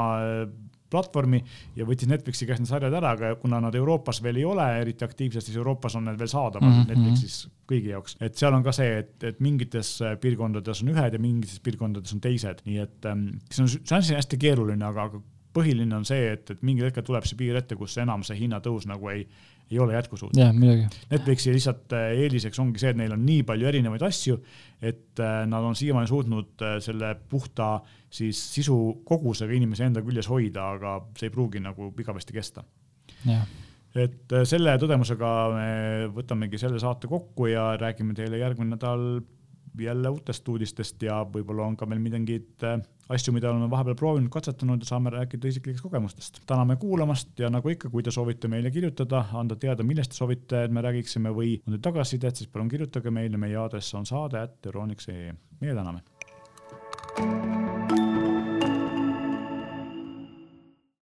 platvormi 0.90 1.40
ja 1.78 1.86
võttis 1.88 2.10
Netflixi 2.10 2.48
käest 2.50 2.64
need 2.64 2.70
sarjad 2.72 2.96
ära, 2.98 3.14
aga 3.18 3.34
kuna 3.42 3.60
nad 3.64 3.76
Euroopas 3.78 4.22
veel 4.26 4.42
ei 4.42 4.46
ole 4.48 4.66
eriti 4.82 5.06
aktiivsed, 5.06 5.46
siis 5.46 5.58
Euroopas 5.60 5.98
on 6.00 6.08
need 6.10 6.20
veel 6.20 6.32
saadaval 6.32 6.70
mm 6.70 6.80
-hmm. 6.80 6.94
Netflixis 6.94 7.50
kõigi 7.70 7.94
jaoks. 7.94 8.18
et 8.20 8.36
seal 8.36 8.54
on 8.54 8.64
ka 8.64 8.72
see, 8.76 8.98
et, 9.04 9.24
et 9.24 9.40
mingites 9.40 10.00
piirkondades 10.22 10.84
on 10.84 10.94
ühed 10.96 11.14
ja 11.14 11.20
mingites 11.20 11.60
piirkondades 11.60 12.14
on 12.14 12.22
teised, 12.22 12.64
nii 12.66 12.78
et 12.78 13.06
ähm, 13.06 13.28
see 13.52 13.64
on, 13.64 13.70
see 13.70 13.98
on 13.98 14.18
hästi 14.18 14.38
keeruline, 14.38 14.86
aga, 14.86 15.04
aga 15.04 15.22
põhiline 15.54 15.96
on 15.96 16.06
see, 16.06 16.34
et, 16.34 16.50
et 16.50 16.62
mingil 16.66 16.86
hetkel 16.86 17.04
tuleb 17.04 17.26
see 17.26 17.38
piir 17.38 17.56
ette, 17.56 17.76
kus 17.76 17.98
enam 17.98 18.24
see 18.24 18.38
hinnatõus 18.40 18.88
nagu 18.90 19.10
ei, 19.10 19.28
ei 19.72 19.80
ole 19.80 19.94
jätkusuutlik. 19.94 20.54
muidugi. 20.54 20.88
Netflixi 21.12 21.54
lihtsalt 21.54 21.94
äh, 21.94 22.12
eeliseks 22.24 22.60
ongi 22.60 22.82
see, 22.82 22.94
et 22.94 23.00
neil 23.00 23.14
on 23.14 23.24
nii 23.26 23.44
palju 23.48 23.70
erinevaid 23.70 24.04
asju, 24.08 24.40
et 24.82 25.22
äh, 25.22 25.40
nad 25.50 25.66
on 25.66 25.78
siiamaani 25.78 26.10
suutnud 26.10 26.66
äh, 26.66 26.78
selle 26.84 27.14
puhta 27.30 27.72
siis 28.10 28.42
sisu 28.56 28.78
kogusega 29.06 29.54
inimese 29.54 29.86
enda 29.86 30.02
küljes 30.06 30.30
hoida, 30.32 30.72
aga 30.78 30.96
see 31.18 31.30
ei 31.30 31.34
pruugi 31.34 31.62
nagu 31.64 31.92
igavesti 32.00 32.34
kesta. 32.34 32.66
et 34.00 34.34
selle 34.46 34.76
tõdemusega 34.82 35.30
me 35.54 35.70
võtamegi 36.14 36.60
selle 36.62 36.80
saate 36.82 37.10
kokku 37.10 37.50
ja 37.50 37.72
räägime 37.78 38.14
teile 38.18 38.38
järgmine 38.38 38.76
nädal 38.76 39.06
jälle 39.86 40.10
uutest 40.10 40.48
uudistest 40.48 41.04
ja 41.04 41.22
võib-olla 41.34 41.68
on 41.68 41.78
ka 41.78 41.88
meil 41.90 42.02
mingeid 42.04 42.66
äh, 42.68 42.80
asju, 43.10 43.34
mida 43.34 43.52
oleme 43.52 43.70
vahepeal 43.72 43.98
proovinud, 44.00 44.32
katsetanud 44.34 44.84
ja 44.84 44.90
saame 44.90 45.14
rääkida 45.14 45.50
isiklikest 45.50 45.84
kogemustest. 45.86 46.42
täname 46.48 46.76
kuulamast 46.76 47.40
ja 47.40 47.50
nagu 47.50 47.70
ikka, 47.70 47.90
kui 47.90 48.04
te 48.04 48.12
soovite 48.12 48.48
meile 48.48 48.72
kirjutada, 48.72 49.26
anda 49.34 49.56
teada, 49.56 49.84
millest 49.84 50.14
te 50.14 50.22
soovite, 50.22 50.64
et 50.64 50.72
me 50.72 50.82
räägiksime 50.86 51.34
või 51.36 51.58
on 51.66 51.76
teil 51.76 51.86
tagasisidet, 51.92 52.36
siis 52.36 52.52
palun 52.52 52.70
kirjutage 52.70 53.12
meile, 53.12 53.38
meie 53.38 53.58
aadress 53.58 53.96
on 53.96 54.06
saade 54.06 54.42
at 54.42 54.72
euroniks.ee. 54.72 55.34
meie 55.60 55.76
täname 55.76 57.59